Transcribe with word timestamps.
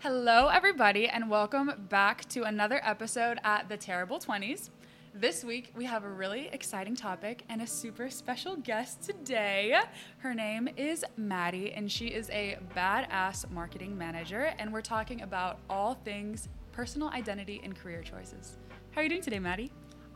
Hello, 0.00 0.46
everybody, 0.46 1.08
and 1.08 1.28
welcome 1.28 1.72
back 1.88 2.24
to 2.28 2.44
another 2.44 2.80
episode 2.84 3.40
at 3.42 3.68
the 3.68 3.76
Terrible 3.76 4.20
20s. 4.20 4.70
This 5.12 5.42
week, 5.42 5.72
we 5.76 5.86
have 5.86 6.04
a 6.04 6.08
really 6.08 6.48
exciting 6.52 6.94
topic 6.94 7.42
and 7.48 7.60
a 7.60 7.66
super 7.66 8.08
special 8.08 8.54
guest 8.54 9.02
today. 9.02 9.76
Her 10.18 10.34
name 10.34 10.68
is 10.76 11.04
Maddie, 11.16 11.72
and 11.72 11.90
she 11.90 12.06
is 12.06 12.30
a 12.30 12.58
badass 12.76 13.50
marketing 13.50 13.98
manager, 13.98 14.54
and 14.60 14.72
we're 14.72 14.82
talking 14.82 15.22
about 15.22 15.58
all 15.68 15.94
things 15.94 16.48
personal 16.70 17.08
identity 17.08 17.60
and 17.64 17.76
career 17.76 18.00
choices. 18.00 18.56
How 18.92 19.00
are 19.00 19.02
you 19.02 19.10
doing 19.10 19.22
today, 19.22 19.40
Maddie? 19.40 19.72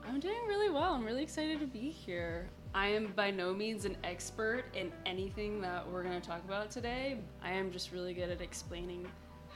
I'm 0.06 0.20
doing 0.20 0.46
really 0.46 0.70
well. 0.70 0.94
I'm 0.94 1.04
really 1.04 1.24
excited 1.24 1.58
to 1.58 1.66
be 1.66 1.90
here. 1.90 2.48
I 2.72 2.86
am 2.86 3.12
by 3.16 3.32
no 3.32 3.52
means 3.52 3.84
an 3.84 3.96
expert 4.04 4.64
in 4.74 4.92
anything 5.06 5.60
that 5.60 5.90
we're 5.90 6.04
going 6.04 6.20
to 6.20 6.26
talk 6.26 6.44
about 6.44 6.70
today. 6.70 7.18
I 7.42 7.50
am 7.50 7.72
just 7.72 7.90
really 7.90 8.14
good 8.14 8.30
at 8.30 8.40
explaining 8.40 9.08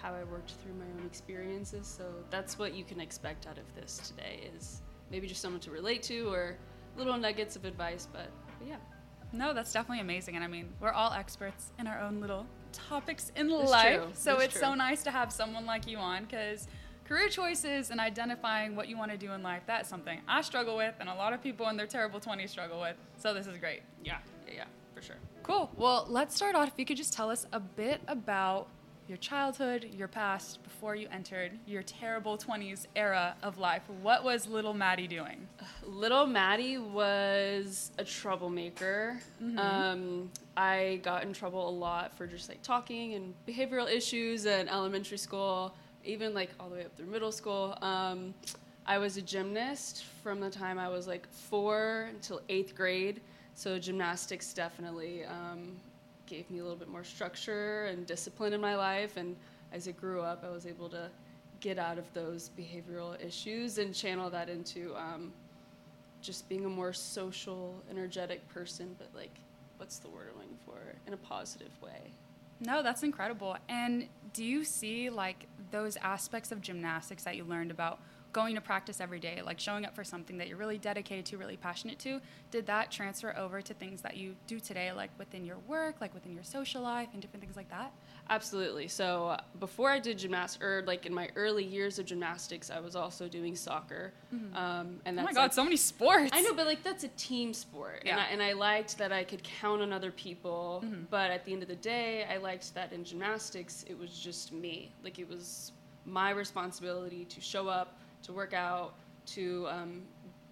how 0.07 0.15
I 0.15 0.23
worked 0.25 0.53
through 0.63 0.75
my 0.75 0.85
own 0.85 1.05
experiences. 1.05 1.87
So 1.87 2.05
that's 2.31 2.59
what 2.59 2.75
you 2.75 2.85
can 2.85 3.01
expect 3.01 3.47
out 3.49 3.59
of 3.59 3.65
this 3.75 3.99
today 4.09 4.49
is 4.57 4.83
maybe 5.11 5.27
just 5.27 5.43
someone 5.43 5.61
to 5.63 5.71
relate 5.73 6.03
to 6.05 6.29
or 6.33 6.57
little 6.97 7.17
nuggets 7.17 7.57
of 7.57 7.65
advice, 7.65 8.07
but, 8.13 8.29
but 8.61 8.69
yeah. 8.69 8.77
No, 9.33 9.53
that's 9.53 9.73
definitely 9.73 10.01
amazing. 10.03 10.37
And 10.37 10.45
I 10.45 10.47
mean, 10.47 10.69
we're 10.81 10.93
all 10.93 11.13
experts 11.13 11.73
in 11.81 11.89
our 11.89 12.01
own 12.01 12.21
little 12.21 12.47
topics 12.73 13.33
in 13.35 13.49
life. 13.51 13.97
true. 13.97 14.11
So 14.13 14.35
It's 14.37 14.45
it's 14.45 14.53
true. 14.55 14.63
so 14.63 14.75
nice 14.75 15.03
to 15.03 15.11
have 15.11 15.33
someone 15.33 15.67
like 15.67 15.89
you 15.89 15.99
on 15.99 16.25
because 16.25 16.69
career 17.05 17.29
choices 17.29 17.91
and 17.91 17.99
identifying 17.99 18.77
what 18.77 18.87
you 18.89 18.97
want 18.97 19.11
to 19.11 19.19
do 19.19 19.33
in 19.33 19.43
life, 19.43 19.63
that's 19.67 19.89
something 19.89 20.21
I 20.29 20.41
struggle 20.43 20.77
with 20.77 20.95
and 21.01 21.09
a 21.09 21.15
lot 21.15 21.33
of 21.33 21.43
people 21.43 21.69
in 21.69 21.77
their 21.77 21.87
terrible 21.89 22.21
20s 22.21 22.49
struggle 22.51 22.81
with. 22.81 22.97
So 23.19 23.35
this 23.35 23.49
is 23.49 23.59
great. 23.59 23.83
Yeah, 24.05 24.19
yeah, 24.47 24.55
yeah, 24.55 24.65
for 24.95 25.03
sure. 25.03 25.17
Cool. 25.43 25.69
Well, 25.77 26.07
let's 26.09 26.35
start 26.37 26.55
off. 26.55 26.69
If 26.69 26.75
you 26.79 26.85
could 26.85 26.97
just 26.97 27.13
tell 27.13 27.29
us 27.31 27.47
a 27.53 27.59
bit 27.61 28.01
about 28.07 28.69
your 29.09 29.19
childhood, 29.19 29.89
your 29.93 30.09
past, 30.09 30.63
before 30.65 30.97
you 30.97 31.09
entered 31.13 31.53
your 31.67 31.83
terrible 31.83 32.37
20s 32.37 32.87
era 32.97 33.37
of 33.43 33.59
life. 33.59 33.83
What 34.03 34.25
was 34.25 34.47
little 34.47 34.75
Maddie 34.75 35.07
doing? 35.07 35.47
Little 35.87 36.27
Maddie 36.27 36.79
was 36.79 37.93
a 37.99 38.05
troublemaker. 38.05 39.21
Um, 39.59 40.31
I 40.57 41.01
got 41.03 41.23
in 41.23 41.33
trouble 41.33 41.69
a 41.69 41.71
lot 41.71 42.17
for 42.17 42.27
just 42.27 42.49
like 42.49 42.63
talking 42.63 43.15
and 43.15 43.35
behavioral 43.47 43.91
issues 43.91 44.47
in 44.47 44.69
elementary 44.69 45.19
school, 45.19 45.75
even 46.05 46.35
like 46.35 46.51
all 46.59 46.69
the 46.69 46.77
way 46.77 46.85
up 46.85 46.97
through 46.97 47.07
middle 47.07 47.33
school. 47.33 47.79
Um, 47.83 48.35
I 48.87 48.99
was 48.99 49.17
a 49.17 49.23
gymnast 49.23 50.05
from 50.23 50.41
the 50.41 50.51
time 50.51 50.79
I 50.79 50.89
was 50.89 51.07
like 51.07 51.27
four 51.33 52.09
until 52.11 52.41
eighth 52.49 52.75
grade. 52.75 53.21
So 53.55 53.79
gymnastics 53.79 54.53
definitely 54.53 55.25
um, 55.25 55.77
gave 56.27 56.51
me 56.51 56.59
a 56.59 56.63
little 56.63 56.79
bit 56.79 56.89
more 56.89 57.05
structure 57.05 57.87
and 57.87 58.07
discipline 58.07 58.53
in 58.53 58.61
my 58.61 58.77
life. 58.77 59.17
And 59.17 59.37
as 59.73 59.89
I 59.89 59.93
grew 59.93 60.21
up, 60.21 60.45
I 60.45 60.51
was 60.51 60.67
able 60.67 60.89
to 60.91 61.11
get 61.61 61.79
out 61.79 61.99
of 61.99 62.13
those 62.13 62.51
behavioral 62.59 63.23
issues 63.25 63.79
and 63.79 63.95
channel 63.95 64.29
that 64.31 64.49
into 64.49 64.95
um, 64.97 65.33
just 66.21 66.49
being 66.49 66.65
a 66.65 66.69
more 66.69 66.93
social, 66.93 67.75
energetic 67.91 68.47
person, 68.49 68.95
but 68.99 69.09
like, 69.15 69.35
what's 69.79 69.99
the 69.99 70.09
word 70.09 70.29
I'm 70.33 70.39
looking 70.39 70.59
for? 70.65 70.79
In 71.07 71.15
a 71.15 71.17
positive 71.17 71.71
way. 71.83 72.13
No, 72.61 72.83
that's 72.83 73.03
incredible. 73.03 73.57
And 73.69 74.09
do 74.33 74.45
you 74.45 74.65
see 74.65 75.11
like 75.11 75.47
those 75.71 75.97
aspects 75.97 76.53
of 76.53 76.61
gymnastics 76.61 77.25
that 77.25 77.37
you 77.37 77.45
learned 77.45 77.71
about 77.71 78.01
going 78.37 78.55
to 78.55 78.61
practice 78.61 79.01
every 79.01 79.19
day, 79.19 79.41
like 79.43 79.59
showing 79.59 79.87
up 79.87 79.95
for 79.95 80.05
something 80.05 80.37
that 80.37 80.47
you're 80.47 80.59
really 80.59 80.77
dedicated 80.77 81.25
to, 81.25 81.39
really 81.39 81.57
passionate 81.57 81.99
to? 82.01 82.21
Did 82.51 82.67
that 82.67 82.91
transfer 82.91 83.35
over 83.35 83.63
to 83.63 83.73
things 83.73 84.03
that 84.03 84.19
you 84.19 84.37
do 84.47 84.61
today, 84.61 84.93
like 84.93 85.09
within 85.19 85.43
your 85.47 85.57
work, 85.67 85.95
like 86.03 86.13
within 86.13 86.35
your 86.35 86.45
social 86.45 86.83
life, 86.83 87.09
and 87.15 87.23
different 87.23 87.43
things 87.43 87.57
like 87.57 87.71
that? 87.71 87.93
Absolutely. 88.29 88.89
So 88.89 89.29
uh, 89.29 89.37
before 89.59 89.89
I 89.91 89.99
did 89.99 90.19
gymnastics, 90.19 90.63
or 90.63 90.83
like 90.87 91.07
in 91.07 91.15
my 91.15 91.31
early 91.35 91.65
years 91.65 91.99
of 91.99 92.05
gymnastics, 92.05 92.71
I 92.71 92.79
was 92.79 92.95
also 92.95 93.27
doing 93.27 93.57
soccer. 93.57 94.13
Um, 94.55 95.01
and 95.07 95.19
oh 95.19 95.23
my 95.23 95.33
God, 95.33 95.43
like- 95.45 95.53
so 95.55 95.65
many 95.65 95.77
sports. 95.79 96.31
I 96.35 96.43
know, 96.43 96.53
but 96.53 96.67
like 96.67 96.83
that's 96.83 97.05
a 97.05 97.09
team 97.17 97.55
sport, 97.55 98.03
and, 98.05 98.21
I, 98.21 98.25
and 98.33 98.43
I 98.43 98.53
liked 98.53 98.99
that 98.99 99.13
I 99.13 99.25
could 99.25 99.43
count 99.43 99.81
on 99.81 99.95
other 99.95 100.11
people. 100.11 100.85
But 101.09 101.31
at 101.31 101.45
the 101.47 101.53
end 101.55 101.63
of 101.63 101.69
the 101.69 101.77
day, 101.77 102.27
I 102.31 102.37
liked 102.37 102.75
that 102.75 102.93
in 102.93 103.03
gymnastics 103.03 103.85
it 103.89 103.99
was 103.99 104.11
just 104.11 104.53
me. 104.53 104.93
Like 105.03 105.19
it 105.19 105.27
was 105.29 105.73
my 106.05 106.31
responsibility 106.31 107.25
to 107.25 107.41
show 107.41 107.67
up, 107.69 107.99
to 108.27 108.33
work 108.33 108.53
out, 108.53 108.95
to 109.27 109.67
um, 109.71 110.03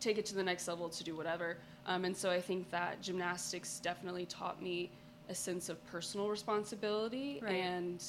take 0.01 0.17
it 0.19 0.25
to 0.27 0.35
the 0.35 0.43
next 0.43 0.67
level, 0.69 0.89
to 0.89 1.05
do 1.05 1.15
whatever. 1.17 1.59
Um, 1.87 2.05
and 2.05 2.17
so 2.17 2.31
I 2.31 2.41
think 2.41 2.71
that 2.71 3.03
gymnastics 3.03 3.79
definitely 3.81 4.27
taught 4.27 4.63
me 4.63 4.91
a 5.29 5.35
sense 5.35 5.69
of 5.69 5.85
personal 5.87 6.29
responsibility 6.29 7.41
Right. 7.43 7.55
and 7.57 8.03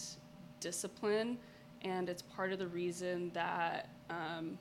discipline. 0.60 1.38
And 1.82 2.10
it's 2.10 2.22
part 2.22 2.52
of 2.52 2.60
the 2.60 2.68
reason 2.68 3.32
that 3.34 3.90
um, 4.10 4.58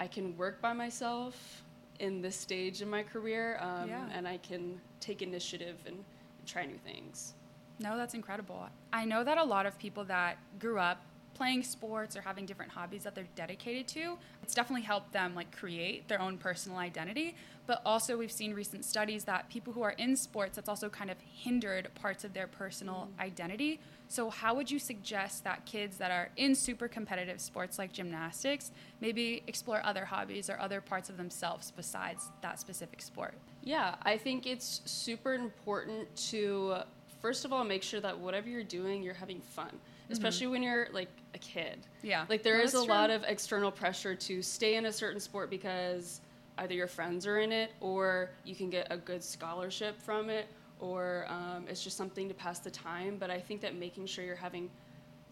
I 0.00 0.06
can 0.06 0.36
work 0.36 0.60
by 0.60 0.72
myself 0.72 1.64
in 1.98 2.20
this 2.22 2.36
stage 2.36 2.80
in 2.80 2.88
my 2.88 3.02
career, 3.02 3.58
um, 3.60 3.88
Yeah. 3.88 4.08
and 4.12 4.26
I 4.26 4.38
can 4.38 4.80
take 5.00 5.20
initiative 5.22 5.76
and 5.86 6.04
try 6.46 6.64
new 6.64 6.78
things. 6.78 7.34
No, 7.80 7.96
that's 7.96 8.14
incredible. 8.14 8.68
I 8.92 9.04
know 9.04 9.22
that 9.24 9.38
a 9.38 9.44
lot 9.44 9.66
of 9.66 9.78
people 9.78 10.04
that 10.04 10.38
grew 10.58 10.78
up 10.78 11.00
playing 11.38 11.62
sports 11.62 12.16
or 12.16 12.20
having 12.20 12.44
different 12.44 12.72
hobbies 12.72 13.04
that 13.04 13.14
they're 13.14 13.28
dedicated 13.36 13.86
to, 13.86 14.18
it's 14.42 14.54
definitely 14.54 14.82
helped 14.82 15.12
them 15.12 15.34
like 15.34 15.56
create 15.56 16.08
their 16.08 16.20
own 16.20 16.36
personal 16.36 16.78
identity. 16.78 17.36
But 17.66 17.80
also 17.86 18.18
we've 18.18 18.32
seen 18.32 18.54
recent 18.54 18.84
studies 18.84 19.24
that 19.24 19.48
people 19.48 19.72
who 19.72 19.82
are 19.82 19.92
in 19.92 20.16
sports 20.16 20.56
that's 20.56 20.68
also 20.68 20.88
kind 20.88 21.10
of 21.10 21.16
hindered 21.20 21.88
parts 21.94 22.24
of 22.24 22.34
their 22.34 22.48
personal 22.48 23.08
mm. 23.08 23.22
identity. 23.22 23.80
So 24.08 24.30
how 24.30 24.54
would 24.54 24.70
you 24.70 24.78
suggest 24.78 25.44
that 25.44 25.64
kids 25.64 25.98
that 25.98 26.10
are 26.10 26.30
in 26.36 26.54
super 26.54 26.88
competitive 26.88 27.40
sports 27.40 27.78
like 27.78 27.92
gymnastics 27.92 28.72
maybe 29.00 29.42
explore 29.46 29.80
other 29.84 30.06
hobbies 30.06 30.50
or 30.50 30.58
other 30.58 30.80
parts 30.80 31.08
of 31.08 31.16
themselves 31.16 31.70
besides 31.70 32.30
that 32.42 32.58
specific 32.58 33.00
sport? 33.00 33.34
Yeah, 33.62 33.94
I 34.02 34.16
think 34.16 34.46
it's 34.46 34.80
super 34.86 35.34
important 35.34 36.14
to 36.30 36.78
first 37.20 37.44
of 37.44 37.52
all 37.52 37.64
make 37.64 37.82
sure 37.82 38.00
that 38.00 38.18
whatever 38.18 38.48
you're 38.48 38.62
doing, 38.62 39.02
you're 39.02 39.14
having 39.14 39.40
fun, 39.40 39.78
especially 40.10 40.46
when 40.46 40.62
you're 40.62 40.88
like 40.92 41.08
a 41.34 41.38
kid. 41.38 41.78
Yeah. 42.02 42.24
Like 42.28 42.42
there 42.42 42.60
is 42.60 42.74
a 42.74 42.78
true. 42.78 42.86
lot 42.86 43.10
of 43.10 43.24
external 43.24 43.70
pressure 43.70 44.14
to 44.14 44.42
stay 44.42 44.76
in 44.76 44.86
a 44.86 44.92
certain 44.92 45.20
sport 45.20 45.50
because 45.50 46.20
either 46.58 46.74
your 46.74 46.88
friends 46.88 47.26
are 47.26 47.38
in 47.38 47.52
it 47.52 47.72
or 47.80 48.30
you 48.44 48.54
can 48.54 48.70
get 48.70 48.86
a 48.90 48.96
good 48.96 49.22
scholarship 49.22 50.00
from 50.00 50.30
it 50.30 50.48
or 50.80 51.26
um, 51.28 51.64
it's 51.68 51.82
just 51.82 51.96
something 51.96 52.28
to 52.28 52.34
pass 52.34 52.58
the 52.60 52.70
time. 52.70 53.16
But 53.18 53.30
I 53.30 53.40
think 53.40 53.60
that 53.60 53.74
making 53.74 54.06
sure 54.06 54.24
you're 54.24 54.36
having 54.36 54.70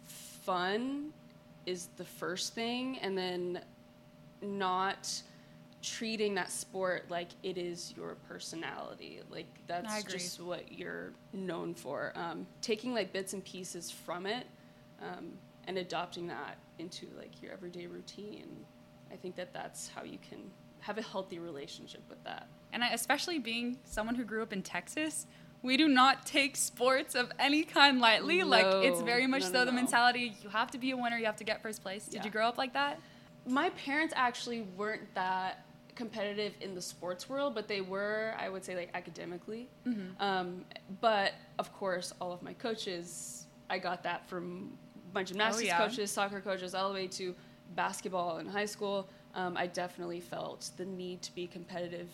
fun 0.07 1.13
is 1.65 1.89
the 1.97 2.05
first 2.05 2.55
thing 2.55 2.99
and 2.99 3.17
then 3.17 3.61
not 4.43 5.23
treating 5.83 6.35
that 6.35 6.51
sport 6.51 7.05
like 7.11 7.29
it 7.43 7.57
is 7.57 7.95
your 7.97 8.17
personality 8.29 9.21
like 9.31 9.47
that's 9.67 10.03
just 10.05 10.41
what 10.41 10.73
you're 10.73 11.13
known 11.33 11.75
for 11.75 12.13
um, 12.17 12.47
taking 12.61 12.93
like 12.93 13.13
bits 13.13 13.35
and 13.35 13.45
pieces 13.45 13.91
from 13.91 14.27
it 14.27 14.47
um, 15.03 15.33
and 15.67 15.79
adopting 15.79 16.27
that 16.29 16.57
into 16.79 17.07
like 17.19 17.43
your 17.43 17.53
everyday 17.53 17.87
routine 17.87 18.49
i 19.13 19.17
think 19.17 19.35
that 19.37 19.53
that's 19.53 19.89
how 19.89 20.03
you 20.03 20.19
can 20.29 20.39
have 20.81 20.99
a 20.99 21.03
healthy 21.03 21.39
relationship 21.39 22.03
with 22.09 22.23
that 22.25 22.47
And 22.73 22.85
I, 22.85 22.89
especially 22.91 23.39
being 23.39 23.79
someone 23.85 24.15
who 24.15 24.25
grew 24.25 24.43
up 24.43 24.53
in 24.53 24.63
Texas, 24.63 25.27
we 25.63 25.77
do 25.77 25.89
not 25.89 26.27
take 26.27 26.55
sports 26.57 27.15
of 27.15 27.33
any 27.39 27.65
kind 27.65 27.99
lightly. 28.01 28.43
like 28.45 28.67
it's 28.85 29.01
very 29.01 29.27
much 29.27 29.43
No, 29.43 29.47
so 29.49 29.53
no, 29.55 29.65
the 29.65 29.73
no. 29.73 29.77
mentality 29.83 30.37
you 30.43 30.49
have 30.51 30.71
to 30.73 30.79
be 30.79 30.91
a 30.93 30.97
winner, 30.97 31.17
you 31.19 31.25
have 31.27 31.37
to 31.37 31.45
get 31.45 31.63
first 31.63 31.83
place. 31.83 32.05
Did 32.07 32.17
Yeah. 32.19 32.25
you 32.27 32.31
grow 32.31 32.47
up 32.47 32.59
like 32.59 32.73
that? 32.75 33.01
my 33.49 33.71
parents 33.71 34.13
actually 34.17 34.63
weren't 34.77 35.13
that 35.15 35.65
competitive 35.95 36.53
in 36.61 36.75
the 36.75 36.83
sports 36.83 37.29
world, 37.29 37.55
but 37.55 37.67
they 37.69 37.81
were, 37.81 38.35
I 38.39 38.49
would 38.49 38.65
say, 38.65 38.75
like 38.77 38.91
academically. 38.95 39.69
Um, 40.21 40.65
but 41.01 41.33
of 41.59 41.73
course, 41.73 42.13
all 42.21 42.33
of 42.33 42.43
my 42.43 42.53
coaches, 42.53 43.47
I 43.71 43.79
got 43.79 44.03
that 44.03 44.29
from 44.29 44.77
my 45.15 45.23
gymnastics 45.23 45.69
yeah. 45.69 45.79
coaches, 45.79 46.11
soccer 46.11 46.41
coaches, 46.41 46.75
all 46.75 46.89
the 46.89 46.95
way 46.95 47.07
to 47.09 47.35
basketball 47.75 48.39
in 48.39 48.47
high 48.47 48.67
school. 48.67 49.09
Um, 49.35 49.57
I 49.57 49.67
definitely 49.67 50.21
felt 50.21 50.71
the 50.77 50.85
need 50.85 51.23
to 51.23 51.35
be 51.35 51.47
competitive 51.47 52.09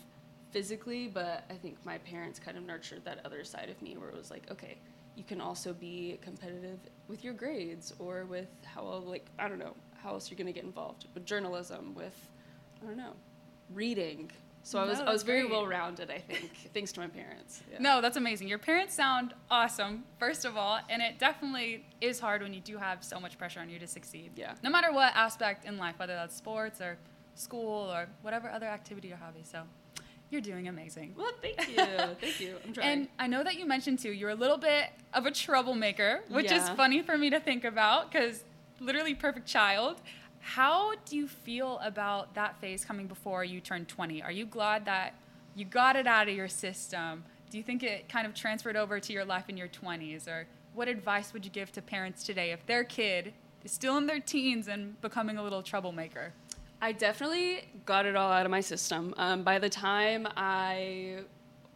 physically, 0.51 1.07
but 1.07 1.43
I 1.49 1.53
think 1.53 1.77
my 1.85 1.97
parents 1.99 2.39
kind 2.39 2.57
of 2.57 2.65
nurtured 2.65 3.03
that 3.05 3.19
other 3.25 3.43
side 3.43 3.69
of 3.69 3.81
me 3.81 3.97
where 3.97 4.09
it 4.09 4.15
was 4.15 4.29
like, 4.29 4.49
okay, 4.51 4.77
you 5.15 5.23
can 5.23 5.41
also 5.41 5.73
be 5.73 6.19
competitive 6.21 6.79
with 7.07 7.23
your 7.23 7.33
grades 7.33 7.93
or 7.99 8.25
with 8.25 8.47
how, 8.63 8.83
like, 9.05 9.25
I 9.39 9.47
don't 9.47 9.59
know, 9.59 9.75
how 9.95 10.11
else 10.11 10.29
you're 10.29 10.37
going 10.37 10.47
to 10.47 10.53
get 10.53 10.63
involved 10.63 11.05
with 11.13 11.25
journalism, 11.25 11.93
with, 11.95 12.17
I 12.81 12.87
don't 12.87 12.97
know, 12.97 13.13
reading. 13.73 14.31
So 14.65 14.79
I 14.79 14.85
was, 14.85 14.99
No, 14.99 15.05
I 15.05 15.11
was 15.11 15.23
very 15.23 15.41
great. 15.41 15.51
well 15.51 15.67
rounded, 15.67 16.09
I 16.09 16.19
think, 16.19 16.51
thanks 16.73 16.93
to 16.93 17.01
my 17.01 17.07
parents. 17.07 17.61
Yeah. 17.69 17.79
No, 17.79 17.99
that's 17.99 18.15
amazing. 18.15 18.47
Your 18.47 18.57
parents 18.57 18.93
sound 18.95 19.33
awesome, 19.51 20.05
first 20.19 20.45
of 20.45 20.55
all, 20.55 20.79
and 20.89 21.01
it 21.01 21.19
definitely 21.19 21.85
is 21.99 22.19
hard 22.21 22.41
when 22.41 22.53
you 22.53 22.61
do 22.61 22.77
have 22.77 23.03
so 23.03 23.19
much 23.19 23.37
pressure 23.37 23.59
on 23.59 23.69
you 23.69 23.77
to 23.79 23.87
succeed. 23.87 24.31
Yeah. 24.37 24.55
No 24.63 24.69
matter 24.69 24.93
what 24.93 25.13
aspect 25.15 25.65
in 25.65 25.77
life, 25.77 25.99
whether 25.99 26.13
that's 26.15 26.35
sports 26.35 26.79
or 26.79 26.97
school 27.35 27.91
or 27.91 28.07
whatever 28.21 28.49
other 28.49 28.67
activity 28.67 29.11
or 29.11 29.17
hobby. 29.17 29.43
So 29.43 29.63
you're 30.29 30.41
doing 30.41 30.67
amazing. 30.69 31.13
Well, 31.17 31.31
thank 31.41 31.67
you. 31.67 31.75
thank 32.21 32.39
you. 32.39 32.55
I'm 32.65 32.73
trying. 32.73 32.87
And 32.87 33.07
I 33.19 33.27
know 33.27 33.43
that 33.43 33.55
you 33.55 33.65
mentioned 33.65 33.99
too, 33.99 34.11
you're 34.13 34.29
a 34.29 34.35
little 34.35 34.57
bit 34.57 34.85
of 35.13 35.25
a 35.25 35.31
troublemaker, 35.31 36.21
which 36.29 36.51
is 36.51 36.67
funny 36.69 37.01
for 37.01 37.17
me 37.17 37.29
to 37.31 37.39
think 37.39 37.65
about 37.65 38.11
because 38.11 38.43
literally 38.79 39.13
perfect 39.13 39.45
child. 39.47 39.97
How 40.43 40.91
do 41.05 41.15
you 41.15 41.25
feel 41.29 41.79
about 41.81 42.35
that 42.35 42.59
phase 42.59 42.83
coming 42.83 43.07
before 43.07 43.45
you 43.45 43.61
turn 43.61 43.85
20? 43.85 44.21
Are 44.21 44.31
you 44.31 44.45
glad 44.45 44.83
that 44.85 45.15
you 45.55 45.63
got 45.63 45.95
it 45.95 46.05
out 46.05 46.27
of 46.27 46.35
your 46.35 46.49
system? 46.49 47.23
Do 47.49 47.57
you 47.57 47.63
think 47.63 47.81
it 47.81 48.09
kind 48.09 48.27
of 48.27 48.33
transferred 48.33 48.75
over 48.75 48.99
to 48.99 49.13
your 49.13 49.23
life 49.23 49.45
in 49.47 49.55
your 49.55 49.69
20s? 49.69 50.27
Or 50.27 50.45
what 50.73 50.89
advice 50.89 51.31
would 51.31 51.45
you 51.45 51.49
give 51.49 51.71
to 51.71 51.81
parents 51.81 52.25
today 52.25 52.51
if 52.51 52.65
their 52.65 52.83
kid 52.83 53.33
is 53.63 53.71
still 53.71 53.95
in 53.97 54.05
their 54.05 54.19
teens 54.19 54.67
and 54.67 54.99
becoming 54.99 55.37
a 55.37 55.43
little 55.43 55.63
troublemaker? 55.63 56.33
I 56.81 56.91
definitely 56.91 57.69
got 57.85 58.05
it 58.05 58.17
all 58.17 58.29
out 58.29 58.45
of 58.45 58.51
my 58.51 58.59
system. 58.59 59.13
Um, 59.15 59.43
by 59.43 59.59
the 59.59 59.69
time 59.69 60.27
I 60.35 61.19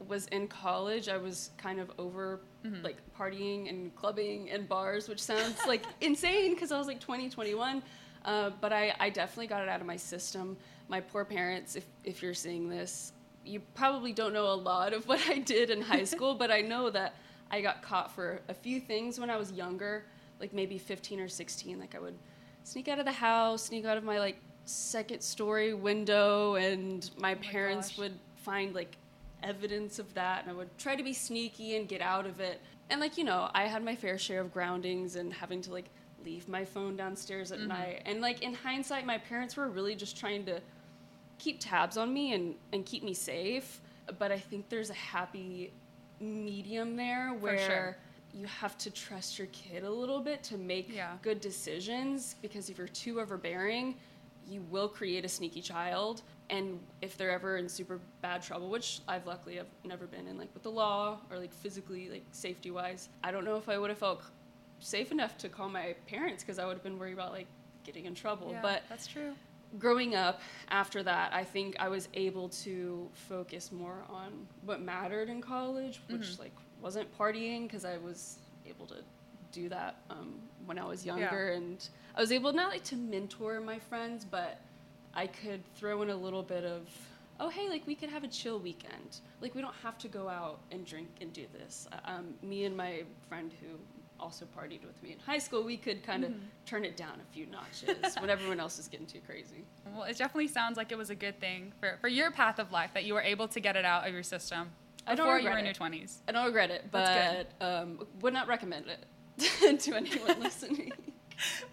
was 0.10 0.28
in 0.28 0.50
college, 0.50 1.08
I 1.08 1.16
was 1.16 1.52
kind 1.58 1.80
of 1.80 1.90
over 1.98 2.42
mm-hmm. 2.66 2.84
like 2.84 2.98
partying 3.18 3.70
and 3.70 3.96
clubbing 3.96 4.50
and 4.50 4.68
bars, 4.68 5.08
which 5.08 5.22
sounds 5.22 5.58
like 5.66 5.84
insane 6.02 6.54
because 6.54 6.74
I 6.74 6.78
was 6.78 6.88
like 6.88 7.00
20, 7.00 7.30
21. 7.30 7.82
Uh, 8.28 8.52
but 8.60 8.74
I, 8.74 8.94
I 9.00 9.10
definitely 9.10 9.48
got 9.48 9.64
it 9.64 9.70
out 9.70 9.80
of 9.80 9.88
my 9.88 9.96
system. 9.96 10.58
My 10.90 11.00
poor 11.00 11.24
parents, 11.24 11.78
if, 11.78 11.86
if 12.04 12.22
you're 12.22 12.34
seeing 12.34 12.70
this, 12.70 13.14
you 13.46 13.62
probably 13.74 14.12
don't 14.12 14.34
know 14.34 14.48
a 14.48 14.54
lot 14.54 14.92
of 14.94 15.08
what 15.08 15.22
I 15.30 15.40
did 15.40 15.70
in 15.70 15.82
high 15.82 16.04
school, 16.04 16.36
but 16.36 16.52
I 16.52 16.60
know 16.60 16.90
that 16.90 17.16
I 17.50 17.62
got 17.62 17.82
caught 17.82 18.12
for 18.12 18.42
a 18.50 18.54
few 18.54 18.82
things 18.82 19.18
when 19.18 19.30
I 19.30 19.38
was 19.38 19.54
younger, 19.54 20.04
like 20.42 20.52
maybe 20.54 20.78
15 20.78 21.22
or 21.22 21.30
16. 21.30 21.80
Like 21.80 21.96
I 21.96 22.00
would 22.00 22.18
sneak 22.64 22.90
out 22.90 23.00
of 23.00 23.06
the 23.06 23.14
house, 23.14 23.64
sneak 23.64 23.86
out 23.86 23.98
of 23.98 24.04
my 24.04 24.20
like 24.20 24.38
second 24.66 25.22
story 25.22 25.74
window, 25.74 26.56
and 26.56 27.10
my 27.18 27.34
oh 27.34 27.38
parents 27.38 27.98
my 27.98 28.04
would 28.04 28.20
find 28.36 28.76
like 28.76 28.98
evidence 29.42 30.00
of 30.00 30.14
that, 30.16 30.42
and 30.42 30.52
I 30.52 30.54
would 30.54 30.78
try 30.78 30.98
to 30.98 31.04
be 31.04 31.14
sneaky 31.14 31.78
and 31.78 31.88
get 31.88 32.02
out 32.02 32.26
of 32.26 32.42
it. 32.42 32.60
And 32.90 33.00
like 33.00 33.18
you 33.18 33.24
know, 33.24 33.50
I 33.54 33.68
had 33.68 33.86
my 33.86 33.96
fair 33.96 34.18
share 34.18 34.42
of 34.42 34.52
groundings 34.52 35.16
and 35.16 35.32
having 35.32 35.62
to 35.62 35.72
like 35.72 35.90
leave 36.28 36.50
my 36.50 36.66
phone 36.66 36.98
downstairs 36.98 37.52
at 37.52 37.60
mm-hmm. 37.60 37.70
night. 37.70 38.02
And 38.06 38.20
like 38.22 38.42
in 38.44 38.54
hindsight, 38.54 39.06
my 39.06 39.18
parents 39.18 39.56
were 39.56 39.70
really 39.70 39.96
just 39.96 40.18
trying 40.18 40.46
to 40.46 40.60
keep 41.40 41.60
tabs 41.60 41.98
on 41.98 42.14
me 42.14 42.34
and, 42.34 42.56
and 42.74 42.86
keep 42.86 43.04
me 43.04 43.14
safe. 43.14 43.80
But 44.20 44.32
I 44.32 44.40
think 44.40 44.68
there's 44.68 44.90
a 44.90 45.00
happy 45.16 45.72
medium 46.20 46.96
there 46.98 47.30
where 47.40 47.58
sure. 47.60 47.98
you 48.34 48.46
have 48.46 48.78
to 48.80 48.92
trust 48.92 49.38
your 49.38 49.48
kid 49.48 49.84
a 49.84 49.90
little 49.90 50.20
bit 50.20 50.44
to 50.44 50.58
make 50.58 50.94
yeah. 50.94 51.14
good 51.22 51.40
decisions 51.40 52.36
because 52.42 52.70
if 52.70 52.78
you're 52.78 52.88
too 52.90 53.22
overbearing, 53.22 53.96
you 54.50 54.62
will 54.70 54.88
create 54.88 55.24
a 55.26 55.30
sneaky 55.30 55.62
child. 55.62 56.22
And 56.50 56.80
if 57.02 57.18
they're 57.18 57.32
ever 57.32 57.58
in 57.58 57.68
super 57.70 58.00
bad 58.22 58.42
trouble, 58.42 58.70
which 58.70 59.02
I've 59.08 59.26
luckily 59.28 59.56
have 59.56 59.68
never 59.86 60.08
been 60.08 60.28
in, 60.28 60.38
like 60.38 60.54
with 60.54 60.64
the 60.64 60.72
law 60.72 61.20
or 61.30 61.38
like 61.38 61.54
physically, 61.54 62.10
like 62.10 62.24
safety 62.32 62.72
wise, 62.72 63.10
I 63.24 63.32
don't 63.32 63.46
know 63.46 63.58
if 63.58 63.68
I 63.70 63.78
would 63.78 63.90
have 63.90 64.00
felt 64.00 64.24
safe 64.80 65.12
enough 65.12 65.38
to 65.40 65.50
call 65.50 65.70
my 65.70 65.96
parents 66.08 66.44
because 66.44 66.60
I 66.60 66.66
would 66.66 66.74
have 66.74 66.84
been 66.84 67.00
worried 67.00 67.14
about 67.14 67.32
like 67.32 67.48
getting 67.84 68.06
in 68.06 68.16
trouble. 68.16 68.50
Yeah, 68.52 68.62
but 68.62 68.84
that's 68.90 69.08
true. 69.08 69.34
Growing 69.80 70.16
up 70.16 70.42
after 70.70 71.04
that, 71.04 71.34
I 71.34 71.44
think 71.44 71.76
I 71.80 71.90
was 71.90 72.08
able 72.14 72.50
to 72.50 73.10
focus 73.14 73.72
more 73.72 74.04
on 74.10 74.48
what 74.64 74.82
mattered 74.82 75.30
in 75.30 75.42
college, 75.42 76.02
which 76.08 76.22
mm-hmm. 76.22 76.44
like 76.44 76.54
wasn't 76.82 77.16
partying 77.18 77.64
because 77.64 77.84
I 77.84 77.98
was 77.98 78.38
able 78.66 78.86
to 78.88 78.98
do 79.52 79.70
that 79.70 79.98
um, 80.10 80.36
when 80.66 80.78
I 80.78 80.86
was 80.86 81.06
younger, 81.06 81.50
yeah. 81.50 81.58
and 81.58 81.90
I 82.16 82.22
was 82.22 82.32
able 82.32 82.54
not 82.54 82.72
like 82.72 82.84
to 82.86 82.96
mentor 82.96 83.60
my 83.60 83.80
friends, 83.80 84.26
but 84.26 84.62
I 85.14 85.28
could 85.28 85.62
throw 85.76 86.02
in 86.02 86.10
a 86.10 86.16
little 86.16 86.44
bit 86.44 86.64
of 86.64 86.88
oh 87.40 87.50
hey 87.50 87.70
like 87.70 87.86
we 87.86 87.96
could 87.96 88.10
have 88.10 88.24
a 88.24 88.28
chill 88.28 88.60
weekend 88.60 89.20
like 89.42 89.54
we 89.54 89.62
don't 89.62 89.76
have 89.84 89.98
to 89.98 90.08
go 90.08 90.28
out 90.28 90.60
and 90.72 90.86
drink 90.86 91.08
and 91.22 91.32
do 91.34 91.46
this 91.54 91.88
um, 92.06 92.34
me 92.42 92.66
and 92.66 92.76
my 92.76 93.04
friend 93.30 93.52
who 93.62 93.78
also 94.20 94.46
partied 94.58 94.86
with 94.86 95.02
me 95.04 95.12
in 95.12 95.20
high 95.20 95.38
school, 95.38 95.64
we 95.64 95.78
could 95.78 96.04
kind 96.04 96.24
of 96.24 96.32
mm-hmm. 96.32 96.40
turn 96.66 96.86
it 96.86 96.98
down 96.98 97.20
a 97.22 97.34
few 97.34 97.46
notches 97.46 98.16
when 98.20 98.30
everyone 98.30 98.60
else 98.60 98.80
is 98.80 98.88
getting 98.88 99.06
too 99.06 99.22
crazy. 99.26 99.64
Well, 99.96 100.04
it 100.04 100.18
definitely 100.18 100.50
sounds 100.50 100.78
like 100.78 100.92
it 100.92 100.98
was 100.98 101.10
a 101.10 101.16
good 101.16 101.40
thing 101.40 101.72
for, 101.80 101.98
for 102.02 102.08
your 102.08 102.30
path 102.30 102.60
of 102.60 102.72
life 102.72 102.92
that 102.94 103.06
you 103.06 103.14
were 103.14 103.22
able 103.22 103.48
to 103.48 103.60
get 103.60 103.76
it 103.76 103.86
out 103.86 104.06
of 104.06 104.14
your 104.14 104.22
system 104.22 104.70
before 105.10 105.40
you 105.40 105.50
were 105.50 105.58
in 105.58 105.66
your 105.66 105.74
20s. 105.74 106.18
I 106.28 106.34
don't 106.34 106.46
regret 106.46 106.70
it, 106.70 106.86
but 106.92 107.48
um, 107.62 108.06
would 108.22 108.34
not 108.34 108.48
recommend 108.48 108.86
it 108.88 109.80
to 109.80 109.96
anyone 109.96 110.40
listening. 110.42 110.92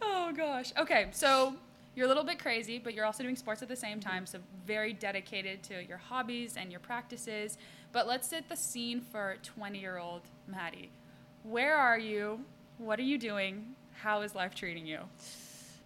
oh, 0.01 0.33
gosh. 0.35 0.73
Okay, 0.79 1.09
so 1.11 1.55
you're 1.97 2.07
a 2.07 2.09
little 2.09 2.25
bit 2.25 2.39
crazy, 2.39 2.79
but 2.79 2.95
you're 2.95 3.05
also 3.05 3.23
doing 3.23 3.37
sports 3.37 3.63
at 3.63 3.69
the 3.69 3.77
same 3.77 3.99
mm-hmm. 3.99 4.09
time, 4.09 4.27
so 4.27 4.39
very 4.65 4.93
dedicated 4.93 5.63
to 5.65 5.85
your 5.85 5.99
hobbies 5.99 6.57
and 6.57 6.71
your 6.71 6.81
practices. 6.81 7.59
But 7.93 8.07
let's 8.07 8.29
set 8.29 8.49
the 8.49 8.57
scene 8.57 9.01
for 9.01 9.37
20 9.43 9.79
year 9.79 9.99
old 9.99 10.23
Maddie 10.47 10.91
where 11.45 11.77
are 11.77 11.99
you? 11.99 12.41
What 12.79 12.99
are 12.99 13.03
you 13.03 13.19
doing? 13.19 13.75
How 13.93 14.23
is 14.23 14.35
life 14.35 14.55
treating 14.55 14.87
you? 14.87 14.99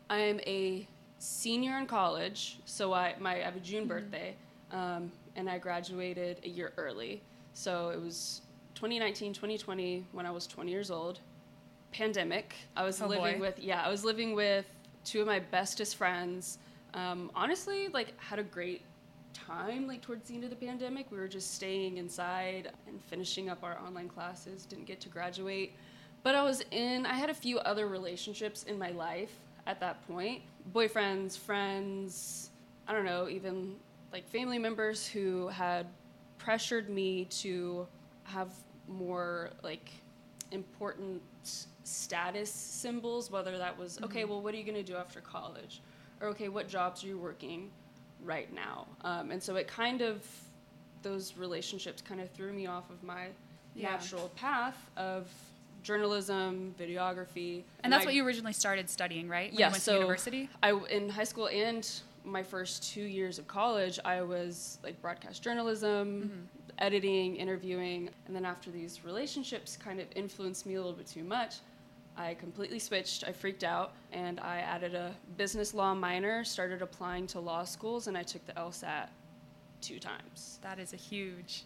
I 0.08 0.18
am 0.18 0.40
a 0.46 0.86
senior 1.18 1.78
in 1.78 1.86
college, 1.86 2.58
so 2.64 2.94
I 2.94 3.14
my 3.20 3.36
I 3.36 3.40
have 3.40 3.56
a 3.56 3.60
June 3.60 3.80
mm-hmm. 3.80 3.88
birthday, 3.88 4.34
um, 4.72 5.12
and 5.36 5.50
I 5.50 5.58
graduated 5.58 6.38
a 6.44 6.48
year 6.48 6.72
early. 6.78 7.20
So 7.52 7.90
it 7.90 8.00
was 8.00 8.42
2019, 8.76 9.34
2020 9.34 10.06
when 10.12 10.24
I 10.24 10.30
was 10.30 10.46
20 10.46 10.70
years 10.70 10.90
old. 10.90 11.18
Pandemic. 11.90 12.54
I 12.76 12.84
was 12.84 13.02
oh 13.02 13.06
living 13.06 13.38
boy. 13.38 13.40
with 13.40 13.58
yeah, 13.58 13.82
I 13.84 13.90
was 13.90 14.04
living 14.04 14.34
with 14.34 14.64
two 15.04 15.20
of 15.20 15.26
my 15.26 15.40
bestest 15.40 15.96
friends. 15.96 16.58
Um, 16.94 17.30
honestly, 17.34 17.88
like 17.88 18.18
had 18.20 18.38
a 18.38 18.44
great 18.44 18.82
time, 19.46 19.86
like 19.86 20.02
towards 20.02 20.28
the 20.28 20.34
end 20.34 20.44
of 20.44 20.50
the 20.50 20.56
pandemic. 20.56 21.10
We 21.10 21.18
were 21.18 21.28
just 21.28 21.54
staying 21.54 21.98
inside 21.98 22.72
and 22.86 23.00
finishing 23.04 23.48
up 23.48 23.62
our 23.62 23.78
online 23.78 24.08
classes, 24.08 24.64
didn't 24.64 24.86
get 24.86 25.00
to 25.02 25.08
graduate. 25.08 25.74
But 26.22 26.34
I 26.34 26.42
was 26.42 26.62
in, 26.70 27.06
I 27.06 27.14
had 27.14 27.30
a 27.30 27.34
few 27.34 27.58
other 27.60 27.86
relationships 27.86 28.64
in 28.64 28.78
my 28.78 28.90
life 28.90 29.32
at 29.66 29.80
that 29.80 30.06
point 30.08 30.42
boyfriends, 30.74 31.38
friends, 31.38 32.50
I 32.86 32.92
don't 32.92 33.04
know, 33.04 33.28
even 33.28 33.76
like 34.12 34.28
family 34.28 34.58
members 34.58 35.06
who 35.06 35.48
had 35.48 35.86
pressured 36.38 36.88
me 36.88 37.24
to 37.26 37.86
have 38.24 38.52
more 38.86 39.50
like 39.62 39.90
important 40.50 41.22
status 41.84 42.50
symbols, 42.50 43.30
whether 43.30 43.58
that 43.58 43.78
was, 43.78 43.96
mm-hmm. 43.96 44.04
okay, 44.04 44.24
well, 44.24 44.40
what 44.40 44.54
are 44.54 44.56
you 44.56 44.64
going 44.64 44.74
to 44.74 44.82
do 44.82 44.96
after 44.96 45.20
college? 45.20 45.80
Or, 46.20 46.28
okay, 46.28 46.48
what 46.48 46.68
jobs 46.68 47.04
are 47.04 47.06
you 47.06 47.18
working? 47.18 47.70
Right 48.24 48.52
now. 48.54 48.86
Um, 49.02 49.30
and 49.30 49.42
so 49.42 49.56
it 49.56 49.68
kind 49.68 50.02
of, 50.02 50.24
those 51.02 51.36
relationships 51.36 52.02
kind 52.02 52.20
of 52.20 52.30
threw 52.30 52.52
me 52.52 52.66
off 52.66 52.90
of 52.90 53.02
my 53.02 53.28
yeah. 53.74 53.90
natural 53.90 54.30
path 54.36 54.76
of 54.96 55.28
journalism, 55.82 56.74
videography. 56.78 57.62
And, 57.82 57.92
that's 57.92 58.04
what 58.04 58.14
you 58.14 58.26
originally 58.26 58.52
started 58.52 58.90
studying, 58.90 59.28
right? 59.28 59.50
When 59.50 59.60
yeah, 59.60 59.68
you 59.68 59.72
went 59.72 59.82
so 59.82 59.92
to 59.92 59.98
university? 60.00 60.50
I, 60.62 60.72
in 60.90 61.08
high 61.08 61.24
school 61.24 61.48
and 61.48 61.88
my 62.24 62.42
first 62.42 62.92
two 62.92 63.02
years 63.02 63.38
of 63.38 63.46
college, 63.46 63.98
I 64.04 64.22
was 64.22 64.78
like 64.82 65.00
broadcast 65.00 65.42
journalism, 65.42 66.22
mm-hmm. 66.22 66.74
editing, 66.78 67.36
interviewing. 67.36 68.10
And 68.26 68.36
then 68.36 68.44
after 68.44 68.70
these 68.70 69.04
relationships 69.04 69.76
kind 69.76 70.00
of 70.00 70.06
influenced 70.14 70.66
me 70.66 70.74
a 70.74 70.78
little 70.78 70.92
bit 70.92 71.06
too 71.06 71.24
much, 71.24 71.56
I 72.18 72.34
completely 72.34 72.80
switched. 72.80 73.24
I 73.26 73.32
freaked 73.32 73.62
out 73.62 73.92
and 74.12 74.40
I 74.40 74.58
added 74.58 74.94
a 74.94 75.14
business 75.36 75.72
law 75.72 75.94
minor, 75.94 76.42
started 76.42 76.82
applying 76.82 77.28
to 77.28 77.40
law 77.40 77.62
schools, 77.62 78.08
and 78.08 78.18
I 78.18 78.24
took 78.24 78.44
the 78.44 78.52
LSAT 78.54 79.06
two 79.80 80.00
times. 80.00 80.58
That 80.62 80.80
is 80.80 80.92
a 80.92 80.96
huge 80.96 81.62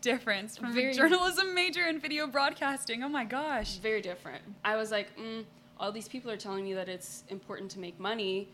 difference 0.00 0.56
from 0.56 0.72
very, 0.72 0.92
a 0.92 0.94
journalism 0.94 1.54
major 1.54 1.86
in 1.86 2.00
video 2.00 2.26
broadcasting. 2.26 3.02
Oh 3.02 3.08
my 3.08 3.24
gosh. 3.24 3.76
Very 3.76 4.00
different. 4.00 4.42
I 4.64 4.76
was 4.76 4.90
like, 4.90 5.14
mm, 5.18 5.44
all 5.78 5.92
these 5.92 6.08
people 6.08 6.30
are 6.30 6.36
telling 6.38 6.64
me 6.64 6.72
that 6.72 6.88
it's 6.88 7.24
important 7.28 7.70
to 7.72 7.78
make 7.78 8.00
money. 8.00 8.48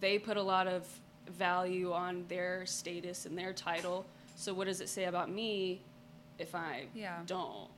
They 0.00 0.18
put 0.18 0.36
a 0.36 0.42
lot 0.42 0.66
of 0.66 0.86
value 1.30 1.92
on 1.92 2.26
their 2.28 2.66
status 2.66 3.24
and 3.24 3.38
their 3.38 3.54
title. 3.54 4.04
So, 4.36 4.52
what 4.52 4.66
does 4.66 4.80
it 4.80 4.88
say 4.88 5.04
about 5.04 5.30
me 5.30 5.80
if 6.38 6.54
I 6.54 6.84
yeah. 6.94 7.20
don't? 7.26 7.68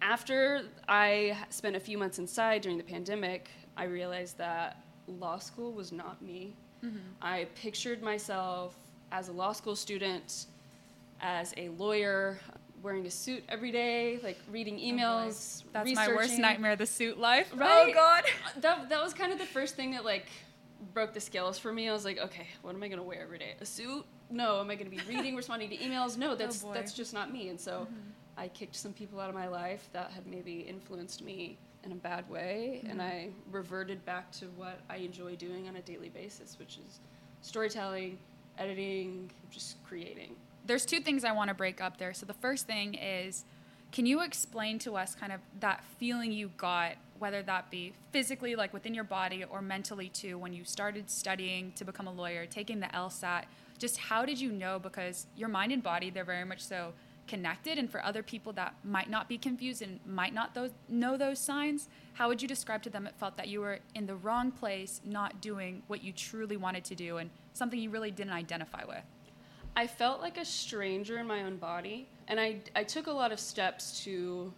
After 0.00 0.62
I 0.88 1.36
spent 1.50 1.76
a 1.76 1.80
few 1.80 1.98
months 1.98 2.18
inside 2.18 2.62
during 2.62 2.78
the 2.78 2.84
pandemic, 2.84 3.50
I 3.76 3.84
realized 3.84 4.38
that 4.38 4.82
law 5.06 5.38
school 5.38 5.72
was 5.72 5.92
not 5.92 6.20
me. 6.22 6.54
Mm-hmm. 6.84 6.98
I 7.20 7.46
pictured 7.54 8.02
myself 8.02 8.76
as 9.10 9.28
a 9.28 9.32
law 9.32 9.52
school 9.52 9.74
student, 9.74 10.46
as 11.20 11.52
a 11.56 11.70
lawyer, 11.70 12.38
wearing 12.82 13.06
a 13.06 13.10
suit 13.10 13.42
every 13.48 13.72
day, 13.72 14.20
like 14.22 14.38
reading 14.50 14.76
oh, 14.76 14.82
emails. 14.82 15.64
Oh 15.64 15.70
That's 15.72 15.94
my 15.94 16.08
worst 16.08 16.38
nightmare, 16.38 16.76
the 16.76 16.86
suit 16.86 17.18
life. 17.18 17.52
Right? 17.54 17.90
Oh 17.90 17.94
God. 17.94 18.24
That, 18.60 18.88
that 18.88 19.02
was 19.02 19.14
kind 19.14 19.32
of 19.32 19.38
the 19.38 19.46
first 19.46 19.76
thing 19.76 19.92
that 19.92 20.04
like 20.04 20.26
broke 20.94 21.14
the 21.14 21.20
scales 21.20 21.58
for 21.58 21.72
me. 21.72 21.88
I 21.88 21.92
was 21.92 22.04
like, 22.04 22.18
okay, 22.18 22.46
what 22.62 22.74
am 22.74 22.82
I 22.82 22.88
gonna 22.88 23.02
wear 23.02 23.22
every 23.22 23.38
day? 23.38 23.54
A 23.60 23.66
suit? 23.66 24.04
No. 24.30 24.60
Am 24.60 24.70
I 24.70 24.74
gonna 24.76 24.90
be 24.90 25.00
reading, 25.08 25.34
responding 25.42 25.70
to 25.70 25.76
emails? 25.76 26.16
No, 26.16 26.34
that's 26.34 26.64
oh 26.64 26.72
that's 26.72 26.92
just 26.92 27.12
not 27.12 27.32
me. 27.32 27.48
And 27.48 27.60
so. 27.60 27.88
Mm-hmm 27.90 28.10
I 28.38 28.48
kicked 28.48 28.76
some 28.76 28.92
people 28.92 29.18
out 29.18 29.28
of 29.28 29.34
my 29.34 29.48
life 29.48 29.88
that 29.92 30.12
had 30.12 30.26
maybe 30.26 30.60
influenced 30.60 31.22
me 31.22 31.58
in 31.84 31.92
a 31.92 31.96
bad 31.96 32.28
way, 32.30 32.80
mm-hmm. 32.80 32.90
and 32.90 33.02
I 33.02 33.30
reverted 33.50 34.04
back 34.04 34.30
to 34.32 34.46
what 34.56 34.78
I 34.88 34.96
enjoy 34.96 35.34
doing 35.36 35.68
on 35.68 35.76
a 35.76 35.82
daily 35.82 36.08
basis, 36.08 36.56
which 36.58 36.78
is 36.78 37.00
storytelling, 37.42 38.18
editing, 38.56 39.30
just 39.50 39.82
creating. 39.84 40.36
There's 40.66 40.86
two 40.86 41.00
things 41.00 41.24
I 41.24 41.32
want 41.32 41.48
to 41.48 41.54
break 41.54 41.80
up 41.80 41.98
there. 41.98 42.14
So 42.14 42.26
the 42.26 42.34
first 42.34 42.66
thing 42.66 42.94
is 42.94 43.44
can 43.90 44.04
you 44.04 44.20
explain 44.20 44.78
to 44.80 44.96
us 44.96 45.14
kind 45.14 45.32
of 45.32 45.40
that 45.60 45.82
feeling 45.98 46.30
you 46.30 46.50
got 46.56 46.92
whether 47.18 47.42
that 47.42 47.70
be 47.70 47.94
physically, 48.12 48.54
like 48.54 48.72
within 48.72 48.94
your 48.94 49.04
body, 49.04 49.44
or 49.44 49.60
mentally 49.60 50.08
too, 50.08 50.38
when 50.38 50.52
you 50.52 50.64
started 50.64 51.10
studying 51.10 51.72
to 51.72 51.84
become 51.84 52.06
a 52.06 52.12
lawyer, 52.12 52.46
taking 52.46 52.80
the 52.80 52.86
LSAT? 52.88 53.44
Just 53.78 53.96
how 53.98 54.24
did 54.24 54.40
you 54.40 54.52
know? 54.52 54.78
Because 54.78 55.26
your 55.36 55.48
mind 55.48 55.72
and 55.72 55.82
body, 55.82 56.10
they're 56.10 56.24
very 56.24 56.44
much 56.44 56.60
so 56.60 56.92
connected. 57.28 57.78
And 57.78 57.90
for 57.90 58.04
other 58.04 58.22
people 58.22 58.52
that 58.54 58.74
might 58.82 59.08
not 59.08 59.28
be 59.28 59.38
confused 59.38 59.82
and 59.82 60.00
might 60.06 60.34
not 60.34 60.54
those, 60.54 60.70
know 60.88 61.16
those 61.16 61.38
signs, 61.38 61.88
how 62.14 62.28
would 62.28 62.42
you 62.42 62.48
describe 62.48 62.82
to 62.82 62.90
them 62.90 63.06
it 63.06 63.14
felt 63.16 63.36
that 63.36 63.48
you 63.48 63.60
were 63.60 63.78
in 63.94 64.06
the 64.06 64.16
wrong 64.16 64.50
place, 64.50 65.00
not 65.04 65.40
doing 65.40 65.82
what 65.86 66.02
you 66.02 66.12
truly 66.12 66.56
wanted 66.56 66.84
to 66.84 66.94
do, 66.94 67.18
and 67.18 67.30
something 67.52 67.78
you 67.78 67.90
really 67.90 68.10
didn't 68.10 68.32
identify 68.32 68.84
with? 68.84 69.04
I 69.76 69.86
felt 69.86 70.20
like 70.20 70.38
a 70.38 70.44
stranger 70.44 71.18
in 71.18 71.26
my 71.28 71.44
own 71.44 71.56
body, 71.56 72.08
and 72.26 72.40
I, 72.40 72.56
I 72.74 72.82
took 72.82 73.06
a 73.06 73.12
lot 73.12 73.30
of 73.30 73.38
steps 73.38 74.02
to 74.04 74.52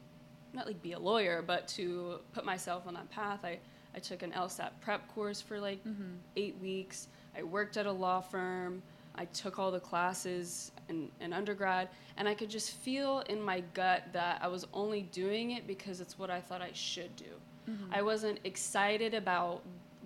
not 0.54 0.66
like 0.66 0.80
be 0.80 0.92
a 0.92 0.98
lawyer, 0.98 1.42
but 1.46 1.68
to 1.68 2.20
put 2.32 2.44
myself 2.44 2.86
on 2.86 2.94
that 2.94 3.10
path. 3.10 3.40
I, 3.44 3.58
I 3.94 3.98
took 3.98 4.22
an 4.22 4.32
LSAT 4.32 4.70
prep 4.80 5.06
course 5.14 5.40
for 5.40 5.60
like 5.60 5.84
mm-hmm. 5.84 6.14
eight 6.36 6.56
weeks. 6.60 7.08
I 7.36 7.42
worked 7.42 7.76
at 7.76 7.86
a 7.86 7.92
law 7.92 8.20
firm. 8.20 8.82
I 9.14 9.24
took 9.26 9.58
all 9.58 9.70
the 9.70 9.80
classes 9.80 10.72
in, 10.88 11.10
in 11.20 11.32
undergrad, 11.32 11.88
and 12.16 12.28
I 12.28 12.34
could 12.34 12.50
just 12.50 12.72
feel 12.72 13.20
in 13.28 13.40
my 13.40 13.60
gut 13.74 14.04
that 14.12 14.38
I 14.42 14.48
was 14.48 14.66
only 14.72 15.02
doing 15.02 15.52
it 15.52 15.66
because 15.66 16.00
it's 16.00 16.18
what 16.18 16.30
I 16.30 16.40
thought 16.40 16.62
I 16.62 16.70
should 16.72 17.14
do. 17.16 17.24
Mm-hmm. 17.68 17.94
I 17.94 18.02
wasn't 18.02 18.38
excited 18.44 19.14
about 19.14 19.62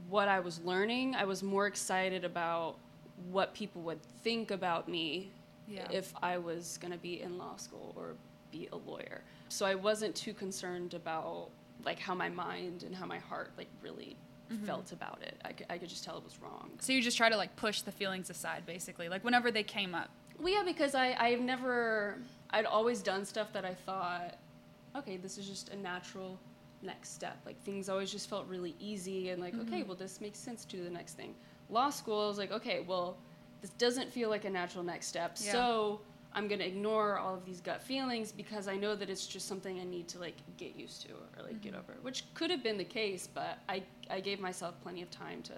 what 0.08 0.28
I 0.28 0.40
was 0.40 0.60
learning. 0.64 1.14
I 1.14 1.24
was 1.24 1.42
more 1.42 1.66
excited 1.66 2.24
about 2.24 2.76
what 3.30 3.54
people 3.54 3.82
would 3.82 4.02
think 4.22 4.50
about 4.50 4.88
me 4.88 5.30
yeah. 5.68 5.86
if 5.90 6.12
I 6.22 6.38
was 6.38 6.78
going 6.80 6.92
to 6.92 6.98
be 6.98 7.22
in 7.22 7.38
law 7.38 7.56
school 7.56 7.94
or 7.96 8.14
be 8.50 8.68
a 8.72 8.76
lawyer. 8.76 9.22
So 9.48 9.66
I 9.66 9.74
wasn't 9.74 10.14
too 10.14 10.34
concerned 10.34 10.94
about 10.94 11.48
like 11.84 11.98
how 11.98 12.14
my 12.14 12.28
mind 12.28 12.82
and 12.82 12.94
how 12.94 13.06
my 13.06 13.18
heart 13.18 13.50
like 13.56 13.68
really 13.82 14.16
mm-hmm. 14.52 14.64
felt 14.64 14.92
about 14.92 15.18
it. 15.22 15.36
I 15.44 15.52
could, 15.52 15.66
I 15.70 15.78
could 15.78 15.88
just 15.88 16.04
tell 16.04 16.16
it 16.16 16.24
was 16.24 16.40
wrong. 16.40 16.70
So 16.80 16.92
you 16.92 17.02
just 17.02 17.16
try 17.16 17.28
to 17.28 17.36
like 17.36 17.54
push 17.56 17.82
the 17.82 17.92
feelings 17.92 18.30
aside, 18.30 18.64
basically, 18.66 19.08
like 19.08 19.24
whenever 19.24 19.50
they 19.50 19.62
came 19.62 19.94
up. 19.94 20.10
Well, 20.38 20.52
yeah, 20.52 20.62
because 20.64 20.94
I 20.94 21.14
I've 21.18 21.40
never 21.40 22.18
I'd 22.50 22.66
always 22.66 23.02
done 23.02 23.24
stuff 23.24 23.52
that 23.52 23.64
I 23.64 23.74
thought, 23.74 24.38
okay, 24.96 25.16
this 25.16 25.38
is 25.38 25.46
just 25.46 25.70
a 25.70 25.76
natural 25.76 26.38
next 26.82 27.14
step. 27.14 27.38
Like 27.46 27.60
things 27.62 27.88
always 27.88 28.10
just 28.10 28.28
felt 28.28 28.46
really 28.46 28.74
easy 28.78 29.30
and 29.30 29.40
like, 29.40 29.54
mm-hmm. 29.54 29.72
okay, 29.72 29.82
well 29.82 29.96
this 29.96 30.20
makes 30.20 30.38
sense 30.38 30.64
to 30.66 30.76
the 30.76 30.90
next 30.90 31.14
thing. 31.14 31.34
Law 31.70 31.90
school, 31.90 32.24
I 32.24 32.28
was 32.28 32.38
like, 32.38 32.52
okay, 32.52 32.84
well 32.86 33.16
this 33.60 33.70
doesn't 33.70 34.12
feel 34.12 34.28
like 34.28 34.44
a 34.44 34.50
natural 34.50 34.84
next 34.84 35.06
step. 35.06 35.36
Yeah. 35.40 35.52
So 35.52 36.00
I'm 36.34 36.48
gonna 36.48 36.64
ignore 36.64 37.18
all 37.18 37.34
of 37.34 37.44
these 37.44 37.60
gut 37.60 37.82
feelings 37.82 38.32
because 38.32 38.66
I 38.66 38.76
know 38.76 38.96
that 38.96 39.08
it's 39.08 39.26
just 39.26 39.46
something 39.46 39.78
I 39.80 39.84
need 39.84 40.08
to 40.08 40.18
like 40.18 40.36
get 40.56 40.74
used 40.74 41.02
to 41.02 41.12
or 41.12 41.42
like 41.42 41.52
mm-hmm. 41.52 41.60
get 41.60 41.74
over, 41.74 41.94
which 42.02 42.24
could 42.34 42.50
have 42.50 42.62
been 42.62 42.76
the 42.76 42.84
case, 42.84 43.28
but 43.32 43.58
I 43.68 43.82
I 44.10 44.20
gave 44.20 44.40
myself 44.40 44.74
plenty 44.82 45.02
of 45.02 45.10
time 45.10 45.42
to 45.42 45.52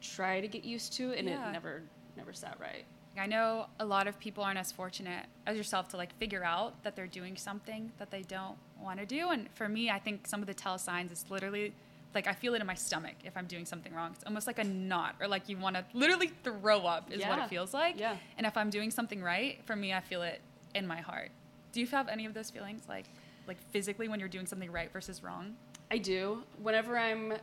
try 0.00 0.40
to 0.40 0.48
get 0.48 0.64
used 0.64 0.92
to 0.94 1.10
it, 1.10 1.18
and 1.18 1.28
yeah. 1.28 1.48
it 1.48 1.52
never 1.52 1.82
never 2.16 2.32
sat 2.32 2.58
right. 2.60 2.84
I 3.16 3.26
know 3.26 3.66
a 3.78 3.84
lot 3.84 4.08
of 4.08 4.18
people 4.18 4.42
aren't 4.42 4.58
as 4.58 4.72
fortunate 4.72 5.26
as 5.46 5.56
yourself 5.56 5.88
to 5.90 5.96
like 5.96 6.16
figure 6.18 6.42
out 6.42 6.82
that 6.82 6.96
they're 6.96 7.06
doing 7.06 7.36
something 7.36 7.92
that 7.98 8.10
they 8.10 8.22
don't 8.22 8.56
want 8.80 8.98
to 9.00 9.06
do, 9.06 9.30
and 9.30 9.48
for 9.54 9.68
me, 9.68 9.90
I 9.90 9.98
think 9.98 10.26
some 10.26 10.40
of 10.40 10.46
the 10.46 10.54
tell 10.54 10.78
signs 10.78 11.12
is 11.12 11.24
literally 11.30 11.74
like 12.14 12.26
I 12.26 12.32
feel 12.32 12.54
it 12.54 12.60
in 12.60 12.66
my 12.66 12.74
stomach 12.74 13.14
if 13.24 13.36
I'm 13.36 13.46
doing 13.46 13.64
something 13.64 13.92
wrong. 13.94 14.12
It's 14.14 14.24
almost 14.24 14.46
like 14.46 14.58
a 14.58 14.64
knot 14.64 15.16
or 15.20 15.28
like 15.28 15.48
you 15.48 15.56
want 15.56 15.76
to 15.76 15.84
literally 15.92 16.30
throw 16.42 16.80
up 16.86 17.12
is 17.12 17.20
yeah. 17.20 17.28
what 17.28 17.38
it 17.38 17.48
feels 17.48 17.74
like. 17.74 17.98
Yeah. 17.98 18.16
And 18.38 18.46
if 18.46 18.56
I'm 18.56 18.70
doing 18.70 18.90
something 18.90 19.22
right, 19.22 19.60
for 19.64 19.76
me 19.76 19.92
I 19.92 20.00
feel 20.00 20.22
it 20.22 20.40
in 20.74 20.86
my 20.86 21.00
heart. 21.00 21.30
Do 21.72 21.80
you 21.80 21.86
have 21.88 22.08
any 22.08 22.26
of 22.26 22.34
those 22.34 22.50
feelings 22.50 22.82
like 22.88 23.06
like 23.46 23.58
physically 23.70 24.08
when 24.08 24.20
you're 24.20 24.28
doing 24.28 24.46
something 24.46 24.70
right 24.70 24.92
versus 24.92 25.22
wrong? 25.22 25.54
I 25.90 25.98
do. 25.98 26.42
Whenever 26.62 26.98
I'm 26.98 27.34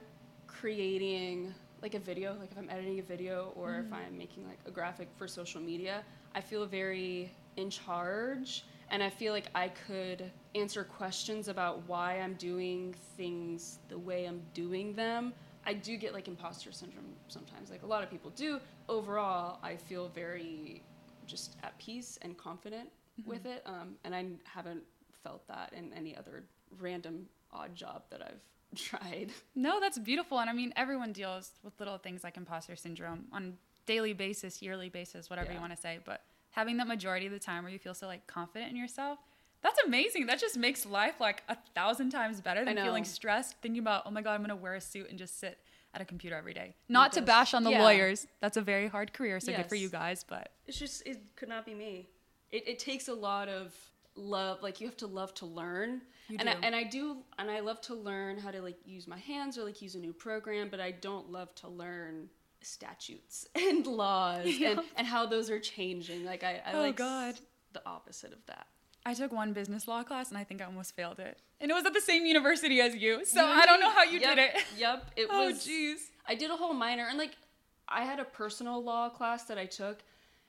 creating 0.47 1.53
like 1.81 1.95
a 1.95 1.99
video, 1.99 2.35
like 2.39 2.51
if 2.51 2.57
I'm 2.57 2.69
editing 2.69 2.99
a 2.99 3.03
video 3.03 3.51
or 3.55 3.69
mm-hmm. 3.69 3.87
if 3.87 3.93
I'm 3.93 4.17
making 4.17 4.47
like 4.47 4.59
a 4.65 4.71
graphic 4.71 5.07
for 5.17 5.27
social 5.27 5.61
media, 5.61 6.03
I 6.35 6.41
feel 6.41 6.65
very 6.65 7.31
in 7.57 7.69
charge 7.69 8.65
and 8.91 9.01
I 9.01 9.10
feel 9.10 9.33
like 9.33 9.48
I 9.55 9.69
could 9.69 10.29
answer 10.53 10.83
questions 10.83 11.48
about 11.48 11.81
why 11.88 12.19
I'm 12.19 12.33
doing 12.33 12.93
things 13.15 13.79
the 13.88 13.98
way 13.98 14.25
I'm 14.25 14.41
doing 14.53 14.93
them. 14.93 15.33
I 15.65 15.74
do 15.74 15.95
get 15.95 16.13
like 16.13 16.27
imposter 16.27 16.71
syndrome 16.71 17.13
sometimes, 17.27 17.71
like 17.71 17.83
a 17.83 17.88
lot 17.88 18.03
of 18.03 18.12
people 18.12 18.31
do. 18.31 18.60
Overall, 18.89 19.60
I 19.63 19.77
feel 19.77 20.10
very 20.10 20.83
just 21.25 21.55
at 21.63 21.77
peace 21.77 22.19
and 22.21 22.38
confident 22.38 22.89
mm-hmm. 23.19 23.29
with 23.29 23.45
it, 23.45 23.63
um, 23.65 23.95
and 24.03 24.13
I 24.13 24.25
haven't 24.43 24.83
felt 25.24 25.48
that 25.48 25.71
in 25.75 25.93
any 25.93 26.15
other 26.17 26.43
random 26.79 27.27
odd 27.53 27.74
job 27.75 28.03
that 28.10 28.21
I've 28.21 28.41
tried. 28.75 29.31
No, 29.55 29.79
that's 29.79 30.00
beautiful, 30.00 30.39
and 30.39 30.50
I 30.50 30.53
mean 30.53 30.74
everyone 30.75 31.13
deals 31.13 31.51
with 31.63 31.79
little 31.79 31.98
things 31.98 32.24
like 32.25 32.36
imposter 32.36 32.75
syndrome 32.75 33.25
on 33.31 33.53
daily 33.86 34.13
basis, 34.13 34.62
yearly 34.62 34.89
basis, 34.89 35.29
whatever 35.29 35.50
yeah. 35.50 35.55
you 35.55 35.62
want 35.62 35.74
to 35.74 35.79
say, 35.79 36.00
but 36.03 36.24
having 36.51 36.77
that 36.77 36.88
majority 36.88 37.25
of 37.25 37.31
the 37.31 37.39
time 37.39 37.63
where 37.63 37.72
you 37.72 37.79
feel 37.79 37.93
so 37.93 38.08
like 38.08 38.25
confident 38.27 38.72
in 38.72 38.77
yourself 38.77 39.20
that's 39.62 39.79
amazing 39.86 40.25
that 40.25 40.39
just 40.39 40.58
makes 40.58 40.86
life 40.86 41.15
like 41.20 41.43
a 41.50 41.58
thousand 41.75 42.10
times 42.10 42.41
better 42.41 42.63
than 42.65 42.75
feeling 42.77 43.03
stressed 43.03 43.55
thinking 43.62 43.79
about 43.79 44.03
oh 44.05 44.12
my 44.12 44.22
god 44.22 44.34
i'm 44.34 44.41
gonna 44.41 44.55
wear 44.55 44.75
a 44.75 44.81
suit 44.81 45.10
and 45.10 45.17
just 45.17 45.39
sit 45.39 45.60
at 45.93 46.01
a 46.01 46.05
computer 46.05 46.36
every 46.36 46.53
day 46.53 46.74
not 46.88 47.12
to 47.12 47.22
bash 47.22 47.53
on 47.53 47.63
the 47.63 47.72
yeah. 47.72 47.84
lawyers 47.84 48.27
that's 48.39 48.58
a 48.58 48.62
very 48.62 48.88
hard 48.88 49.13
career 49.13 49.39
so 49.39 49.51
yes. 49.51 49.62
good 49.62 49.70
for 49.70 49.75
you 49.75 49.89
guys 49.89 50.24
but 50.27 50.51
it's 50.67 50.79
just 50.79 51.05
it 51.05 51.20
could 51.36 51.50
not 51.50 51.65
be 51.65 51.74
me 51.74 52.08
it, 52.51 52.67
it 52.67 52.79
takes 52.79 53.08
a 53.08 53.13
lot 53.13 53.48
of 53.48 53.74
love 54.15 54.62
like 54.62 54.81
you 54.81 54.88
have 54.88 54.98
to 54.98 55.08
love 55.08 55.34
to 55.34 55.46
learn 55.46 56.01
you 56.27 56.38
and 56.39 56.48
do. 56.50 56.55
I, 56.55 56.65
and 56.65 56.75
I 56.75 56.84
do 56.84 57.17
and 57.38 57.50
I 57.50 57.60
love 57.60 57.81
to 57.81 57.96
learn 57.96 58.38
how 58.38 58.51
to 58.51 58.62
like 58.62 58.77
use 58.86 59.08
my 59.08 59.17
hands 59.17 59.58
or 59.58 59.63
like 59.63 59.81
use 59.81 59.96
a 59.96 60.00
new 60.00 60.13
program 60.13 60.70
but 60.70 60.79
I 60.79 60.91
don't 60.91 61.31
love 61.31 61.53
to 61.55 61.67
learn 61.67 62.29
statutes 62.61 63.47
and 63.55 63.85
laws 63.85 64.45
yep. 64.45 64.77
and, 64.77 64.87
and 64.97 65.07
how 65.07 65.25
those 65.25 65.49
are 65.49 65.59
changing. 65.59 66.25
Like 66.25 66.43
I, 66.43 66.61
I 66.65 66.73
oh 66.73 66.81
like 66.81 66.95
God. 66.95 67.35
the 67.73 67.81
opposite 67.85 68.33
of 68.33 68.45
that. 68.47 68.67
I 69.05 69.13
took 69.13 69.31
one 69.31 69.53
business 69.53 69.87
law 69.87 70.03
class 70.03 70.29
and 70.29 70.37
I 70.37 70.43
think 70.43 70.61
I 70.61 70.65
almost 70.65 70.95
failed 70.95 71.19
it. 71.19 71.39
And 71.59 71.71
it 71.71 71.73
was 71.73 71.85
at 71.85 71.93
the 71.93 72.01
same 72.01 72.25
university 72.25 72.81
as 72.81 72.95
you. 72.95 73.25
So 73.25 73.43
I 73.43 73.65
don't 73.65 73.79
know 73.79 73.89
how 73.89 74.03
you 74.03 74.19
yep, 74.19 74.35
did 74.35 74.43
it. 74.43 74.63
Yep. 74.77 75.11
It 75.15 75.29
was 75.29 75.37
oh, 75.37 75.45
was 75.47 75.67
jeez. 75.67 76.09
I 76.27 76.35
did 76.35 76.51
a 76.51 76.55
whole 76.55 76.73
minor 76.73 77.07
and 77.07 77.17
like 77.17 77.35
I 77.87 78.03
had 78.03 78.19
a 78.19 78.25
personal 78.25 78.83
law 78.83 79.09
class 79.09 79.45
that 79.45 79.57
I 79.57 79.65
took 79.65 80.03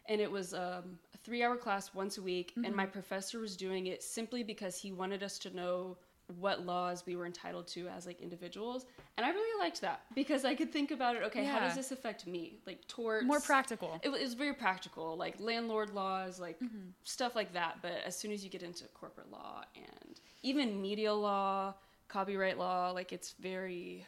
and 0.06 0.20
it 0.20 0.30
was 0.30 0.52
um, 0.52 0.98
a 1.14 1.18
three 1.24 1.42
hour 1.42 1.56
class 1.56 1.94
once 1.94 2.18
a 2.18 2.22
week 2.22 2.50
mm-hmm. 2.50 2.64
and 2.64 2.76
my 2.76 2.86
professor 2.86 3.38
was 3.38 3.56
doing 3.56 3.86
it 3.86 4.02
simply 4.02 4.42
because 4.42 4.76
he 4.76 4.92
wanted 4.92 5.22
us 5.22 5.38
to 5.40 5.56
know 5.56 5.96
what 6.38 6.64
laws 6.66 7.04
we 7.06 7.16
were 7.16 7.26
entitled 7.26 7.66
to 7.66 7.88
as 7.88 8.06
like 8.06 8.20
individuals 8.20 8.86
and 9.16 9.26
i 9.26 9.30
really 9.30 9.64
liked 9.64 9.80
that 9.80 10.02
because 10.14 10.44
i 10.44 10.54
could 10.54 10.72
think 10.72 10.90
about 10.90 11.16
it 11.16 11.22
okay 11.22 11.42
yeah. 11.42 11.52
how 11.52 11.60
does 11.60 11.74
this 11.74 11.92
affect 11.92 12.26
me 12.26 12.58
like 12.66 12.86
torts 12.88 13.24
more 13.24 13.40
practical 13.40 14.00
it, 14.02 14.08
it 14.08 14.20
was 14.20 14.34
very 14.34 14.54
practical 14.54 15.16
like 15.16 15.34
landlord 15.38 15.92
laws 15.94 16.40
like 16.40 16.58
mm-hmm. 16.60 16.88
stuff 17.04 17.34
like 17.34 17.52
that 17.52 17.78
but 17.82 18.00
as 18.04 18.16
soon 18.16 18.32
as 18.32 18.44
you 18.44 18.50
get 18.50 18.62
into 18.62 18.84
corporate 18.94 19.30
law 19.30 19.62
and 19.76 20.20
even 20.42 20.80
media 20.80 21.12
law 21.12 21.74
copyright 22.08 22.58
law 22.58 22.90
like 22.90 23.12
it's 23.12 23.32
very 23.40 24.06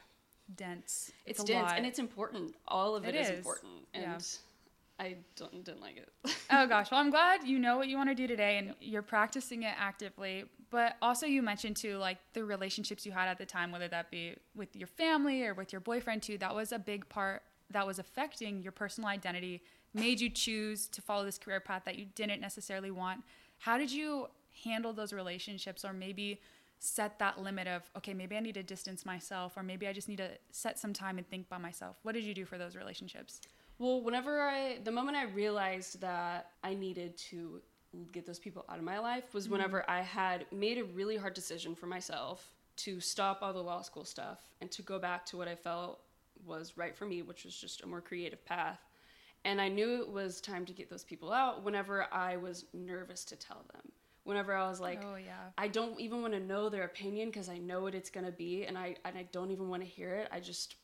dense 0.56 1.10
it's, 1.26 1.40
it's 1.40 1.44
dense 1.44 1.68
lot. 1.68 1.76
and 1.76 1.86
it's 1.86 1.98
important 1.98 2.54
all 2.68 2.94
of 2.94 3.04
it, 3.04 3.14
it 3.14 3.20
is. 3.20 3.28
is. 3.28 3.38
important 3.38 3.72
and 3.94 4.02
yeah. 4.04 4.18
I 4.98 5.16
don't, 5.36 5.64
didn't 5.64 5.80
like 5.80 5.96
it. 5.96 6.08
oh 6.50 6.66
gosh, 6.66 6.90
well 6.92 7.00
I'm 7.00 7.10
glad 7.10 7.44
you 7.44 7.58
know 7.58 7.76
what 7.76 7.88
you 7.88 7.96
want 7.96 8.10
to 8.10 8.14
do 8.14 8.26
today 8.26 8.58
and 8.58 8.68
yep. 8.68 8.76
you're 8.80 9.02
practicing 9.02 9.62
it 9.62 9.74
actively. 9.78 10.44
But 10.70 10.96
also 11.02 11.26
you 11.26 11.42
mentioned 11.42 11.76
too 11.76 11.98
like 11.98 12.18
the 12.32 12.44
relationships 12.44 13.04
you 13.04 13.12
had 13.12 13.28
at 13.28 13.38
the 13.38 13.46
time, 13.46 13.72
whether 13.72 13.88
that 13.88 14.10
be 14.10 14.34
with 14.54 14.74
your 14.76 14.88
family 14.88 15.44
or 15.44 15.54
with 15.54 15.72
your 15.72 15.80
boyfriend 15.80 16.22
too, 16.22 16.38
that 16.38 16.54
was 16.54 16.72
a 16.72 16.78
big 16.78 17.08
part 17.08 17.42
that 17.70 17.86
was 17.86 17.98
affecting 17.98 18.62
your 18.62 18.72
personal 18.72 19.08
identity, 19.08 19.62
made 19.94 20.20
you 20.20 20.30
choose 20.30 20.86
to 20.88 21.02
follow 21.02 21.24
this 21.24 21.38
career 21.38 21.60
path 21.60 21.82
that 21.86 21.98
you 21.98 22.06
didn't 22.14 22.40
necessarily 22.40 22.90
want. 22.90 23.22
How 23.58 23.78
did 23.78 23.90
you 23.90 24.28
handle 24.64 24.92
those 24.92 25.12
relationships 25.12 25.84
or 25.84 25.92
maybe 25.92 26.40
set 26.78 27.18
that 27.18 27.40
limit 27.40 27.66
of 27.66 27.82
okay, 27.96 28.14
maybe 28.14 28.36
I 28.36 28.40
need 28.40 28.54
to 28.54 28.62
distance 28.62 29.06
myself 29.06 29.56
or 29.56 29.62
maybe 29.62 29.88
I 29.88 29.92
just 29.92 30.08
need 30.08 30.18
to 30.18 30.30
set 30.50 30.78
some 30.78 30.92
time 30.92 31.18
and 31.18 31.28
think 31.28 31.48
by 31.48 31.58
myself. 31.58 31.96
What 32.02 32.12
did 32.12 32.24
you 32.24 32.34
do 32.34 32.44
for 32.44 32.58
those 32.58 32.76
relationships? 32.76 33.40
Well, 33.78 34.02
whenever 34.02 34.40
I, 34.40 34.78
the 34.84 34.92
moment 34.92 35.16
I 35.16 35.24
realized 35.24 36.00
that 36.00 36.50
I 36.62 36.74
needed 36.74 37.16
to 37.30 37.60
get 38.12 38.26
those 38.26 38.38
people 38.38 38.64
out 38.68 38.78
of 38.78 38.84
my 38.84 38.98
life 38.98 39.34
was 39.34 39.44
mm-hmm. 39.44 39.54
whenever 39.54 39.88
I 39.88 40.00
had 40.00 40.46
made 40.52 40.78
a 40.78 40.84
really 40.84 41.16
hard 41.16 41.34
decision 41.34 41.74
for 41.74 41.86
myself 41.86 42.54
to 42.76 43.00
stop 43.00 43.40
all 43.42 43.52
the 43.52 43.62
law 43.62 43.82
school 43.82 44.04
stuff 44.04 44.40
and 44.60 44.70
to 44.72 44.82
go 44.82 44.98
back 44.98 45.24
to 45.26 45.36
what 45.36 45.48
I 45.48 45.54
felt 45.54 46.00
was 46.44 46.76
right 46.76 46.96
for 46.96 47.06
me, 47.06 47.22
which 47.22 47.44
was 47.44 47.56
just 47.56 47.82
a 47.82 47.86
more 47.86 48.00
creative 48.00 48.44
path. 48.44 48.80
And 49.44 49.60
I 49.60 49.68
knew 49.68 50.00
it 50.00 50.08
was 50.08 50.40
time 50.40 50.64
to 50.66 50.72
get 50.72 50.88
those 50.88 51.04
people 51.04 51.32
out 51.32 51.62
whenever 51.62 52.06
I 52.12 52.36
was 52.36 52.64
nervous 52.72 53.24
to 53.26 53.36
tell 53.36 53.64
them. 53.72 53.82
Whenever 54.24 54.54
I 54.54 54.68
was 54.68 54.80
like, 54.80 55.02
oh, 55.04 55.16
yeah. 55.16 55.50
I 55.58 55.68
don't 55.68 56.00
even 56.00 56.22
want 56.22 56.32
to 56.32 56.40
know 56.40 56.70
their 56.70 56.84
opinion 56.84 57.28
because 57.28 57.50
I 57.50 57.58
know 57.58 57.82
what 57.82 57.94
it's 57.94 58.08
going 58.08 58.24
to 58.24 58.32
be 58.32 58.64
and 58.64 58.78
I, 58.78 58.96
and 59.04 59.18
I 59.18 59.28
don't 59.32 59.50
even 59.50 59.68
want 59.68 59.82
to 59.82 59.88
hear 59.88 60.14
it. 60.14 60.28
I 60.32 60.40
just 60.40 60.76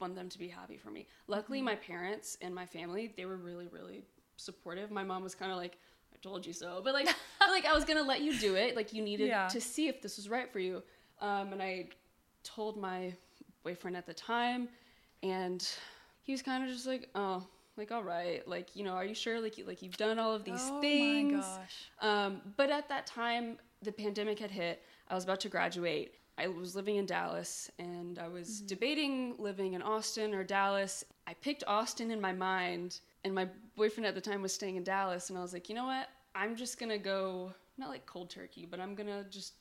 want 0.00 0.14
them 0.14 0.28
to 0.28 0.38
be 0.38 0.48
happy 0.48 0.76
for 0.76 0.90
me. 0.90 1.06
Luckily, 1.26 1.58
mm-hmm. 1.58 1.66
my 1.66 1.74
parents 1.76 2.36
and 2.40 2.54
my 2.54 2.66
family, 2.66 3.12
they 3.16 3.24
were 3.24 3.36
really, 3.36 3.68
really 3.68 4.04
supportive. 4.36 4.90
My 4.90 5.04
mom 5.04 5.22
was 5.22 5.34
kind 5.34 5.50
of 5.50 5.58
like, 5.58 5.78
I 6.12 6.16
told 6.22 6.46
you 6.46 6.52
so. 6.52 6.80
But 6.84 6.94
like, 6.94 7.06
like 7.40 7.64
I 7.64 7.74
was 7.74 7.84
gonna 7.84 8.02
let 8.02 8.20
you 8.20 8.38
do 8.38 8.54
it. 8.54 8.76
Like 8.76 8.92
you 8.92 9.02
needed 9.02 9.28
yeah. 9.28 9.48
to 9.48 9.60
see 9.60 9.88
if 9.88 10.02
this 10.02 10.16
was 10.16 10.28
right 10.28 10.52
for 10.52 10.60
you. 10.60 10.82
Um, 11.20 11.52
and 11.52 11.62
I 11.62 11.88
told 12.42 12.76
my 12.76 13.14
boyfriend 13.64 13.96
at 13.96 14.06
the 14.06 14.14
time, 14.14 14.68
and 15.22 15.66
he 16.22 16.32
was 16.32 16.42
kind 16.42 16.62
of 16.62 16.70
just 16.70 16.86
like, 16.86 17.08
oh, 17.14 17.46
like 17.76 17.90
all 17.90 18.02
right, 18.02 18.46
like 18.46 18.74
you 18.76 18.84
know, 18.84 18.92
are 18.92 19.04
you 19.04 19.14
sure? 19.14 19.40
Like, 19.40 19.58
you, 19.58 19.64
like 19.64 19.82
you've 19.82 19.96
done 19.96 20.18
all 20.18 20.32
of 20.32 20.44
these 20.44 20.62
things? 20.62 20.70
oh 20.72 20.80
things. 20.80 21.32
my 21.32 21.38
gosh. 21.40 21.90
Um, 22.00 22.40
but 22.56 22.70
at 22.70 22.88
that 22.88 23.06
time, 23.06 23.58
the 23.82 23.92
pandemic 23.92 24.38
had 24.38 24.50
hit. 24.50 24.82
I 25.08 25.14
was 25.14 25.24
about 25.24 25.40
to 25.40 25.48
graduate. 25.48 26.14
I 26.38 26.48
was 26.48 26.76
living 26.76 26.96
in 26.96 27.06
Dallas 27.06 27.70
and 27.78 28.18
I 28.18 28.28
was 28.28 28.48
Mm-hmm. 28.48 28.66
debating 28.66 29.34
living 29.38 29.72
in 29.74 29.82
Austin 29.82 30.34
or 30.34 30.44
Dallas. 30.44 31.04
I 31.26 31.34
picked 31.34 31.64
Austin 31.66 32.10
in 32.10 32.20
my 32.20 32.32
mind, 32.32 33.00
and 33.24 33.34
my 33.34 33.48
boyfriend 33.76 34.06
at 34.06 34.14
the 34.14 34.20
time 34.20 34.42
was 34.42 34.52
staying 34.52 34.76
in 34.76 34.84
Dallas. 34.84 35.30
And 35.30 35.38
I 35.38 35.42
was 35.42 35.52
like, 35.52 35.68
you 35.68 35.74
know 35.74 35.86
what? 35.86 36.08
I'm 36.34 36.54
just 36.56 36.78
gonna 36.78 36.98
go, 36.98 37.52
not 37.78 37.88
like 37.88 38.04
cold 38.06 38.30
turkey, 38.30 38.66
but 38.70 38.78
I'm 38.80 38.94
gonna 38.94 39.24
just 39.30 39.54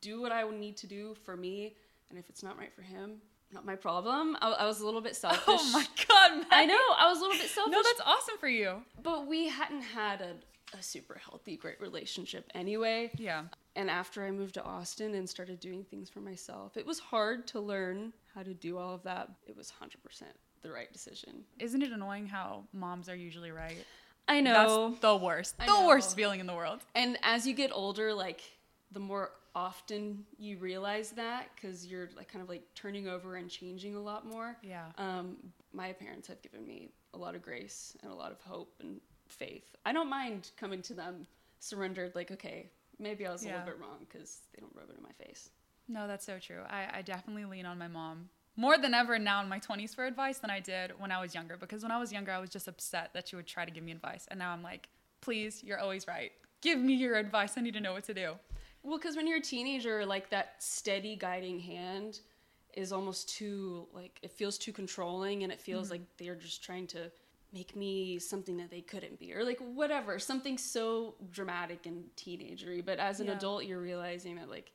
do 0.00 0.20
what 0.20 0.32
I 0.32 0.48
need 0.48 0.76
to 0.78 0.86
do 0.86 1.14
for 1.24 1.36
me. 1.36 1.74
And 2.10 2.18
if 2.18 2.28
it's 2.30 2.42
not 2.42 2.56
right 2.58 2.72
for 2.72 2.82
him, 2.82 3.16
not 3.52 3.66
my 3.66 3.74
problem. 3.76 4.36
I, 4.40 4.50
I 4.52 4.66
was 4.66 4.80
a 4.80 4.84
little 4.86 5.00
bit 5.00 5.16
selfish. 5.24 5.42
Oh 5.48 5.70
my 5.72 5.86
god, 6.08 6.36
Maddie. 6.36 6.46
I 6.52 6.64
know, 6.66 6.80
I 6.98 7.08
was 7.08 7.18
a 7.18 7.22
little 7.22 7.36
bit 7.38 7.48
selfish. 7.50 7.72
No, 7.72 7.82
that's 7.82 8.00
awesome 8.06 8.36
for 8.38 8.48
you. 8.48 8.82
But 9.02 9.26
we 9.26 9.48
hadn't 9.48 9.82
had 9.82 10.20
a, 10.20 10.34
a 10.78 10.82
super 10.82 11.14
healthy, 11.14 11.56
great 11.56 11.80
relationship 11.80 12.50
anyway. 12.54 13.10
Yeah. 13.16 13.44
And 13.76 13.90
after 13.90 14.24
I 14.24 14.30
moved 14.30 14.54
to 14.54 14.62
Austin 14.62 15.14
and 15.14 15.28
started 15.28 15.60
doing 15.60 15.84
things 15.84 16.08
for 16.08 16.20
myself, 16.20 16.76
it 16.76 16.86
was 16.86 16.98
hard 16.98 17.46
to 17.48 17.60
learn 17.60 18.12
how 18.34 18.42
to 18.42 18.54
do 18.54 18.78
all 18.78 18.94
of 18.94 19.02
that. 19.04 19.30
It 19.46 19.56
was 19.56 19.72
100% 19.82 20.22
the 20.62 20.70
right 20.70 20.92
decision. 20.92 21.44
Isn't 21.58 21.82
it 21.82 21.92
annoying 21.92 22.26
how 22.26 22.64
moms 22.72 23.08
are 23.08 23.16
usually 23.16 23.50
right? 23.50 23.84
I 24.28 24.40
know. 24.40 24.88
That's 24.90 25.00
the 25.00 25.16
worst. 25.16 25.54
I 25.60 25.66
the 25.66 25.72
know. 25.72 25.86
worst 25.86 26.16
feeling 26.16 26.40
in 26.40 26.46
the 26.46 26.54
world. 26.54 26.80
and 26.94 27.18
as 27.22 27.46
you 27.46 27.54
get 27.54 27.70
older, 27.72 28.14
like 28.14 28.40
the 28.92 29.00
more 29.00 29.30
often 29.54 30.24
you 30.38 30.58
realize 30.58 31.10
that 31.12 31.48
because 31.54 31.86
you're 31.86 32.08
like 32.16 32.28
kind 32.32 32.42
of 32.42 32.48
like 32.48 32.62
turning 32.74 33.06
over 33.06 33.36
and 33.36 33.48
changing 33.50 33.94
a 33.94 34.00
lot 34.00 34.26
more. 34.26 34.56
Yeah. 34.62 34.86
Um, 34.98 35.36
my 35.72 35.92
parents 35.92 36.26
have 36.28 36.40
given 36.42 36.66
me 36.66 36.90
a 37.12 37.18
lot 37.18 37.34
of 37.34 37.42
grace 37.42 37.96
and 38.02 38.10
a 38.10 38.14
lot 38.14 38.32
of 38.32 38.40
hope 38.40 38.74
and 38.80 39.00
faith. 39.34 39.76
I 39.84 39.92
don't 39.92 40.08
mind 40.08 40.50
coming 40.56 40.82
to 40.82 40.94
them 40.94 41.26
surrendered, 41.60 42.14
like, 42.14 42.30
okay, 42.30 42.70
maybe 42.98 43.26
I 43.26 43.32
was 43.32 43.42
a 43.42 43.48
little 43.48 43.64
bit 43.64 43.78
wrong 43.80 44.06
because 44.08 44.40
they 44.54 44.60
don't 44.60 44.74
rub 44.74 44.90
it 44.90 44.96
in 44.96 45.02
my 45.02 45.12
face. 45.24 45.50
No, 45.88 46.06
that's 46.06 46.24
so 46.24 46.38
true. 46.38 46.62
I, 46.68 46.98
I 46.98 47.02
definitely 47.02 47.44
lean 47.44 47.66
on 47.66 47.78
my 47.78 47.88
mom 47.88 48.28
more 48.56 48.78
than 48.78 48.94
ever 48.94 49.18
now 49.18 49.42
in 49.42 49.48
my 49.48 49.58
20s 49.58 49.94
for 49.94 50.04
advice 50.06 50.38
than 50.38 50.50
I 50.50 50.60
did 50.60 50.92
when 50.98 51.10
I 51.10 51.20
was 51.20 51.34
younger. 51.34 51.56
Because 51.56 51.82
when 51.82 51.92
I 51.92 51.98
was 51.98 52.12
younger, 52.12 52.32
I 52.32 52.38
was 52.38 52.50
just 52.50 52.68
upset 52.68 53.10
that 53.14 53.28
she 53.28 53.36
would 53.36 53.46
try 53.46 53.64
to 53.64 53.70
give 53.70 53.84
me 53.84 53.92
advice. 53.92 54.26
And 54.28 54.38
now 54.38 54.52
I'm 54.52 54.62
like, 54.62 54.88
please, 55.20 55.62
you're 55.64 55.78
always 55.78 56.06
right. 56.06 56.32
Give 56.60 56.78
me 56.78 56.94
your 56.94 57.16
advice. 57.16 57.54
I 57.56 57.60
need 57.60 57.74
to 57.74 57.80
know 57.80 57.92
what 57.92 58.04
to 58.04 58.14
do. 58.14 58.32
Well, 58.82 58.98
because 58.98 59.16
when 59.16 59.26
you're 59.26 59.38
a 59.38 59.42
teenager, 59.42 60.04
like 60.06 60.30
that 60.30 60.62
steady 60.62 61.16
guiding 61.16 61.58
hand 61.58 62.20
is 62.74 62.92
almost 62.92 63.28
too 63.30 63.86
like 63.92 64.18
it 64.22 64.30
feels 64.30 64.58
too 64.58 64.72
controlling, 64.72 65.42
and 65.42 65.52
it 65.52 65.60
feels 65.60 65.86
mm-hmm. 65.86 65.92
like 65.92 66.02
they're 66.18 66.34
just 66.34 66.62
trying 66.62 66.86
to 66.88 67.10
make 67.54 67.76
me 67.76 68.18
something 68.18 68.56
that 68.56 68.70
they 68.70 68.80
couldn't 68.80 69.18
be, 69.18 69.32
or 69.32 69.44
like 69.44 69.60
whatever, 69.60 70.18
something 70.18 70.58
so 70.58 71.14
dramatic 71.30 71.86
and 71.86 72.04
teenagery. 72.16 72.84
But 72.84 72.98
as 72.98 73.20
an 73.20 73.28
Yeah. 73.28 73.34
adult, 73.34 73.64
you're 73.64 73.80
realizing 73.80 74.34
that 74.36 74.50
like, 74.50 74.72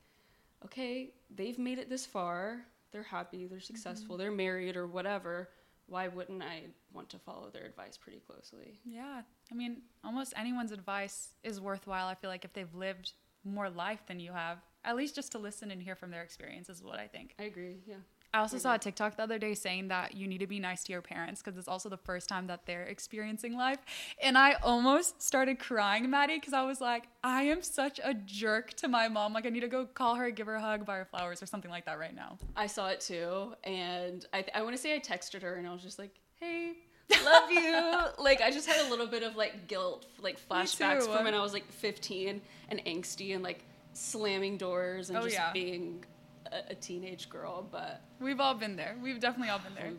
okay, 0.64 1.12
they've 1.30 1.58
made 1.58 1.78
it 1.78 1.90
this 1.90 2.06
far, 2.06 2.64
they're 2.90 3.02
happy, 3.02 3.46
they're 3.46 3.58
mm-hmm. 3.58 3.66
successful, 3.66 4.16
they're 4.16 4.32
married, 4.32 4.76
or 4.76 4.86
whatever. 4.86 5.50
Why 5.86 6.08
wouldn't 6.08 6.42
I 6.42 6.62
want 6.92 7.10
to 7.10 7.18
follow 7.18 7.50
their 7.50 7.66
advice 7.66 7.98
pretty 7.98 8.20
closely? 8.20 8.80
Yeah. 8.84 9.22
I 9.50 9.54
mean, 9.54 9.82
almost 10.02 10.32
anyone's 10.36 10.72
advice 10.72 11.30
is 11.42 11.60
worthwhile. 11.60 12.06
I 12.06 12.14
feel 12.14 12.30
like 12.30 12.44
if 12.44 12.52
they've 12.52 12.74
lived 12.74 13.12
more 13.44 13.68
life 13.68 14.06
than 14.06 14.20
you 14.20 14.32
have, 14.32 14.58
at 14.84 14.96
least 14.96 15.14
just 15.14 15.32
to 15.32 15.38
listen 15.38 15.70
and 15.70 15.82
hear 15.82 15.96
from 15.96 16.10
their 16.10 16.22
experience 16.22 16.68
is 16.70 16.82
what 16.82 16.98
I 16.98 17.06
think. 17.06 17.34
I 17.38 17.44
agree. 17.44 17.76
Yeah. 17.86 17.96
I 18.32 18.38
also 18.38 18.58
saw 18.58 18.70
a 18.70 18.74
mm-hmm. 18.74 18.80
TikTok 18.82 19.16
the 19.16 19.24
other 19.24 19.38
day 19.38 19.54
saying 19.54 19.88
that 19.88 20.14
you 20.14 20.28
need 20.28 20.38
to 20.38 20.46
be 20.46 20.60
nice 20.60 20.84
to 20.84 20.92
your 20.92 21.02
parents 21.02 21.42
because 21.42 21.58
it's 21.58 21.66
also 21.66 21.88
the 21.88 21.96
first 21.96 22.28
time 22.28 22.46
that 22.46 22.64
they're 22.64 22.84
experiencing 22.84 23.56
life. 23.56 23.78
And 24.22 24.38
I 24.38 24.52
almost 24.62 25.20
started 25.20 25.58
crying, 25.58 26.08
Maddie, 26.08 26.36
because 26.36 26.52
I 26.52 26.62
was 26.62 26.80
like, 26.80 27.08
I 27.24 27.42
am 27.44 27.62
such 27.62 27.98
a 28.02 28.14
jerk 28.14 28.74
to 28.74 28.88
my 28.88 29.08
mom. 29.08 29.32
Like, 29.32 29.46
I 29.46 29.48
need 29.48 29.60
to 29.60 29.68
go 29.68 29.84
call 29.84 30.14
her, 30.14 30.30
give 30.30 30.46
her 30.46 30.54
a 30.54 30.60
hug, 30.60 30.86
buy 30.86 30.96
her 30.96 31.04
flowers, 31.04 31.42
or 31.42 31.46
something 31.46 31.70
like 31.70 31.86
that 31.86 31.98
right 31.98 32.14
now. 32.14 32.38
I 32.54 32.68
saw 32.68 32.88
it 32.88 33.00
too, 33.00 33.54
and 33.64 34.24
I, 34.32 34.44
I 34.54 34.62
want 34.62 34.76
to 34.76 34.80
say 34.80 34.94
I 34.94 35.00
texted 35.00 35.42
her, 35.42 35.56
and 35.56 35.66
I 35.66 35.72
was 35.72 35.82
just 35.82 35.98
like, 35.98 36.14
"Hey, 36.38 36.74
love 37.24 37.50
you." 37.50 38.00
like 38.18 38.40
I 38.40 38.50
just 38.50 38.68
had 38.68 38.86
a 38.86 38.90
little 38.90 39.06
bit 39.06 39.24
of 39.24 39.34
like 39.34 39.66
guilt, 39.66 40.06
like 40.20 40.38
flashbacks 40.48 41.04
from 41.04 41.24
when 41.24 41.34
I 41.34 41.40
was 41.40 41.52
like 41.52 41.70
15 41.72 42.40
and 42.68 42.84
angsty 42.84 43.34
and 43.34 43.42
like 43.42 43.64
slamming 43.92 44.56
doors 44.56 45.10
and 45.10 45.18
Oh, 45.18 45.22
just 45.22 45.34
yeah. 45.34 45.52
being 45.52 46.04
a, 46.52 46.72
a 46.72 46.74
teenage 46.74 47.28
girl. 47.28 47.66
But 47.70 48.00
We've 48.20 48.40
all 48.40 48.54
been 48.54 48.76
there. 48.76 48.96
We've 49.02 49.20
definitely 49.20 49.50
all 49.50 49.60
been 49.60 49.74
there. 49.74 49.92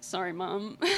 sorry, 0.00 0.32
mom. 0.32 0.78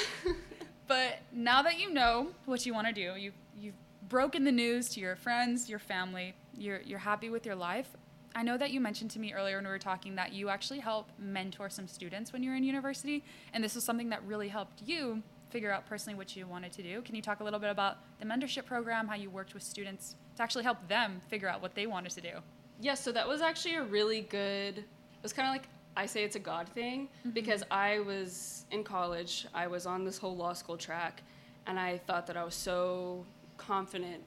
But 0.92 1.20
now 1.32 1.62
that 1.62 1.78
you 1.78 1.90
know 1.90 2.28
what 2.44 2.66
you 2.66 2.74
want 2.74 2.86
to 2.86 2.92
do, 2.92 3.18
you 3.18 3.32
you've 3.56 3.74
broken 4.10 4.44
the 4.44 4.52
news 4.52 4.90
to 4.90 5.00
your 5.00 5.16
friends, 5.16 5.70
your 5.70 5.78
family. 5.78 6.34
You're 6.54 6.82
you're 6.82 6.98
happy 6.98 7.30
with 7.30 7.46
your 7.46 7.54
life. 7.54 7.88
I 8.34 8.42
know 8.42 8.58
that 8.58 8.72
you 8.72 8.80
mentioned 8.80 9.10
to 9.12 9.18
me 9.18 9.32
earlier 9.32 9.56
when 9.56 9.64
we 9.64 9.70
were 9.70 9.78
talking 9.78 10.16
that 10.16 10.34
you 10.34 10.50
actually 10.50 10.80
help 10.80 11.08
mentor 11.18 11.70
some 11.70 11.88
students 11.88 12.30
when 12.32 12.42
you're 12.42 12.56
in 12.56 12.62
university, 12.62 13.24
and 13.54 13.64
this 13.64 13.74
was 13.74 13.84
something 13.84 14.10
that 14.10 14.22
really 14.24 14.48
helped 14.48 14.82
you 14.84 15.22
figure 15.48 15.70
out 15.70 15.86
personally 15.86 16.16
what 16.16 16.36
you 16.36 16.46
wanted 16.46 16.72
to 16.72 16.82
do. 16.82 17.00
Can 17.00 17.14
you 17.14 17.22
talk 17.22 17.40
a 17.40 17.44
little 17.44 17.58
bit 17.58 17.70
about 17.70 17.96
the 18.20 18.26
mentorship 18.26 18.66
program, 18.66 19.08
how 19.08 19.14
you 19.14 19.30
worked 19.30 19.54
with 19.54 19.62
students 19.62 20.16
to 20.36 20.42
actually 20.42 20.64
help 20.64 20.88
them 20.88 21.20
figure 21.28 21.48
out 21.48 21.60
what 21.60 21.74
they 21.74 21.86
wanted 21.86 22.12
to 22.12 22.20
do? 22.20 22.34
Yeah, 22.82 22.94
so 22.94 23.12
that 23.12 23.26
was 23.28 23.40
actually 23.40 23.76
a 23.76 23.82
really 23.84 24.22
good. 24.22 24.78
It 24.78 25.22
was 25.22 25.32
kind 25.32 25.48
of 25.48 25.54
like 25.54 25.68
I 25.96 26.06
say 26.06 26.24
it's 26.24 26.36
a 26.36 26.40
God 26.40 26.68
thing 26.68 27.08
because 27.32 27.62
I 27.70 28.00
was 28.00 28.64
in 28.72 28.82
college. 28.82 29.46
I 29.54 29.66
was 29.68 29.86
on 29.86 30.04
this 30.04 30.18
whole 30.18 30.36
law 30.36 30.52
school 30.52 30.76
track, 30.76 31.22
and 31.66 31.78
I 31.78 31.98
thought 32.06 32.26
that 32.26 32.36
I 32.36 32.44
was 32.44 32.54
so 32.56 33.24
confident 33.56 34.22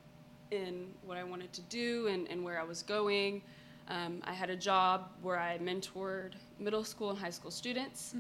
in 0.52 0.88
what 1.04 1.18
I 1.18 1.24
wanted 1.24 1.52
to 1.54 1.62
do 1.64 2.08
and, 2.08 2.28
and 2.30 2.44
where 2.46 2.60
I 2.60 2.64
was 2.64 2.82
going. 2.82 3.42
Um, 3.90 4.22
I 4.24 4.34
had 4.34 4.50
a 4.50 4.56
job 4.56 5.10
where 5.22 5.38
I 5.40 5.58
mentored 5.58 6.32
middle 6.60 6.84
school 6.84 7.10
and 7.10 7.20
high 7.20 7.30
school 7.32 7.52
students. 7.52 8.16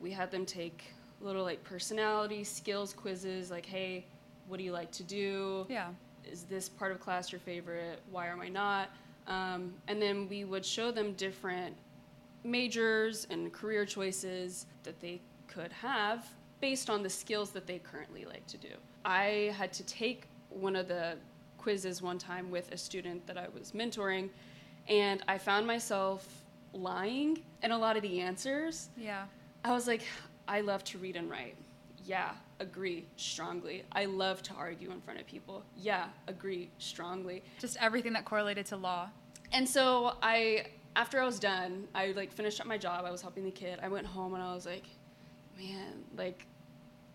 We 0.00 0.10
had 0.10 0.30
them 0.30 0.44
take 0.44 0.82
little 1.20 1.44
like 1.44 1.62
personality 1.64 2.42
skills 2.44 2.92
quizzes, 2.92 3.50
like, 3.50 3.64
hey, 3.66 4.04
what 4.48 4.56
do 4.58 4.64
you 4.64 4.72
like 4.72 4.90
to 4.92 5.02
do? 5.04 5.66
Yeah. 5.68 5.88
is 6.30 6.42
this 6.42 6.68
part 6.68 6.90
of 6.92 6.98
class 7.00 7.30
your 7.30 7.38
favorite? 7.40 8.00
Why 8.10 8.26
am 8.26 8.40
I 8.40 8.48
not? 8.48 8.90
Um, 9.28 9.74
and 9.88 10.00
then 10.00 10.28
we 10.28 10.44
would 10.44 10.64
show 10.64 10.90
them 10.90 11.12
different 11.14 11.76
majors 12.44 13.26
and 13.30 13.52
career 13.52 13.84
choices 13.84 14.66
that 14.84 15.00
they 15.00 15.20
could 15.48 15.72
have 15.72 16.26
based 16.60 16.88
on 16.88 17.02
the 17.02 17.10
skills 17.10 17.50
that 17.50 17.66
they 17.66 17.78
currently 17.78 18.24
like 18.24 18.46
to 18.46 18.56
do. 18.56 18.68
I 19.04 19.52
had 19.56 19.72
to 19.74 19.84
take 19.84 20.26
one 20.50 20.76
of 20.76 20.88
the 20.88 21.16
quizzes 21.58 22.00
one 22.00 22.18
time 22.18 22.50
with 22.50 22.70
a 22.72 22.76
student 22.76 23.26
that 23.26 23.36
I 23.36 23.46
was 23.52 23.72
mentoring, 23.72 24.30
and 24.88 25.22
I 25.26 25.38
found 25.38 25.66
myself 25.66 26.44
lying 26.72 27.42
in 27.62 27.72
a 27.72 27.78
lot 27.78 27.96
of 27.96 28.02
the 28.02 28.20
answers. 28.20 28.88
Yeah. 28.96 29.24
I 29.64 29.72
was 29.72 29.86
like, 29.86 30.02
I 30.46 30.60
love 30.60 30.84
to 30.84 30.98
read 30.98 31.16
and 31.16 31.28
write. 31.28 31.56
Yeah, 32.04 32.30
agree 32.60 33.06
strongly. 33.16 33.84
I 33.92 34.06
love 34.06 34.42
to 34.44 34.54
argue 34.54 34.90
in 34.90 35.00
front 35.00 35.20
of 35.20 35.26
people. 35.26 35.62
Yeah, 35.76 36.06
agree 36.26 36.70
strongly. 36.78 37.42
Just 37.58 37.76
everything 37.80 38.12
that 38.14 38.24
correlated 38.24 38.66
to 38.66 38.76
law. 38.76 39.08
And 39.52 39.68
so 39.68 40.16
I, 40.22 40.66
after 40.96 41.20
I 41.20 41.24
was 41.24 41.38
done, 41.38 41.86
I 41.94 42.12
like 42.12 42.32
finished 42.32 42.60
up 42.60 42.66
my 42.66 42.78
job. 42.78 43.04
I 43.04 43.10
was 43.10 43.22
helping 43.22 43.44
the 43.44 43.50
kid. 43.50 43.78
I 43.82 43.88
went 43.88 44.06
home 44.06 44.34
and 44.34 44.42
I 44.42 44.54
was 44.54 44.66
like, 44.66 44.84
man, 45.58 46.04
like, 46.16 46.46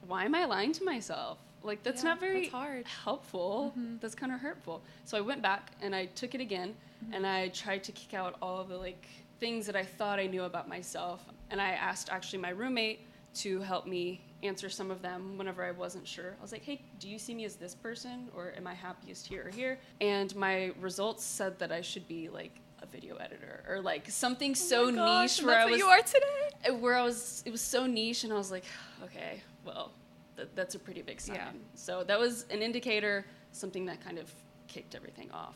why 0.07 0.25
am 0.25 0.35
I 0.35 0.45
lying 0.45 0.71
to 0.73 0.83
myself? 0.83 1.39
Like 1.63 1.83
that's 1.83 2.03
Yeah, 2.03 2.09
not 2.09 2.19
very 2.19 2.41
that's 2.41 2.51
hard. 2.53 2.85
helpful. 2.87 3.73
Mm-hmm. 3.77 3.97
That's 4.01 4.15
kind 4.15 4.31
of 4.31 4.39
hurtful. 4.39 4.81
So 5.05 5.17
I 5.17 5.21
went 5.21 5.41
back 5.41 5.71
and 5.81 5.95
I 5.95 6.05
took 6.07 6.33
it 6.33 6.41
again 6.41 6.75
mm-hmm. 7.03 7.13
and 7.13 7.27
I 7.27 7.49
tried 7.49 7.83
to 7.83 7.91
kick 7.91 8.13
out 8.13 8.35
all 8.41 8.63
the 8.63 8.77
like 8.77 9.07
things 9.39 9.65
that 9.67 9.75
I 9.75 9.83
thought 9.83 10.19
I 10.19 10.27
knew 10.27 10.43
about 10.43 10.67
myself. 10.67 11.23
And 11.49 11.61
I 11.61 11.71
asked 11.71 12.09
actually 12.09 12.39
my 12.39 12.49
roommate 12.49 13.05
to 13.35 13.61
help 13.61 13.85
me 13.85 14.21
answer 14.43 14.69
some 14.69 14.89
of 14.91 15.01
them 15.01 15.37
whenever 15.37 15.63
I 15.63 15.71
wasn't 15.71 16.07
sure. 16.07 16.35
I 16.39 16.41
was 16.41 16.51
like, 16.51 16.63
"Hey, 16.63 16.81
do 16.99 17.07
you 17.09 17.19
see 17.19 17.33
me 17.33 17.45
as 17.45 17.55
this 17.55 17.75
person 17.75 18.27
or 18.35 18.53
am 18.57 18.65
I 18.67 18.73
happiest 18.73 19.27
here 19.27 19.47
or 19.47 19.51
here?" 19.51 19.79
And 19.99 20.35
my 20.35 20.71
results 20.79 21.23
said 21.23 21.59
that 21.59 21.71
I 21.71 21.81
should 21.81 22.07
be 22.07 22.29
like 22.29 22.59
a 22.81 22.85
video 22.87 23.15
editor 23.17 23.63
or 23.69 23.79
like 23.81 24.09
something 24.09 24.55
so 24.55 24.87
Oh 24.87 24.91
my 24.91 24.97
gosh, 24.97 25.37
niche 25.37 25.45
where 25.45 25.59
I 25.59 25.63
what 25.65 25.71
was 25.71 25.79
you 25.79 25.85
are 25.85 26.01
today. 26.01 26.69
uh, 26.69 26.73
where 26.75 26.95
I 26.95 27.03
was, 27.03 27.43
it 27.45 27.51
was 27.51 27.61
so 27.61 27.85
niche, 27.85 28.23
and 28.23 28.33
I 28.33 28.35
was 28.35 28.49
like, 28.51 28.65
okay, 29.03 29.41
well, 29.63 29.91
th- 30.35 30.49
that's 30.55 30.73
a 30.75 30.79
pretty 30.79 31.01
big 31.03 31.21
sign. 31.21 31.35
Yeah. 31.35 31.51
So 31.75 32.03
that 32.05 32.19
was 32.19 32.45
an 32.49 32.61
indicator, 32.63 33.25
something 33.51 33.85
that 33.85 34.03
kind 34.03 34.17
of 34.17 34.31
kicked 34.67 34.95
everything 34.95 35.29
off. 35.31 35.55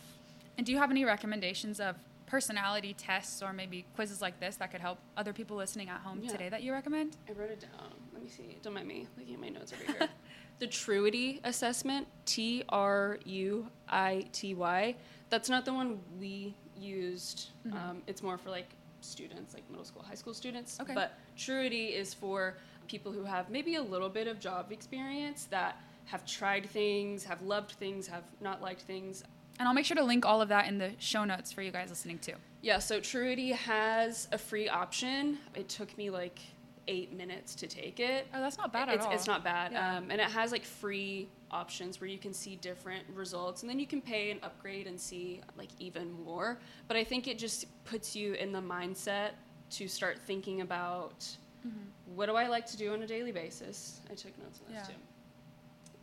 And 0.58 0.66
do 0.66 0.72
you 0.72 0.78
have 0.78 0.92
any 0.92 1.04
recommendations 1.06 1.80
of 1.80 1.96
personality 2.28 2.94
tests 2.98 3.42
or 3.42 3.54
maybe 3.54 3.86
quizzes 3.96 4.22
like 4.22 4.40
this 4.40 4.56
that 4.58 4.72
could 4.72 4.82
help 4.82 5.00
other 5.18 5.34
people 5.34 5.58
listening 5.58 5.90
at 5.90 6.02
home 6.02 6.20
Yeah. 6.22 6.32
today 6.32 6.50
that 6.50 6.62
you 6.64 6.72
recommend? 6.74 7.18
I 7.28 7.32
wrote 7.34 7.50
it 7.52 7.60
down. 7.62 7.92
Let 8.26 8.40
me 8.40 8.44
see. 8.44 8.58
Don't 8.64 8.74
mind 8.74 8.88
me 8.88 9.08
looking 9.20 9.36
at 9.36 9.40
my 9.40 9.50
notes 9.50 9.72
over 9.72 10.00
here. 10.00 10.10
the 10.60 10.66
Truity 10.66 11.40
assessment, 11.44 12.08
T 12.26 12.64
R 12.70 13.20
U 13.24 13.68
I 13.88 14.26
T 14.32 14.56
Y. 14.56 14.96
That's 15.30 15.48
not 15.48 15.64
the 15.64 15.74
one 15.74 16.00
we 16.20 16.56
used. 16.80 17.50
Um, 17.72 18.02
it's 18.08 18.24
more 18.24 18.40
for 18.40 18.50
like 18.50 18.70
students, 19.02 19.54
like 19.54 19.70
middle 19.70 19.86
school, 19.86 20.02
high 20.02 20.16
school 20.16 20.34
students. 20.34 20.80
Okay. 20.82 20.96
But 20.96 21.14
Truity 21.38 21.94
is 21.96 22.16
for 22.16 22.56
people 22.88 23.12
who 23.12 23.24
have 23.24 23.52
maybe 23.52 23.76
a 23.76 23.82
little 23.82 24.10
bit 24.10 24.28
of 24.28 24.40
job 24.40 24.72
experience 24.72 25.46
that 25.52 25.80
have 26.06 26.26
tried 26.26 26.68
things, 26.68 27.24
have 27.26 27.44
loved 27.44 27.74
things, 27.74 28.08
have 28.08 28.24
not 28.42 28.60
liked 28.60 28.82
things. 28.82 29.24
And 29.60 29.68
I'll 29.68 29.76
make 29.76 29.86
sure 29.86 29.96
to 29.98 30.04
link 30.04 30.26
all 30.26 30.42
of 30.42 30.50
that 30.50 30.68
in 30.68 30.80
the 30.80 30.92
show 30.98 31.26
notes 31.26 31.52
for 31.52 31.62
you 31.62 31.72
guys 31.72 31.90
listening 31.90 32.18
too. 32.18 32.34
Yeah, 32.62 32.80
so 32.80 33.00
Truity 33.00 33.54
has 33.54 34.28
a 34.32 34.38
free 34.40 34.68
option. 34.68 35.38
It 35.54 35.70
took 35.70 35.96
me 35.98 36.10
like 36.10 36.40
eight 36.88 37.12
minutes 37.14 37.56
to 37.56 37.68
take 37.68 38.00
it. 38.00 38.28
Oh, 38.34 38.42
that's 38.42 38.58
not 38.58 38.72
bad 38.72 38.90
it's, 38.90 39.04
at 39.04 39.08
all. 39.10 39.14
It's 39.14 39.28
not 39.28 39.44
bad. 39.44 39.72
Yeah. 39.72 39.98
Um, 39.98 40.12
and 40.12 40.22
it 40.22 40.28
has 40.30 40.52
like 40.52 40.64
free 40.64 41.28
options 41.52 42.00
where 42.02 42.10
you 42.10 42.18
can 42.18 42.34
see 42.34 42.56
different 42.58 43.04
results 43.14 43.62
and 43.64 43.70
then 43.70 43.80
you 43.80 43.88
can 43.88 44.02
pay 44.02 44.32
and 44.32 44.40
upgrade 44.44 44.88
and 44.88 45.00
see 45.00 45.42
like 45.58 45.70
even 45.80 46.12
more. 46.24 46.60
But 46.88 46.98
I 46.98 47.04
think 47.04 47.28
it 47.28 47.38
just 47.40 47.66
puts 47.86 48.16
you 48.16 48.34
in 48.34 48.52
the 48.52 48.62
mindset 48.62 49.32
to 49.72 49.88
start 49.88 50.20
thinking 50.20 50.62
about 50.62 51.26
Mm-hmm. 51.66 52.16
what 52.16 52.28
do 52.28 52.36
I 52.36 52.46
like 52.48 52.68
to 52.68 52.78
do 52.78 52.94
on 52.94 53.02
a 53.02 53.08
daily 53.08 53.32
basis? 53.32 54.00
I 54.12 54.14
took 54.14 54.38
notes 54.38 54.60
on 54.68 54.72
this 54.72 54.84
Yeah. 54.88 54.94
too. 54.94 55.02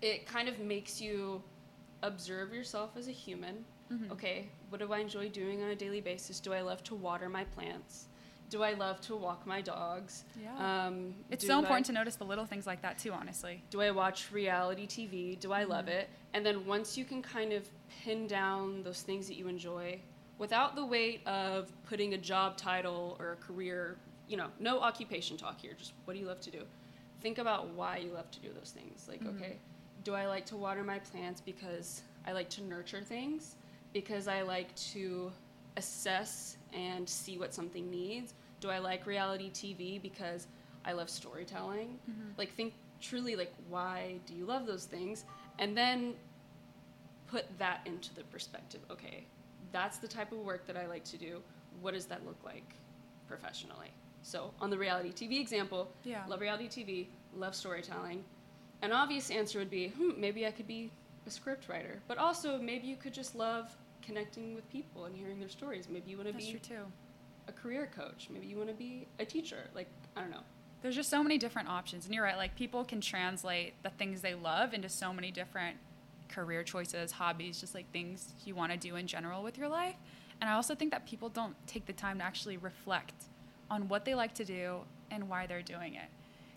It 0.01 0.27
kind 0.27 0.49
of 0.49 0.59
makes 0.59 1.01
you 1.01 1.41
observe 2.03 2.53
yourself 2.53 2.97
as 2.97 3.07
a 3.07 3.13
human. 3.13 3.65
Mhm. 3.93 4.11
Okay, 4.11 4.49
what 4.71 4.81
do 4.81 4.93
I 4.93 4.99
enjoy 4.99 5.29
doing 5.29 5.63
on 5.63 5.69
a 5.71 5.77
daily 5.77 6.01
basis? 6.01 6.41
Do 6.41 6.53
I 6.53 6.63
love 6.63 6.83
to 6.85 6.97
water 6.97 7.29
my 7.29 7.45
plants? 7.45 8.09
Do 8.53 8.63
I 8.63 8.75
love 8.75 9.01
to 9.03 9.17
walk 9.17 9.47
my 9.47 9.63
dogs? 9.63 10.25
Yeah. 10.39 10.85
Um, 10.87 11.15
it's 11.31 11.47
so 11.47 11.59
important 11.59 11.87
I, 11.87 11.89
to 11.89 11.93
notice 11.95 12.17
the 12.17 12.27
little 12.27 12.45
things 12.45 12.67
like 12.67 12.83
that 12.83 12.99
too, 12.99 13.11
honestly. 13.11 13.63
Do 13.71 13.81
I 13.81 13.91
watch 13.91 14.31
reality 14.31 14.87
TV? 14.87 15.41
Do 15.41 15.55
I 15.55 15.65
love 15.65 15.87
Mhm. 15.87 15.93
it? 16.01 16.11
And 16.35 16.45
then 16.45 16.67
once 16.67 16.99
you 16.99 17.07
can 17.07 17.23
kind 17.23 17.55
of 17.55 17.67
pin 17.89 18.27
down 18.27 18.83
those 18.83 19.01
things 19.01 19.27
that 19.29 19.37
you 19.37 19.49
enjoy 19.49 19.99
without 20.37 20.77
the 20.77 20.85
weight 20.85 21.27
of 21.27 21.73
putting 21.85 22.13
a 22.13 22.19
job 22.19 22.59
title 22.59 23.17
or 23.19 23.33
a 23.33 23.37
career, 23.37 23.97
you 24.29 24.37
know, 24.37 24.51
no 24.61 24.81
occupation 24.81 25.39
talk 25.39 25.59
here, 25.59 25.73
just 25.73 25.95
what 26.05 26.13
do 26.13 26.21
you 26.21 26.27
love 26.27 26.41
to 26.43 26.51
do? 26.51 26.67
Think 27.23 27.39
about 27.39 27.69
why 27.71 27.97
you 27.97 28.11
love 28.13 28.31
to 28.33 28.41
do 28.41 28.53
those 28.53 28.71
things. 28.71 29.09
Like, 29.09 29.23
Mhm. 29.25 29.35
okay, 29.35 29.57
do 30.05 30.13
I 30.15 30.27
like 30.27 30.45
to 30.47 30.57
water 30.59 30.85
my 30.85 30.99
plants 30.99 31.41
because 31.41 32.03
I 32.27 32.33
like 32.33 32.51
to 32.51 32.63
nurture 32.63 33.01
things? 33.01 33.57
Because 33.95 34.29
I 34.29 34.43
like 34.43 34.75
to 34.93 35.33
assess 35.79 36.59
and 36.75 37.09
see 37.09 37.39
what 37.39 37.55
something 37.55 37.91
needs? 37.91 38.35
Do 38.63 38.71
I 38.71 38.79
like 38.79 39.07
reality 39.07 39.51
TV 39.51 40.01
because 40.01 40.47
I 40.85 40.93
love 40.93 41.11
storytelling? 41.11 41.99
Mhm. 42.09 42.39
Like, 42.39 42.53
think 42.55 42.75
truly, 43.01 43.35
like, 43.35 43.53
why 43.69 44.21
do 44.25 44.35
you 44.35 44.47
love 44.47 44.67
those 44.67 44.87
things? 44.87 45.25
And 45.59 45.77
then 45.77 46.15
put 47.27 47.45
that 47.59 47.81
into 47.87 48.15
the 48.15 48.23
perspective. 48.25 48.81
Okay, 48.89 49.27
that's 49.73 49.99
the 49.99 50.07
type 50.07 50.31
of 50.31 50.39
work 50.39 50.65
that 50.67 50.77
I 50.77 50.87
like 50.87 51.03
to 51.07 51.19
do. 51.19 51.43
What 51.81 51.93
does 51.95 52.07
that 52.07 52.25
look 52.25 52.43
like 52.45 52.75
professionally? 53.27 53.91
So, 54.23 54.55
on 54.61 54.71
the 54.71 54.79
reality 54.79 55.11
TV 55.13 55.41
example, 55.41 55.91
Yeah. 56.05 56.25
love 56.29 56.41
reality 56.41 56.69
TV, 56.69 57.09
love 57.35 57.57
storytelling. 57.57 58.25
An 58.83 58.93
obvious 58.93 59.29
answer 59.31 59.59
would 59.59 59.71
be, 59.71 59.89
hmm, 59.89 60.21
maybe 60.21 60.47
I 60.47 60.53
could 60.53 60.69
be 60.69 60.93
a 61.27 61.31
script 61.31 61.69
writer. 61.69 62.01
But 62.07 62.19
also, 62.19 62.59
maybe 62.59 62.87
you 62.87 62.97
could 62.97 63.13
just 63.15 63.35
love 63.35 63.77
connecting 64.03 64.55
with 64.55 64.69
people 64.71 65.07
and 65.07 65.17
hearing 65.17 65.41
their 65.41 65.49
stories. 65.49 65.89
Maybe 65.89 66.11
you 66.13 66.17
want 66.17 66.29
to 66.29 66.35
be. 66.35 66.53
That's 66.53 66.63
be 66.63 66.69
true 66.69 66.77
too. 66.79 66.93
A 67.49 67.53
career 67.53 67.89
coach. 67.95 68.29
Maybe 68.31 68.47
you 68.47 68.57
want 68.57 68.69
to 68.69 68.75
be 68.75 69.07
a 69.19 69.25
teacher. 69.25 69.69
Like, 69.75 69.89
I 70.17 70.21
don't 70.21 70.31
know. 70.31 70.45
There's 70.83 70.97
just 70.97 71.11
so 71.11 71.23
many 71.23 71.39
different 71.39 71.69
options. 71.69 72.07
And 72.07 72.15
you're 72.15 72.25
right, 72.25 72.37
like 72.37 72.57
people 72.57 72.85
can 72.85 73.01
translate 73.01 73.75
the 73.83 73.91
things 73.91 74.21
they 74.21 74.35
love 74.35 74.75
into 74.75 74.89
so 74.89 75.13
many 75.13 75.31
different 75.31 75.77
career 76.29 76.63
choices, 76.63 77.13
hobbies, 77.13 77.61
just 77.61 77.75
like 77.75 77.91
things 77.93 78.33
you 78.45 78.55
want 78.55 78.73
to 78.73 78.79
do 78.79 78.97
in 78.97 79.07
general 79.07 79.43
with 79.43 79.57
your 79.59 79.69
life. 79.69 79.97
And 80.41 80.51
I 80.51 80.55
also 80.55 80.75
think 80.75 80.91
that 80.91 81.07
people 81.07 81.29
don't 81.29 81.55
take 81.67 81.87
the 81.87 81.93
time 81.93 82.19
to 82.19 82.25
actually 82.25 82.57
reflect 82.57 83.15
on 83.71 83.89
what 83.89 84.05
they 84.05 84.15
like 84.15 84.35
to 84.35 84.45
do 84.45 84.81
and 85.11 85.29
why 85.29 85.47
they're 85.47 85.63
doing 85.63 85.95
it. 85.95 86.09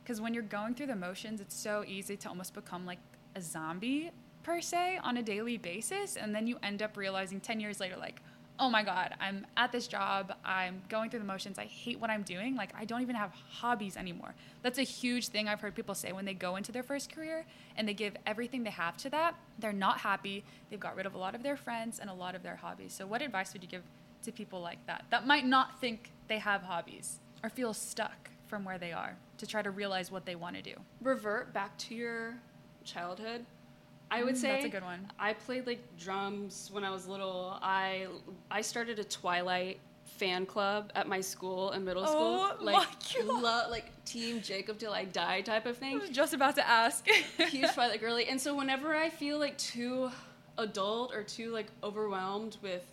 Because 0.03 0.19
when 0.19 0.33
you're 0.33 0.43
going 0.43 0.73
through 0.73 0.87
the 0.87 0.95
motions, 0.95 1.39
it's 1.39 1.55
so 1.55 1.83
easy 1.85 2.17
to 2.17 2.29
almost 2.29 2.53
become 2.53 2.85
like 2.85 2.99
a 3.35 3.41
zombie 3.41 4.11
per 4.43 4.61
se 4.61 4.99
on 5.03 5.17
a 5.17 5.23
daily 5.23 5.57
basis. 5.57 6.15
And 6.15 6.33
then 6.33 6.47
you 6.47 6.57
end 6.63 6.81
up 6.81 6.97
realizing 6.97 7.39
10 7.39 7.59
years 7.59 7.79
later, 7.79 7.95
like, 7.97 8.21
oh 8.59 8.69
my 8.69 8.83
God, 8.83 9.13
I'm 9.19 9.45
at 9.57 9.71
this 9.71 9.87
job, 9.87 10.33
I'm 10.45 10.81
going 10.89 11.09
through 11.09 11.19
the 11.19 11.25
motions, 11.25 11.59
I 11.59 11.65
hate 11.65 11.99
what 11.99 12.09
I'm 12.09 12.23
doing. 12.23 12.55
Like, 12.55 12.71
I 12.77 12.85
don't 12.85 13.01
even 13.01 13.15
have 13.15 13.31
hobbies 13.49 13.97
anymore. 13.97 14.33
That's 14.61 14.79
a 14.79 14.83
huge 14.83 15.27
thing 15.27 15.47
I've 15.47 15.59
heard 15.59 15.75
people 15.75 15.95
say 15.95 16.11
when 16.11 16.25
they 16.25 16.33
go 16.33 16.55
into 16.55 16.71
their 16.71 16.83
first 16.83 17.13
career 17.13 17.45
and 17.75 17.87
they 17.87 17.93
give 17.93 18.15
everything 18.25 18.63
they 18.63 18.69
have 18.71 18.97
to 18.97 19.09
that. 19.09 19.35
They're 19.59 19.73
not 19.73 19.99
happy. 19.99 20.43
They've 20.69 20.79
got 20.79 20.95
rid 20.95 21.05
of 21.05 21.15
a 21.15 21.17
lot 21.17 21.35
of 21.35 21.43
their 21.43 21.57
friends 21.57 21.99
and 21.99 22.09
a 22.09 22.13
lot 22.13 22.35
of 22.35 22.43
their 22.43 22.55
hobbies. 22.55 22.93
So, 22.93 23.05
what 23.05 23.21
advice 23.21 23.53
would 23.53 23.63
you 23.63 23.69
give 23.69 23.83
to 24.23 24.31
people 24.31 24.61
like 24.61 24.83
that 24.87 25.05
that 25.11 25.27
might 25.27 25.45
not 25.45 25.79
think 25.79 26.11
they 26.27 26.39
have 26.39 26.63
hobbies 26.63 27.19
or 27.43 27.49
feel 27.49 27.73
stuck 27.73 28.29
from 28.47 28.63
where 28.63 28.77
they 28.77 28.91
are 28.91 29.17
to 29.37 29.45
try 29.45 29.61
to 29.61 29.71
realize 29.71 30.11
what 30.11 30.25
they 30.25 30.35
want 30.35 30.55
to 30.55 30.61
do? 30.61 30.75
Revert 31.01 31.53
back 31.53 31.77
to 31.79 31.95
your 31.95 32.35
childhood. 32.83 33.45
I 34.11 34.23
would 34.23 34.35
Mm, 34.35 34.37
say 34.37 34.47
that's 34.51 34.65
a 34.65 34.69
good 34.69 34.83
one. 34.83 35.07
I 35.19 35.33
played 35.33 35.65
like 35.67 35.79
drums 35.97 36.69
when 36.71 36.83
I 36.83 36.91
was 36.91 37.07
little. 37.07 37.57
I 37.61 38.07
I 38.51 38.61
started 38.61 38.99
a 38.99 39.03
Twilight 39.03 39.79
fan 40.05 40.45
club 40.45 40.91
at 40.95 41.07
my 41.09 41.19
school 41.19 41.71
in 41.71 41.83
middle 41.83 42.03
Oh 42.05 42.11
school. 42.51 42.65
my 42.65 42.71
Like 42.73 42.87
God. 43.27 43.41
lo- 43.41 43.69
like 43.69 44.05
Team 44.05 44.41
Jacob 44.41 44.77
till 44.79 44.93
I 44.93 45.05
die 45.05 45.41
type 45.41 45.65
of 45.65 45.75
I 45.77 45.79
thing. 45.79 45.99
was 45.99 46.09
just 46.09 46.33
about 46.33 46.55
to 46.55 46.67
ask. 46.67 47.05
Huge 47.49 47.71
Twilight 47.73 47.99
girly. 47.99 48.27
And 48.27 48.39
so 48.39 48.55
whenever 48.55 48.95
I 48.95 49.09
feel 49.09 49.39
like 49.39 49.57
too 49.57 50.09
adult 50.57 51.13
or 51.13 51.23
too 51.23 51.51
like 51.51 51.67
overwhelmed 51.83 52.57
with 52.61 52.85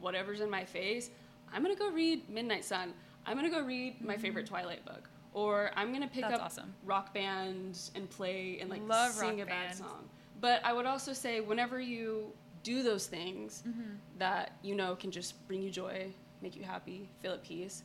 whatever's 0.00 0.40
in 0.40 0.48
my 0.48 0.64
face, 0.64 1.10
I'm 1.52 1.62
gonna 1.62 1.74
go 1.74 1.90
read 1.90 2.28
Midnight 2.30 2.64
Sun. 2.64 2.94
I'm 3.26 3.36
gonna 3.36 3.50
go 3.50 3.60
read 3.62 4.00
my 4.02 4.16
favorite 4.16 4.46
Twilight 4.46 4.84
book. 4.86 5.08
Or 5.34 5.70
I'm 5.76 5.92
gonna 5.92 6.06
pick 6.08 6.22
Mm-hmm. 6.22 6.30
That's 6.30 6.40
up 6.40 6.46
awesome. 6.46 6.74
rock 6.84 7.12
band 7.12 7.78
and 7.94 8.08
play 8.08 8.58
and 8.60 8.70
like 8.70 8.82
Love 8.88 9.12
sing 9.12 9.40
a 9.42 9.46
bad 9.46 9.74
song. 9.74 10.08
But 10.40 10.64
I 10.64 10.72
would 10.72 10.86
also 10.86 11.12
say 11.12 11.40
whenever 11.40 11.80
you 11.80 12.32
do 12.62 12.82
those 12.82 13.06
things 13.06 13.62
Mm-hmm. 13.66 13.94
that 14.18 14.52
you 14.62 14.74
know 14.74 14.94
can 14.96 15.10
just 15.10 15.46
bring 15.46 15.62
you 15.62 15.70
joy, 15.70 16.12
make 16.42 16.56
you 16.56 16.62
happy, 16.64 17.08
feel 17.20 17.32
at 17.32 17.42
peace, 17.42 17.82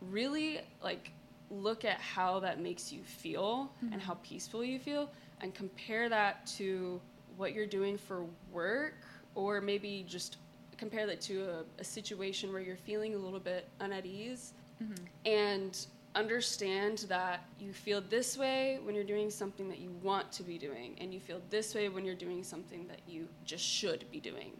really 0.00 0.60
like 0.82 1.10
look 1.50 1.84
at 1.84 2.00
how 2.00 2.40
that 2.40 2.60
makes 2.60 2.92
you 2.92 3.02
feel 3.02 3.70
Mm-hmm. 3.84 3.92
and 3.92 4.02
how 4.02 4.14
peaceful 4.22 4.64
you 4.64 4.78
feel 4.78 5.10
and 5.40 5.54
compare 5.54 6.08
that 6.08 6.46
to 6.58 7.00
what 7.36 7.52
you're 7.52 7.66
doing 7.66 7.98
for 7.98 8.24
work 8.52 8.94
or 9.34 9.60
maybe 9.60 10.04
just 10.08 10.36
compare 10.76 11.06
that 11.06 11.20
to 11.20 11.42
a, 11.48 11.80
a 11.80 11.84
situation 11.84 12.52
where 12.52 12.60
you're 12.62 12.76
feeling 12.76 13.14
a 13.14 13.18
little 13.18 13.40
bit 13.40 13.68
unat 13.80 14.04
ease 14.06 14.52
Mm-hmm. 14.82 15.04
and 15.26 15.86
understand 16.14 17.06
that 17.08 17.44
you 17.58 17.72
feel 17.72 18.02
this 18.10 18.36
way 18.36 18.78
when 18.82 18.94
you're 18.94 19.04
doing 19.04 19.30
something 19.30 19.68
that 19.68 19.78
you 19.78 19.90
want 20.02 20.30
to 20.32 20.42
be 20.42 20.58
doing 20.58 20.94
and 21.00 21.12
you 21.12 21.20
feel 21.20 21.40
this 21.48 21.74
way 21.74 21.88
when 21.88 22.04
you're 22.04 22.14
doing 22.14 22.42
something 22.42 22.86
that 22.86 23.00
you 23.06 23.26
just 23.44 23.64
should 23.64 24.04
be 24.10 24.20
doing 24.20 24.52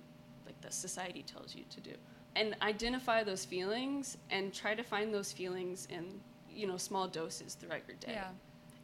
like 0.47 0.59
the 0.62 0.71
society 0.73 1.23
tells 1.23 1.55
you 1.55 1.65
to 1.69 1.81
do 1.81 1.93
and 2.37 2.57
identify 2.62 3.23
those 3.23 3.45
feelings 3.45 4.17
and 4.31 4.55
try 4.55 4.75
to 4.75 4.83
find 4.83 5.12
those 5.12 5.31
feelings 5.31 5.87
in 5.91 6.07
you 6.51 6.67
know 6.67 6.79
small 6.79 7.07
doses 7.07 7.55
throughout 7.55 7.83
your 7.87 7.97
day 7.99 8.12
Yeah. 8.12 8.29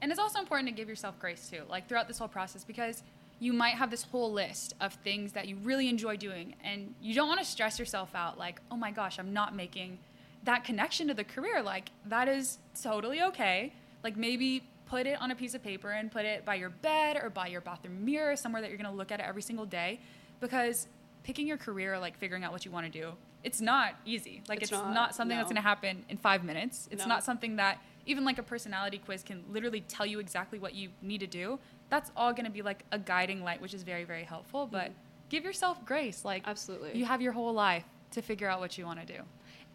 And 0.00 0.10
it's 0.10 0.20
also 0.20 0.38
important 0.38 0.68
to 0.68 0.74
give 0.74 0.88
yourself 0.88 1.18
grace 1.18 1.48
too, 1.48 1.62
like 1.68 1.88
throughout 1.88 2.08
this 2.08 2.18
whole 2.18 2.28
process, 2.28 2.64
because 2.64 3.02
you 3.40 3.52
might 3.52 3.74
have 3.74 3.90
this 3.90 4.02
whole 4.02 4.32
list 4.32 4.74
of 4.80 4.94
things 4.94 5.32
that 5.32 5.48
you 5.48 5.56
really 5.62 5.88
enjoy 5.88 6.16
doing, 6.16 6.54
and 6.62 6.94
you 7.00 7.14
don't 7.14 7.28
want 7.28 7.40
to 7.40 7.46
stress 7.46 7.78
yourself 7.78 8.14
out 8.14 8.38
like, 8.38 8.60
oh 8.70 8.76
my 8.76 8.90
gosh, 8.90 9.18
I'm 9.18 9.32
not 9.32 9.54
making 9.54 9.98
that 10.44 10.64
connection 10.64 11.08
to 11.08 11.14
the 11.14 11.24
career. 11.24 11.62
Like, 11.62 11.90
that 12.06 12.28
is 12.28 12.58
totally 12.80 13.22
okay. 13.22 13.72
Like, 14.04 14.16
maybe 14.16 14.62
put 14.86 15.06
it 15.06 15.20
on 15.20 15.30
a 15.30 15.34
piece 15.34 15.54
of 15.54 15.62
paper 15.62 15.90
and 15.90 16.10
put 16.10 16.24
it 16.24 16.44
by 16.44 16.54
your 16.54 16.70
bed 16.70 17.18
or 17.22 17.28
by 17.28 17.46
your 17.48 17.60
bathroom 17.60 18.04
mirror, 18.04 18.36
somewhere 18.36 18.62
that 18.62 18.68
you're 18.70 18.78
going 18.78 18.90
to 18.90 18.96
look 18.96 19.12
at 19.12 19.20
it 19.20 19.26
every 19.26 19.42
single 19.42 19.66
day, 19.66 20.00
because 20.40 20.86
picking 21.24 21.46
your 21.46 21.58
career, 21.58 21.98
like 21.98 22.16
figuring 22.18 22.44
out 22.44 22.52
what 22.52 22.64
you 22.64 22.70
want 22.70 22.90
to 22.90 22.92
do, 22.92 23.12
it's 23.44 23.60
not 23.60 23.94
easy. 24.06 24.42
Like, 24.48 24.62
It's 24.62 24.72
it's, 24.72 24.80
not, 24.80 24.94
not, 24.94 25.14
something 25.14 25.36
that's 25.36 25.48
going 25.50 25.56
to 25.56 25.62
happen 25.62 26.04
in 26.08 26.16
five 26.16 26.42
minutes. 26.42 26.88
It's 26.90 27.02
No. 27.02 27.08
not 27.08 27.24
something 27.24 27.56
that 27.56 27.78
even 28.06 28.24
like 28.24 28.38
a 28.38 28.42
personality 28.42 28.98
quiz 28.98 29.22
can 29.22 29.44
literally 29.50 29.82
tell 29.82 30.06
you 30.06 30.18
exactly 30.18 30.58
what 30.58 30.74
you 30.74 30.88
need 31.02 31.20
to 31.20 31.26
do. 31.26 31.58
That's 31.90 32.10
all 32.16 32.32
going 32.32 32.46
to 32.46 32.50
be 32.50 32.62
like 32.62 32.84
a 32.90 32.98
guiding 32.98 33.44
light, 33.44 33.60
which 33.60 33.74
is 33.74 33.82
very, 33.82 34.04
very 34.04 34.24
helpful. 34.24 34.66
But 34.66 34.90
Mhm. 34.90 34.94
give 35.28 35.44
yourself 35.44 35.84
grace. 35.84 36.24
Like, 36.24 36.44
absolutely 36.46 36.96
you 36.98 37.04
have 37.04 37.20
your 37.20 37.32
whole 37.32 37.52
life 37.52 37.84
to 38.12 38.22
figure 38.22 38.48
out 38.48 38.60
what 38.60 38.78
you 38.78 38.86
want 38.86 39.06
to 39.06 39.06
do. 39.06 39.22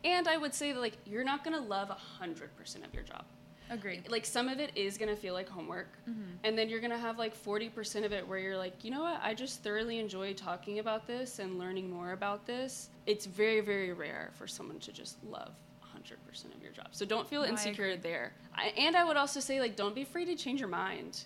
And 0.04 0.28
i 0.28 0.38
would 0.38 0.54
say 0.54 0.72
that 0.74 0.80
like 0.80 0.98
you're 1.06 1.24
not 1.24 1.44
going 1.44 1.56
to 1.56 1.62
love 1.68 1.89
100% 2.22 2.86
of 2.86 2.94
your 2.94 3.04
job 3.04 3.24
Agreed. 3.70 4.04
like 4.10 4.26
some 4.26 4.50
of 4.50 4.60
it 4.60 4.72
is 4.76 4.98
going 4.98 5.10
to 5.10 5.16
feel 5.16 5.34
like 5.34 5.48
homework 5.50 5.88
Mhm. 6.08 6.38
and 6.44 6.58
then 6.58 6.70
you're 6.70 6.82
going 6.82 6.92
to 6.92 6.98
have 6.98 7.18
like 7.18 7.34
40% 7.36 8.04
of 8.06 8.12
it 8.12 8.28
where 8.28 8.38
you're 8.38 8.58
like 8.58 8.84
you 8.84 8.92
know 8.92 9.02
what 9.02 9.20
i 9.24 9.34
just 9.34 9.63
thoroughly 9.63 10.00
enjoy 10.00 10.34
talking 10.34 10.80
about 10.80 11.08
this 11.08 11.39
and 11.39 11.58
learning 11.58 11.89
more 11.89 12.12
about 12.12 12.46
this 12.46 12.89
it's 13.06 13.26
very 13.26 13.62
very 13.62 13.94
rare 13.94 14.32
for 14.38 14.48
someone 14.48 14.80
to 14.80 14.92
just 14.92 15.24
love 15.24 15.54
100% 15.96 16.56
of 16.56 16.62
your 16.62 16.72
job 16.72 16.88
so 16.92 17.06
don't 17.06 17.28
feel 17.28 17.42
No, 17.42 17.48
I 17.48 17.52
insecure 17.52 17.86
agree. 17.92 17.98
there 17.98 18.34
I, 18.54 18.68
and 18.78 18.96
i 18.96 19.04
would 19.04 19.18
also 19.18 19.39
say 19.39 19.60
like 19.62 19.76
don't 19.76 19.96
be 19.96 20.02
afraid 20.02 20.26
to 20.26 20.36
change 20.36 20.60
your 20.60 20.70
mind 20.70 21.24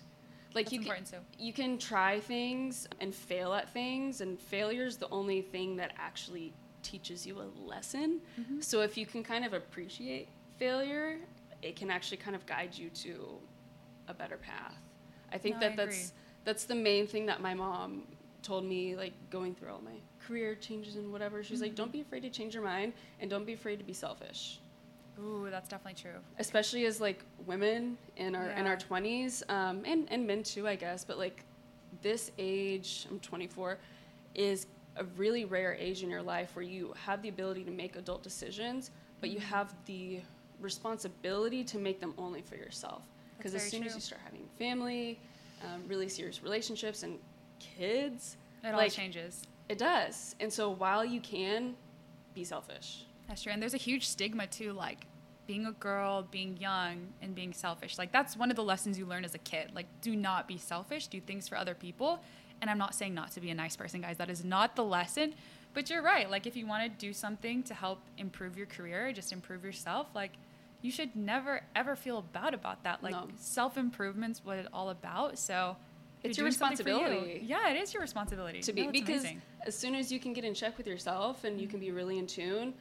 like 0.54 0.66
That's 0.70 0.72
you 0.72 0.80
can, 0.80 1.04
too. 1.04 1.16
you 1.38 1.52
can 1.52 1.76
try 1.78 2.20
things 2.20 2.88
and 3.00 3.14
fail 3.14 3.52
at 3.52 3.70
things 3.74 4.20
and 4.22 4.38
failure 4.40 4.84
is 4.86 4.96
the 4.96 5.08
only 5.10 5.42
thing 5.42 5.76
that 5.76 5.92
actually 5.98 6.52
teaches 6.82 7.26
you 7.26 7.40
a 7.40 7.48
lesson. 7.68 8.20
So 8.60 8.80
if 8.82 8.96
you 8.96 9.06
can 9.06 9.22
kind 9.22 9.44
of 9.44 9.52
appreciate 9.52 10.28
failure, 10.58 11.18
it 11.62 11.76
can 11.76 11.90
actually 11.90 12.18
kind 12.18 12.36
of 12.36 12.44
guide 12.46 12.76
you 12.76 12.88
to 12.90 13.38
a 14.08 14.14
better 14.14 14.36
path. 14.36 14.74
I 15.32 15.38
think 15.38 15.56
No, 15.56 15.60
that 15.60 15.72
I 15.72 15.76
that's 15.76 16.12
that's 16.44 16.64
the 16.64 16.74
main 16.74 17.06
thing 17.06 17.26
that 17.26 17.40
my 17.40 17.52
mom 17.54 18.04
told 18.42 18.64
me 18.64 18.96
like 18.96 19.12
going 19.30 19.54
through 19.54 19.70
all 19.70 19.80
my 19.84 19.98
career 20.26 20.54
changes 20.54 20.96
and 20.96 21.12
whatever. 21.12 21.42
She's 21.42 21.60
like, 21.60 21.70
Mm-hmm. 21.70 21.76
don't 21.76 21.92
be 21.92 22.00
afraid 22.00 22.20
to 22.22 22.30
change 22.30 22.54
your 22.54 22.62
mind 22.64 22.92
and 23.20 23.28
don't 23.28 23.44
be 23.44 23.52
afraid 23.54 23.78
to 23.78 23.84
be 23.84 23.92
selfish. 23.92 24.60
Ooh, 25.20 25.48
that's 25.50 25.68
definitely 25.68 26.00
true. 26.00 26.20
Especially 26.38 26.86
as 26.86 27.00
like 27.00 27.24
women 27.44 27.98
in 28.16 28.34
our 28.36 28.50
in 28.50 28.66
our 28.66 28.76
twenties, 28.76 29.42
um, 29.48 29.82
and 29.84 30.06
and 30.10 30.26
men 30.26 30.42
too, 30.44 30.68
I 30.68 30.76
guess. 30.76 31.04
But 31.04 31.18
like 31.18 31.44
this 32.02 32.30
age, 32.38 33.06
I'm 33.10 33.18
24, 33.18 33.78
is 34.36 34.66
a 34.98 35.04
really 35.16 35.44
rare 35.44 35.74
age 35.74 36.02
in 36.02 36.10
your 36.10 36.22
life 36.22 36.54
where 36.54 36.64
you 36.64 36.92
have 37.04 37.22
the 37.22 37.28
ability 37.28 37.64
to 37.64 37.70
make 37.70 37.96
adult 37.96 38.22
decisions, 38.22 38.90
but 39.20 39.30
you 39.30 39.38
have 39.38 39.74
the 39.86 40.20
responsibility 40.60 41.64
to 41.64 41.78
make 41.78 42.00
them 42.00 42.14
only 42.18 42.42
for 42.42 42.56
yourself. 42.56 43.02
Because 43.36 43.54
as 43.54 43.62
soon 43.62 43.84
as 43.84 43.94
you 43.94 44.00
start 44.00 44.20
having 44.24 44.48
family, 44.58 45.18
um, 45.62 45.82
really 45.86 46.08
serious 46.08 46.42
relationships, 46.42 47.02
and 47.04 47.18
kids, 47.60 48.36
It 48.64 48.74
all 48.74 48.88
changes. 48.88 49.42
it 49.68 49.78
does. 49.78 50.34
And 50.40 50.52
so 50.52 50.70
while 50.70 51.04
you 51.04 51.20
can, 51.20 51.74
be 52.34 52.44
selfish. 52.44 53.04
That's 53.28 53.42
true. 53.42 53.52
And 53.52 53.60
there's 53.62 53.74
a 53.74 53.78
huge 53.78 54.06
stigma 54.06 54.46
too, 54.46 54.72
like 54.72 55.06
being 55.46 55.66
a 55.66 55.72
girl, 55.72 56.26
being 56.30 56.56
young, 56.58 57.08
and 57.22 57.34
being 57.34 57.52
selfish. 57.52 57.98
Like 57.98 58.12
that's 58.12 58.36
one 58.36 58.50
of 58.50 58.56
the 58.56 58.62
lessons 58.64 58.98
you 58.98 59.06
learn 59.06 59.24
as 59.24 59.34
a 59.34 59.38
kid. 59.38 59.70
Like 59.74 59.86
do 60.00 60.14
not 60.16 60.46
be 60.48 60.58
selfish, 60.58 61.06
do 61.06 61.20
things 61.20 61.48
for 61.48 61.56
other 61.56 61.74
people. 61.74 62.20
And 62.60 62.68
I'm 62.70 62.78
not 62.78 62.94
saying 62.94 63.14
not 63.14 63.30
to 63.32 63.40
be 63.40 63.50
a 63.50 63.54
nice 63.54 63.76
person, 63.76 64.00
guys. 64.00 64.16
That 64.16 64.30
is 64.30 64.44
not 64.44 64.74
the 64.76 64.84
lesson. 64.84 65.34
But 65.74 65.90
you're 65.90 66.02
right. 66.02 66.28
Like 66.30 66.46
if 66.46 66.56
you 66.56 66.66
want 66.66 66.82
to 66.90 67.06
do 67.06 67.12
something 67.12 67.62
to 67.64 67.74
help 67.74 68.00
improve 68.16 68.56
your 68.56 68.66
career, 68.66 69.12
just 69.12 69.32
improve 69.32 69.64
yourself, 69.64 70.08
like 70.14 70.32
you 70.82 70.90
should 70.90 71.14
never 71.14 71.60
ever 71.76 71.94
feel 71.94 72.22
bad 72.32 72.54
about 72.54 72.82
that. 72.84 73.02
Like 73.02 73.12
No. 73.12 73.28
self 73.36 73.76
improvement's 73.76 74.44
what 74.44 74.58
it's 74.58 74.68
all 74.72 74.90
about. 74.90 75.38
So 75.38 75.76
It's 76.24 76.36
your 76.36 76.44
for 76.44 76.46
you- 76.48 76.52
responsibility. 76.52 77.40
yeah, 77.44 77.70
it 77.70 77.76
is 77.80 77.92
your 77.94 78.00
responsibility 78.00 78.60
to 78.62 78.72
be 78.72 78.86
No, 78.86 78.92
because 78.92 79.20
amazing. 79.20 79.42
as 79.66 79.76
soon 79.78 79.94
as 79.94 80.10
you 80.10 80.18
can 80.18 80.32
get 80.32 80.44
in 80.44 80.54
check 80.54 80.76
with 80.78 80.86
yourself 80.86 81.44
and 81.44 81.60
you 81.60 81.68
can 81.68 81.78
be 81.80 81.90
really 81.92 82.18
in 82.18 82.26
tune, 82.26 82.74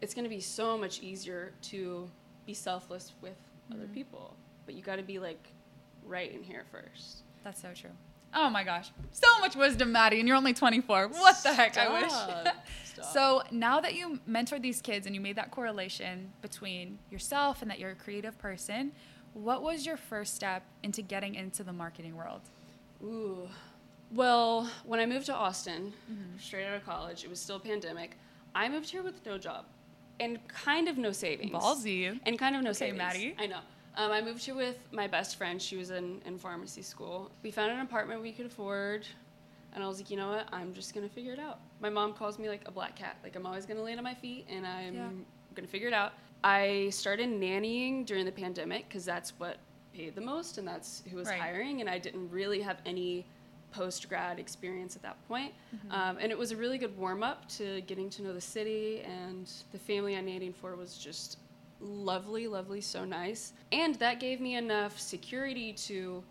it's 0.00 0.14
going 0.14 0.24
to 0.24 0.28
be 0.28 0.40
so 0.40 0.76
much 0.78 1.00
easier 1.02 1.52
to 1.62 2.08
be 2.46 2.54
selfless 2.54 3.12
with 3.20 3.36
other 3.72 3.86
Mhm. 3.86 3.94
people. 3.94 4.36
But 4.66 4.74
you 4.74 4.82
got 4.82 4.96
to 4.96 5.02
be 5.02 5.18
like 5.18 5.48
right 6.04 6.30
in 6.30 6.42
here 6.44 6.64
first. 6.70 7.22
That's 7.42 7.60
so 7.60 7.72
true. 7.74 7.90
Oh 8.34 8.50
my 8.50 8.64
gosh. 8.64 8.90
So 9.12 9.26
much 9.40 9.54
wisdom, 9.56 9.92
Maddie, 9.92 10.18
and 10.18 10.26
you're 10.28 10.36
only 10.36 10.52
24. 10.54 11.08
What 11.08 11.42
the 11.42 11.52
heck? 11.54 11.76
I 11.78 12.00
wish. 12.00 12.12
So 13.12 13.42
now 13.50 13.80
that 13.80 13.94
you 13.94 14.20
mentored 14.28 14.62
these 14.62 14.80
kids 14.80 15.04
and 15.06 15.14
you 15.16 15.20
made 15.20 15.34
that 15.36 15.50
correlation 15.50 16.32
between 16.42 16.98
yourself 17.10 17.60
and 17.60 17.68
that 17.70 17.80
you're 17.80 17.90
a 17.90 17.94
creative 17.96 18.38
person, 18.38 18.92
what 19.34 19.62
was 19.64 19.84
your 19.84 19.96
first 19.96 20.34
step 20.36 20.62
into 20.84 21.02
getting 21.02 21.34
into 21.34 21.64
the 21.64 21.72
marketing 21.72 22.16
world? 22.16 22.40
Ooh. 23.02 23.48
Well, 24.12 24.70
when 24.84 25.00
I 25.00 25.06
moved 25.06 25.26
to 25.26 25.34
Austin, 25.34 25.92
Mm-hmm. 26.10 26.38
straight 26.38 26.66
out 26.66 26.76
of 26.76 26.86
college, 26.86 27.24
it 27.24 27.30
was 27.30 27.40
still 27.40 27.58
pandemic. 27.58 28.16
I 28.54 28.68
moved 28.68 28.88
here 28.88 29.02
with 29.02 29.26
no 29.26 29.38
job 29.38 29.64
and 30.20 30.38
kind 30.46 30.88
of 30.88 30.96
no 30.96 31.10
savings. 31.10 31.50
Ballsy. 31.52 32.18
And 32.24 32.38
kind 32.38 32.54
of 32.54 32.62
no 32.62 32.70
Okay, 32.70 32.78
savings. 32.78 32.98
Maddie. 32.98 33.34
I 33.40 33.46
know. 33.48 33.58
Um, 33.96 34.10
I 34.10 34.20
moved 34.20 34.44
here 34.44 34.54
with 34.56 34.76
my 34.92 35.06
best 35.06 35.36
friend. 35.36 35.60
She 35.62 35.76
was 35.76 35.90
in, 35.90 36.20
in 36.26 36.36
pharmacy 36.38 36.82
school. 36.82 37.30
We 37.42 37.50
found 37.50 37.70
an 37.72 37.80
apartment 37.80 38.22
we 38.22 38.32
could 38.32 38.46
afford. 38.46 39.06
And 39.74 39.82
I 39.82 39.88
was 39.88 39.98
like, 39.98 40.10
you 40.10 40.16
know 40.16 40.30
what? 40.30 40.46
I'm 40.52 40.72
just 40.72 40.94
going 40.94 41.08
to 41.08 41.12
figure 41.14 41.32
it 41.32 41.38
out. 41.38 41.60
My 41.80 41.90
mom 41.90 42.12
calls 42.12 42.38
me 42.38 42.48
like 42.48 42.62
a 42.66 42.70
black 42.70 42.96
cat. 42.96 43.16
Like, 43.22 43.36
I'm 43.36 43.46
always 43.46 43.66
going 43.66 43.76
to 43.76 43.82
land 43.82 43.98
on 43.98 44.04
my 44.04 44.14
feet 44.14 44.46
and 44.48 44.66
I'm 44.66 44.94
Yeah. 44.94 45.08
going 45.54 45.66
to 45.66 45.70
figure 45.70 45.88
it 45.88 45.94
out. 45.94 46.12
I 46.42 46.88
started 46.90 47.28
nannying 47.28 48.04
during 48.06 48.24
the 48.24 48.32
pandemic 48.32 48.88
because 48.88 49.04
that's 49.04 49.32
what 49.38 49.58
paid 49.92 50.14
the 50.14 50.20
most 50.20 50.58
and 50.58 50.66
that's 50.66 51.02
who 51.10 51.16
was 51.16 51.28
Right. 51.28 51.40
hiring. 51.40 51.80
And 51.80 51.88
I 51.88 51.98
didn't 51.98 52.30
really 52.30 52.60
have 52.62 52.78
any 52.84 53.26
post 53.72 54.08
grad 54.08 54.38
experience 54.38 54.94
at 54.94 55.02
that 55.02 55.16
point. 55.26 55.52
Mm-hmm. 55.74 55.92
Um, 55.92 56.18
and 56.20 56.30
it 56.30 56.38
was 56.38 56.52
a 56.52 56.56
really 56.56 56.78
good 56.78 56.96
warm 56.96 57.22
up 57.24 57.48
to 57.50 57.80
getting 57.82 58.08
to 58.10 58.22
know 58.22 58.32
the 58.32 58.40
city. 58.40 59.00
And 59.02 59.50
the 59.72 59.78
family 59.78 60.16
I'm 60.16 60.26
nannying 60.26 60.54
for 60.54 60.76
was 60.76 60.96
just 60.98 61.38
lovely, 61.84 62.48
lovely, 62.48 62.80
so 62.80 63.04
nice. 63.04 63.52
And 63.72 63.94
that 63.96 64.18
gave 64.18 64.40
me 64.40 64.56
enough 64.56 64.98
security 64.98 65.72
to 65.72 66.22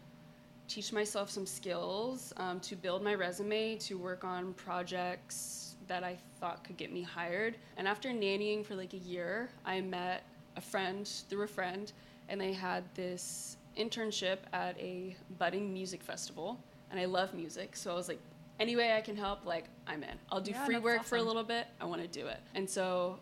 teach 0.68 0.92
myself 0.92 1.30
some 1.30 1.46
skills, 1.46 2.34
um, 2.38 2.60
to 2.62 2.76
build 2.76 3.04
my 3.04 3.14
resume, 3.14 3.78
to 3.78 3.98
work 3.98 4.24
on 4.24 4.54
projects 4.54 5.76
that 5.88 6.04
I 6.04 6.18
thought 6.40 6.64
could 6.64 6.78
get 6.78 6.92
me 6.92 7.02
hired. 7.02 7.58
And 7.78 7.88
after 7.88 8.10
nannying 8.10 8.66
for 8.66 8.76
like 8.76 8.94
a 8.94 8.98
year, 8.98 9.50
I 9.66 9.82
met 9.82 10.24
a 10.56 10.62
friend 10.62 11.08
through 11.30 11.44
a 11.44 11.48
friend, 11.48 11.92
and 12.30 12.40
they 12.40 12.54
had 12.54 12.84
this 12.96 13.58
internship 13.78 14.38
at 14.54 14.78
a 14.80 15.16
budding 15.38 15.74
music 15.74 16.02
festival. 16.02 16.60
And 16.92 17.00
I 17.00 17.06
love 17.06 17.34
music, 17.34 17.76
so 17.76 17.92
I 17.92 17.96
was 17.96 18.08
like, 18.08 18.20
any 18.60 18.76
way 18.76 18.96
I 18.96 19.02
can 19.02 19.16
help, 19.16 19.46
like, 19.46 19.66
I'm 19.88 20.04
in. 20.04 20.18
I'll 20.32 20.40
do 20.40 20.52
Yeah, 20.52 20.66
free 20.66 20.78
work 20.78 21.04
for 21.04 21.18
a 21.18 21.24
little 21.24 21.44
bit. 21.44 21.66
I 21.82 21.86
want 21.86 22.02
to 22.02 22.08
do 22.08 22.28
it. 22.28 22.40
And 22.54 22.70
so 22.70 23.20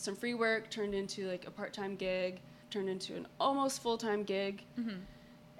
some 0.00 0.16
free 0.16 0.34
work 0.34 0.70
turned 0.70 0.94
into 0.94 1.28
like 1.28 1.46
a 1.46 1.50
part-time 1.50 1.94
gig 1.96 2.40
turned 2.70 2.88
into 2.88 3.14
an 3.16 3.26
almost 3.38 3.82
full-time 3.82 4.22
gig 4.24 4.62
Mm-hmm. 4.78 4.98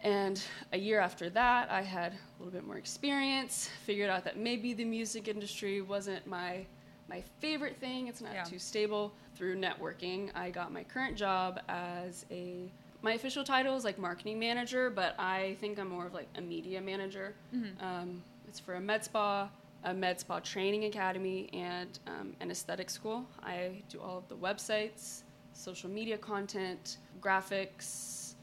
and 0.02 0.42
a 0.72 0.78
year 0.78 0.98
after 1.00 1.28
that 1.30 1.70
i 1.70 1.82
had 1.82 2.12
a 2.12 2.42
little 2.42 2.52
bit 2.52 2.66
more 2.66 2.76
experience 2.78 3.68
figured 3.84 4.08
out 4.08 4.24
that 4.24 4.38
maybe 4.38 4.72
the 4.72 4.84
music 4.84 5.28
industry 5.28 5.80
wasn't 5.82 6.26
my 6.26 6.64
my 7.08 7.22
favorite 7.40 7.76
thing 7.78 8.06
it's 8.08 8.20
not 8.20 8.32
Yeah. 8.32 8.44
too 8.44 8.58
stable 8.58 9.12
through 9.36 9.56
networking 9.56 10.30
i 10.34 10.50
got 10.50 10.72
my 10.72 10.84
current 10.84 11.16
job 11.16 11.60
as 11.68 12.24
a 12.30 12.70
my 13.02 13.12
official 13.12 13.44
title 13.44 13.76
is 13.76 13.84
like 13.84 13.98
marketing 13.98 14.38
manager 14.38 14.88
but 14.90 15.14
i 15.18 15.56
think 15.60 15.78
i'm 15.78 15.88
more 15.88 16.06
of 16.06 16.14
like 16.14 16.28
a 16.36 16.40
media 16.40 16.80
manager 16.80 17.34
Mm-hmm. 17.54 17.84
um, 17.84 18.22
it's 18.48 18.58
for 18.58 18.74
a 18.74 18.80
med 18.80 19.04
spa, 19.04 19.48
a 19.84 19.94
med 19.94 20.20
spa 20.20 20.40
training 20.40 20.84
academy, 20.84 21.48
and 21.52 21.98
um, 22.06 22.34
an 22.40 22.50
aesthetic 22.50 22.90
school. 22.90 23.24
I 23.42 23.82
do 23.88 24.00
all 24.00 24.18
of 24.18 24.28
the 24.28 24.36
websites, 24.36 25.22
social 25.52 25.90
media 25.90 26.18
content, 26.18 26.98
graphics, 27.20 28.34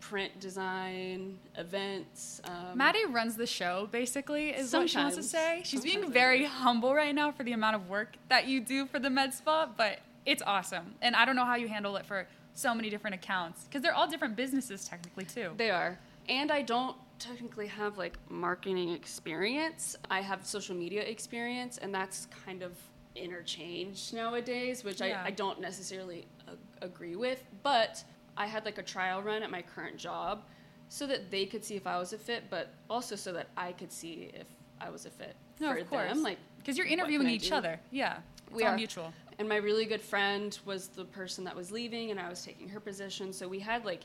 print 0.00 0.38
design, 0.38 1.38
events. 1.56 2.40
Um, 2.44 2.78
Maddie 2.78 3.06
runs 3.06 3.36
the 3.36 3.46
show, 3.46 3.88
basically, 3.90 4.50
is 4.50 4.72
what 4.72 4.88
she 4.88 4.98
wants 4.98 5.16
to 5.16 5.22
say. 5.22 5.62
She's 5.64 5.82
being 5.82 5.96
Sometimes 5.96 6.14
very 6.14 6.44
humble 6.44 6.94
right 6.94 7.14
now 7.14 7.32
for 7.32 7.42
the 7.42 7.52
amount 7.52 7.76
of 7.76 7.88
work 7.88 8.16
that 8.28 8.46
you 8.46 8.60
do 8.60 8.86
for 8.86 8.98
the 8.98 9.10
med 9.10 9.34
spa, 9.34 9.68
but 9.76 9.98
it's 10.24 10.42
awesome. 10.46 10.94
And 11.02 11.16
I 11.16 11.24
don't 11.24 11.36
know 11.36 11.44
how 11.44 11.56
you 11.56 11.68
handle 11.68 11.96
it 11.96 12.06
for 12.06 12.28
so 12.54 12.74
many 12.74 12.88
different 12.88 13.14
accounts 13.14 13.64
because 13.64 13.82
they're 13.82 13.94
all 13.94 14.08
different 14.08 14.36
businesses, 14.36 14.84
technically, 14.84 15.24
too. 15.24 15.52
They 15.56 15.70
are. 15.70 15.98
And 16.28 16.50
I 16.50 16.62
don't 16.62 16.96
technically 17.18 17.66
have 17.66 17.98
like 17.98 18.16
marketing 18.30 18.90
experience. 18.90 19.96
I 20.10 20.20
have 20.20 20.46
social 20.46 20.74
media 20.76 21.02
experience, 21.02 21.78
and 21.78 21.94
that's 21.94 22.26
kind 22.44 22.62
of 22.62 22.72
interchanged 23.14 24.14
nowadays, 24.14 24.84
which 24.84 25.00
Yeah. 25.00 25.22
I, 25.24 25.28
I 25.28 25.30
don't 25.30 25.60
necessarily 25.60 26.26
a- 26.48 26.84
agree 26.84 27.16
with. 27.16 27.42
But 27.62 28.02
I 28.36 28.46
had 28.46 28.64
like 28.64 28.78
a 28.78 28.82
trial 28.82 29.22
run 29.22 29.42
at 29.42 29.50
my 29.50 29.62
current 29.62 29.96
job 29.96 30.42
so 30.88 31.06
that 31.06 31.30
they 31.30 31.46
could 31.46 31.64
see 31.64 31.74
if 31.74 31.86
I 31.86 31.98
was 31.98 32.12
a 32.12 32.18
fit, 32.18 32.44
but 32.50 32.72
also 32.88 33.16
so 33.16 33.32
that 33.32 33.48
I 33.56 33.72
could 33.72 33.90
see 33.92 34.30
if 34.34 34.46
I 34.80 34.90
was 34.90 35.06
a 35.06 35.10
fit 35.10 35.34
No, 35.58 35.72
for 35.72 35.78
of 35.78 35.90
course. 35.90 36.08
them. 36.12 36.22
Like, 36.22 36.38
Because 36.58 36.76
you're 36.78 36.86
interviewing 36.86 37.28
each 37.28 37.50
other. 37.50 37.80
Yeah. 37.90 38.18
It's 38.46 38.54
We 38.54 38.62
are. 38.62 38.76
mutual. 38.76 39.12
and 39.38 39.48
my 39.48 39.56
really 39.56 39.84
good 39.86 40.00
friend 40.00 40.56
was 40.64 40.88
the 40.88 41.04
person 41.04 41.42
that 41.44 41.54
was 41.56 41.70
leaving 41.72 42.10
and 42.12 42.18
i 42.20 42.26
was 42.28 42.42
taking 42.44 42.68
her 42.70 42.78
position 42.80 43.32
so 43.34 43.46
we 43.48 43.58
had 43.58 43.84
like 43.84 44.02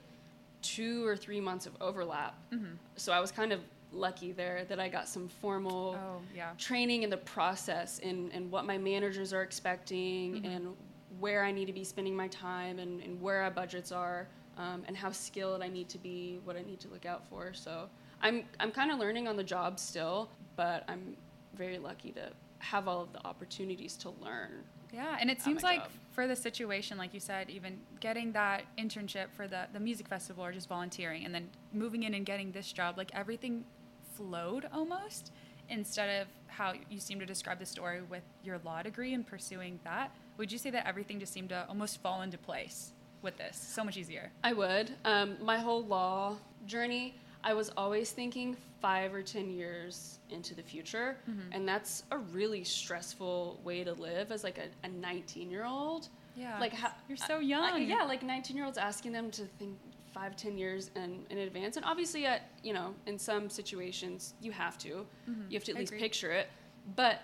two 0.61 1.05
or 1.05 1.15
three 1.17 1.39
months 1.41 1.65
of 1.65 1.73
overlap 1.81 2.35
Mhm. 2.51 2.77
so 2.95 3.11
i 3.11 3.19
was 3.19 3.31
kind 3.31 3.51
of 3.51 3.61
lucky 3.93 4.31
there 4.31 4.63
that 4.69 4.79
i 4.79 4.87
got 4.87 5.07
some 5.07 5.27
formal 5.27 5.97
Oh, 5.99 6.21
yeah. 6.35 6.51
training 6.57 7.03
in 7.03 7.09
the 7.09 7.17
process 7.17 7.99
and, 7.99 8.31
and 8.33 8.49
what 8.51 8.65
my 8.65 8.77
managers 8.77 9.33
are 9.33 9.41
expecting 9.41 10.41
Mhm. 10.41 10.45
and 10.55 10.75
where 11.19 11.43
i 11.43 11.51
need 11.51 11.65
to 11.65 11.73
be 11.73 11.83
spending 11.83 12.15
my 12.15 12.27
time 12.29 12.79
and, 12.79 13.01
and 13.01 13.21
where 13.21 13.41
our 13.41 13.51
budgets 13.51 13.91
are 13.91 14.27
um, 14.57 14.83
and 14.87 14.95
how 14.95 15.11
skilled 15.11 15.61
i 15.61 15.67
need 15.67 15.89
to 15.89 15.97
be 15.97 16.39
what 16.45 16.55
i 16.55 16.61
need 16.61 16.79
to 16.79 16.87
look 16.89 17.05
out 17.05 17.25
for 17.27 17.53
so 17.53 17.89
i'm, 18.21 18.43
I'm 18.59 18.71
kind 18.71 18.91
of 18.91 18.99
learning 18.99 19.27
on 19.27 19.35
the 19.35 19.43
job 19.43 19.77
still 19.79 20.29
but 20.55 20.83
i'm 20.87 21.17
very 21.55 21.77
lucky 21.77 22.11
to 22.11 22.29
have 22.59 22.87
all 22.87 23.01
of 23.01 23.11
the 23.13 23.25
opportunities 23.25 23.95
to 23.97 24.09
learn 24.21 24.63
Yeah, 24.93 25.17
and 25.19 25.29
it 25.31 25.41
seems 25.41 25.63
like 25.63 25.79
job. 25.81 25.89
for 26.11 26.27
the 26.27 26.35
situation, 26.35 26.97
like 26.97 27.13
you 27.13 27.19
said, 27.19 27.49
even 27.49 27.79
getting 27.99 28.31
that 28.33 28.63
internship 28.77 29.27
for 29.35 29.47
the, 29.47 29.65
the 29.73 29.79
music 29.79 30.07
festival 30.07 30.43
or 30.43 30.51
just 30.51 30.67
volunteering 30.69 31.25
and 31.25 31.33
then 31.33 31.49
moving 31.73 32.03
in 32.03 32.13
and 32.13 32.25
getting 32.25 32.51
this 32.51 32.71
job, 32.71 32.97
like 32.97 33.09
everything 33.13 33.65
flowed 34.13 34.67
almost 34.73 35.31
instead 35.69 36.21
of 36.21 36.27
how 36.47 36.73
you 36.89 36.99
seem 36.99 37.19
to 37.19 37.25
describe 37.25 37.57
the 37.59 37.65
story 37.65 38.01
with 38.01 38.23
your 38.43 38.59
law 38.65 38.81
degree 38.83 39.13
and 39.13 39.25
pursuing 39.25 39.79
that. 39.83 40.11
Would 40.37 40.51
you 40.51 40.57
say 40.57 40.69
that 40.71 40.85
everything 40.87 41.19
just 41.19 41.33
seemed 41.33 41.49
to 41.49 41.65
almost 41.69 42.01
fall 42.01 42.21
into 42.21 42.37
place 42.37 42.91
with 43.21 43.37
this? 43.37 43.57
So 43.57 43.83
much 43.83 43.97
easier. 43.97 44.31
I 44.43 44.53
would. 44.53 44.91
Um, 45.05 45.37
my 45.41 45.57
whole 45.57 45.83
law 45.85 46.35
journey, 46.65 47.15
I 47.43 47.53
was 47.53 47.71
always 47.77 48.11
thinking 48.11 48.55
five 48.81 49.13
or 49.13 49.21
10 49.23 49.49
years 49.49 50.19
into 50.29 50.53
the 50.55 50.61
future. 50.63 51.17
Mm-hmm. 51.29 51.53
And 51.53 51.67
that's 51.67 52.03
a 52.11 52.17
really 52.17 52.63
stressful 52.63 53.59
way 53.63 53.83
to 53.83 53.93
live 53.93 54.31
as 54.31 54.43
like 54.43 54.59
a 54.83 54.87
19 54.87 55.49
year 55.49 55.65
old. 55.65 56.09
Yeah. 56.35 56.57
Like, 56.59 56.73
how, 56.73 56.91
You're 57.07 57.17
so 57.17 57.37
I- 57.37 57.41
young. 57.41 57.81
yeah, 57.83 58.03
like 58.03 58.23
19 58.23 58.55
year 58.55 58.65
olds 58.65 58.77
asking 58.77 59.11
them 59.11 59.31
to 59.31 59.43
think 59.59 59.77
five, 60.13 60.35
10 60.35 60.57
years 60.57 60.91
in, 60.95 61.25
in 61.29 61.39
advance. 61.39 61.77
And 61.77 61.85
obviously, 61.85 62.25
at, 62.25 62.49
you 62.63 62.73
know, 62.73 62.93
in 63.05 63.17
some 63.17 63.49
situations, 63.49 64.33
you 64.41 64.51
have 64.51 64.77
to. 64.79 65.05
Mhm. 65.29 65.49
You 65.49 65.57
have 65.57 65.63
to 65.65 65.71
at 65.71 65.77
I 65.77 65.79
least 65.81 65.91
agree. 65.93 65.99
picture 66.01 66.31
it. 66.31 66.47
But 66.95 67.19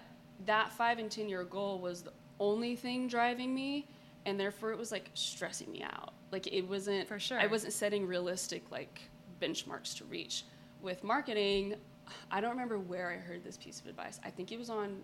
that 0.45 0.71
five 0.71 0.99
and 0.99 1.09
10 1.11 1.27
year 1.29 1.43
goal 1.43 1.79
was 1.79 2.01
the 2.03 2.13
only 2.39 2.75
thing 2.75 3.07
driving 3.07 3.53
me. 3.53 3.87
And 4.25 4.39
therefore, 4.39 4.71
it 4.71 4.77
was 4.77 4.91
like 4.91 5.09
stressing 5.13 5.71
me 5.71 5.83
out. 5.83 6.13
Like, 6.31 6.47
it 6.47 6.61
wasn't, 6.67 7.07
For 7.07 7.17
sure. 7.19 7.39
I 7.39 7.47
wasn't 7.47 7.71
setting 7.73 8.05
realistic, 8.05 8.69
like, 8.71 9.01
benchmarks 9.41 9.95
to 9.97 10.05
reach. 10.05 10.43
With 10.81 11.03
marketing, 11.03 11.75
I 12.31 12.41
don't 12.41 12.51
remember 12.51 12.77
where 12.79 13.09
I 13.11 13.15
heard 13.17 13.43
this 13.43 13.57
piece 13.57 13.79
of 13.79 13.87
advice. 13.87 14.19
I 14.23 14.29
think 14.29 14.51
it 14.51 14.57
was 14.59 14.69
on 14.69 15.01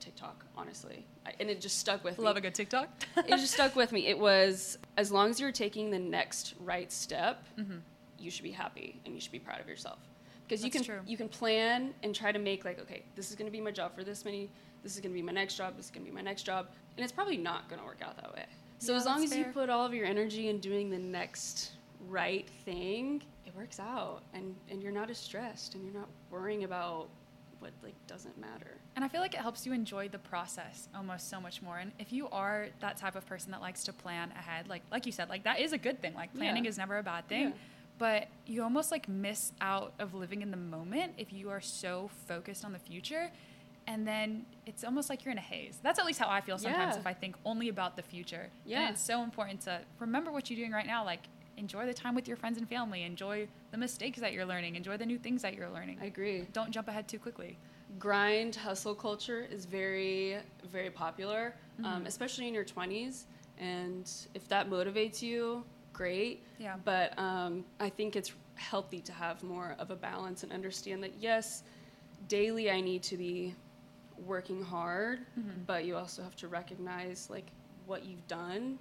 TikTok, 0.00 0.44
honestly. 0.56 1.06
I, 1.24 1.32
and 1.38 1.48
it 1.48 1.60
just 1.60 1.78
stuck 1.78 2.02
with 2.02 2.18
me 2.18 2.24
Love 2.24 2.36
a 2.36 2.40
good 2.40 2.54
TikTok. 2.54 2.88
it 3.16 3.28
just 3.36 3.54
stuck 3.54 3.76
with 3.76 3.92
me. 3.92 4.08
It 4.08 4.18
was 4.18 4.76
as 4.96 5.12
long 5.12 5.30
as 5.30 5.38
you're 5.38 5.52
taking 5.52 5.90
the 5.90 5.98
next 6.00 6.54
right 6.58 6.90
step, 6.90 7.44
Mhm. 7.56 7.80
you 8.18 8.28
should 8.30 8.42
be 8.42 8.50
happy 8.50 9.00
and 9.04 9.14
you 9.14 9.20
should 9.20 9.30
be 9.30 9.38
proud 9.38 9.60
of 9.60 9.68
yourself. 9.68 10.00
Because 10.48 10.64
you 10.64 10.70
can 10.70 10.82
true. 10.82 11.00
you 11.06 11.16
can 11.16 11.28
plan 11.28 11.94
and 12.02 12.12
try 12.14 12.32
to 12.32 12.38
make 12.40 12.64
like, 12.64 12.80
okay, 12.80 13.04
this 13.14 13.30
is 13.30 13.36
going 13.36 13.46
to 13.46 13.52
be 13.52 13.60
my 13.60 13.70
job 13.70 13.94
for 13.94 14.02
this 14.04 14.24
many. 14.24 14.50
This 14.82 14.94
is 14.96 15.00
going 15.00 15.12
to 15.12 15.14
be 15.14 15.22
my 15.22 15.32
next 15.32 15.54
job. 15.56 15.76
This 15.76 15.86
is 15.86 15.90
going 15.92 16.04
to 16.04 16.10
be 16.10 16.14
my 16.14 16.20
next 16.22 16.42
job, 16.42 16.66
and 16.96 17.04
it's 17.04 17.12
probably 17.12 17.36
not 17.38 17.68
going 17.68 17.78
to 17.80 17.86
work 17.86 18.02
out 18.02 18.16
that 18.16 18.34
way. 18.34 18.44
So 18.80 18.92
Yeah, 18.92 18.98
as 18.98 19.06
long 19.06 19.22
as 19.24 19.34
you 19.34 19.44
put 19.44 19.70
all 19.70 19.86
of 19.86 19.94
your 19.94 20.04
energy 20.06 20.48
in 20.48 20.58
doing 20.58 20.90
the 20.90 20.98
next 20.98 21.72
right 22.08 22.46
thing, 22.64 23.22
it 23.46 23.54
works 23.56 23.78
out, 23.80 24.22
and 24.32 24.54
and 24.70 24.82
you're 24.82 24.92
not 24.92 25.10
as 25.10 25.18
stressed, 25.18 25.74
and 25.74 25.84
you're 25.84 25.94
not 25.94 26.08
worrying 26.30 26.64
about 26.64 27.08
what 27.60 27.72
like 27.82 27.94
doesn't 28.06 28.36
matter. 28.38 28.76
And 28.96 29.04
I 29.04 29.08
feel 29.08 29.20
like 29.20 29.34
it 29.34 29.40
helps 29.40 29.64
you 29.64 29.72
enjoy 29.72 30.08
the 30.08 30.18
process 30.18 30.88
almost 30.94 31.30
so 31.30 31.40
much 31.40 31.62
more. 31.62 31.78
And 31.78 31.92
if 31.98 32.12
you 32.12 32.28
are 32.28 32.68
that 32.80 32.96
type 32.96 33.16
of 33.16 33.26
person 33.26 33.50
that 33.52 33.60
likes 33.60 33.84
to 33.84 33.92
plan 33.92 34.32
ahead, 34.32 34.68
like 34.68 34.82
like 34.90 35.06
you 35.06 35.12
said, 35.12 35.28
like 35.28 35.44
that 35.44 35.60
is 35.60 35.72
a 35.72 35.78
good 35.78 36.00
thing. 36.02 36.14
Like 36.14 36.34
planning 36.34 36.64
Yeah. 36.64 36.70
is 36.70 36.78
never 36.78 36.98
a 36.98 37.02
bad 37.02 37.26
thing. 37.28 37.48
Yeah. 37.48 37.52
But 37.96 38.26
you 38.46 38.62
almost 38.64 38.90
like 38.90 39.08
miss 39.08 39.52
out 39.60 39.94
of 40.00 40.14
living 40.14 40.42
in 40.42 40.50
the 40.50 40.56
moment 40.56 41.12
if 41.16 41.32
you 41.32 41.48
are 41.50 41.60
so 41.60 42.10
focused 42.26 42.64
on 42.64 42.72
the 42.72 42.78
future. 42.78 43.30
And 43.86 44.08
then 44.08 44.46
it's 44.66 44.82
almost 44.82 45.08
like 45.10 45.24
you're 45.24 45.32
in 45.32 45.38
a 45.38 45.42
haze. 45.42 45.78
That's 45.82 45.98
at 45.98 46.06
least 46.06 46.18
how 46.18 46.28
I 46.28 46.40
feel 46.40 46.58
sometimes 46.58 46.94
Yeah. 46.94 47.00
if 47.00 47.06
I 47.06 47.12
think 47.12 47.36
only 47.44 47.68
about 47.68 47.96
the 47.96 48.02
future. 48.02 48.50
Yeah. 48.64 48.80
And 48.86 48.94
it's 48.94 49.04
so 49.04 49.22
important 49.22 49.60
to 49.62 49.80
remember 50.00 50.32
what 50.32 50.50
you're 50.50 50.56
doing 50.58 50.72
right 50.72 50.86
now. 50.86 51.04
Like 51.04 51.20
enjoy 51.56 51.86
the 51.86 51.94
time 51.94 52.14
with 52.14 52.26
your 52.28 52.36
friends 52.36 52.58
and 52.58 52.68
family. 52.68 53.02
Enjoy 53.02 53.48
the 53.70 53.78
mistakes 53.78 54.18
that 54.20 54.32
you're 54.32 54.44
learning. 54.46 54.76
Enjoy 54.76 54.96
the 54.96 55.06
new 55.06 55.18
things 55.18 55.42
that 55.42 55.54
you're 55.54 55.70
learning. 55.70 55.98
I 56.00 56.06
agree. 56.06 56.46
Don't 56.52 56.70
jump 56.70 56.88
ahead 56.88 57.06
too 57.08 57.18
quickly. 57.18 57.58
grind 57.98 58.54
hustle 58.56 58.94
culture 58.94 59.46
is 59.56 59.64
very 59.66 60.38
very 60.72 60.90
popular 60.90 61.54
Mm-hmm. 61.80 61.84
um, 61.92 62.06
especially 62.06 62.46
in 62.48 62.54
your 62.54 62.64
20s 62.64 63.24
and 63.58 64.08
if 64.38 64.46
that 64.48 64.70
motivates 64.70 65.20
you 65.22 65.64
great 65.92 66.36
Yeah. 66.58 66.76
but 66.84 67.08
um, 67.18 67.64
i 67.80 67.88
think 67.88 68.14
it's 68.14 68.30
healthy 68.54 69.00
to 69.00 69.12
have 69.12 69.42
more 69.42 69.74
of 69.82 69.90
a 69.90 69.96
balance 69.96 70.44
and 70.44 70.52
understand 70.52 71.02
that 71.02 71.14
yes 71.28 71.64
daily 72.28 72.70
i 72.70 72.80
need 72.80 73.02
to 73.12 73.16
be 73.16 73.54
working 74.32 74.62
hard 74.62 75.18
Mhm. 75.38 75.66
but 75.66 75.84
you 75.84 75.96
also 75.96 76.22
have 76.22 76.36
to 76.36 76.46
recognize 76.48 77.28
like 77.28 77.48
what 77.86 78.04
you've 78.04 78.26
done 78.28 78.78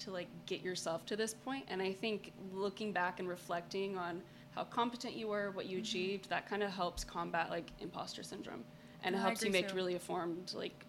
to 0.00 0.10
like 0.10 0.28
get 0.46 0.60
yourself 0.62 1.04
to 1.06 1.16
this 1.16 1.32
point 1.34 1.64
and 1.68 1.80
i 1.82 1.92
think 1.92 2.32
looking 2.52 2.92
back 2.92 3.20
and 3.20 3.28
reflecting 3.28 3.96
on 3.96 4.22
how 4.54 4.64
competent 4.64 5.14
you 5.14 5.28
were 5.28 5.50
what 5.52 5.66
you 5.66 5.76
Mm-hmm. 5.76 5.82
achieved 5.82 6.28
that 6.30 6.48
kind 6.48 6.62
of 6.62 6.70
helps 6.70 7.04
combat 7.04 7.50
like 7.50 7.70
imposter 7.80 8.22
syndrome 8.22 8.64
and 9.04 9.14
it 9.14 9.18
I 9.18 9.22
helps 9.22 9.42
you 9.44 9.50
make 9.50 9.68
too. 9.68 9.76
really 9.76 9.94
informed 9.94 10.52
like 10.54 10.84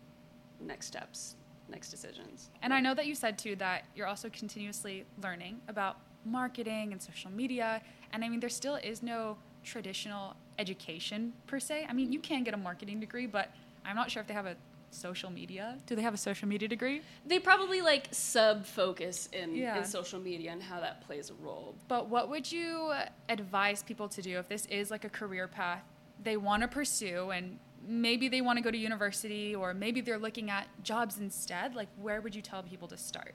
next 0.59 0.87
steps 0.87 1.35
next 1.69 1.89
decisions 1.91 2.49
And 2.63 2.73
I 2.73 2.79
know 2.81 2.93
that 2.95 3.05
you 3.05 3.15
said 3.15 3.37
too 3.37 3.55
that 3.57 3.83
you're 3.95 4.07
also 4.07 4.29
continuously 4.29 5.05
learning 5.21 5.61
about 5.67 5.97
marketing 6.25 6.91
and 6.91 7.01
social 7.01 7.31
media. 7.31 7.81
And 8.13 8.23
I 8.23 8.29
mean, 8.29 8.39
there 8.39 8.49
still 8.49 8.75
is 8.75 9.01
no 9.01 9.37
traditional 9.63 10.35
education 10.59 11.33
per 11.47 11.59
se. 11.59 11.85
I 11.89 11.93
mean, 11.93 12.11
you 12.11 12.19
can 12.19 12.43
get 12.43 12.53
a 12.53 12.57
marketing 12.57 12.99
degree, 12.99 13.25
but 13.25 13.49
I'm 13.85 13.95
not 13.95 14.11
sure 14.11 14.21
if 14.21 14.27
they 14.27 14.33
have 14.33 14.45
a 14.45 14.55
social 14.91 15.29
media. 15.31 15.77
Do 15.85 15.95
they 15.95 16.01
have 16.01 16.13
a 16.13 16.17
social 16.17 16.47
media 16.47 16.67
degree? 16.67 17.01
they 17.25 17.39
probably 17.39 17.81
like 17.81 18.07
sub 18.11 18.65
focus 18.65 19.27
in, 19.33 19.55
Yeah. 19.55 19.77
in 19.79 19.85
social 19.85 20.19
media 20.19 20.51
and 20.51 20.61
how 20.61 20.79
that 20.81 21.01
plays 21.01 21.29
a 21.29 21.33
role 21.35 21.75
But 21.87 22.09
what 22.09 22.29
would 22.29 22.51
you 22.51 22.91
advise 23.29 23.83
people 23.83 24.07
to 24.09 24.21
do 24.21 24.37
if 24.39 24.47
this 24.49 24.65
is 24.67 24.91
like 24.91 25.05
a 25.05 25.09
career 25.09 25.47
path 25.47 25.83
they 26.23 26.37
want 26.37 26.61
to 26.61 26.67
pursue 26.67 27.31
and 27.31 27.57
maybe 27.87 28.27
they 28.29 28.41
want 28.41 28.57
to 28.57 28.61
go 28.61 28.69
to 28.69 28.77
university 28.77 29.55
or 29.55 29.73
maybe 29.73 30.01
they're 30.01 30.19
looking 30.19 30.49
at 30.51 30.67
jobs 30.83 31.17
instead? 31.19 31.73
Like, 31.73 31.87
where 31.99 32.21
would 32.21 32.35
you 32.35 32.41
tell 32.43 32.61
people 32.61 32.87
to 32.89 32.97
start? 32.97 33.33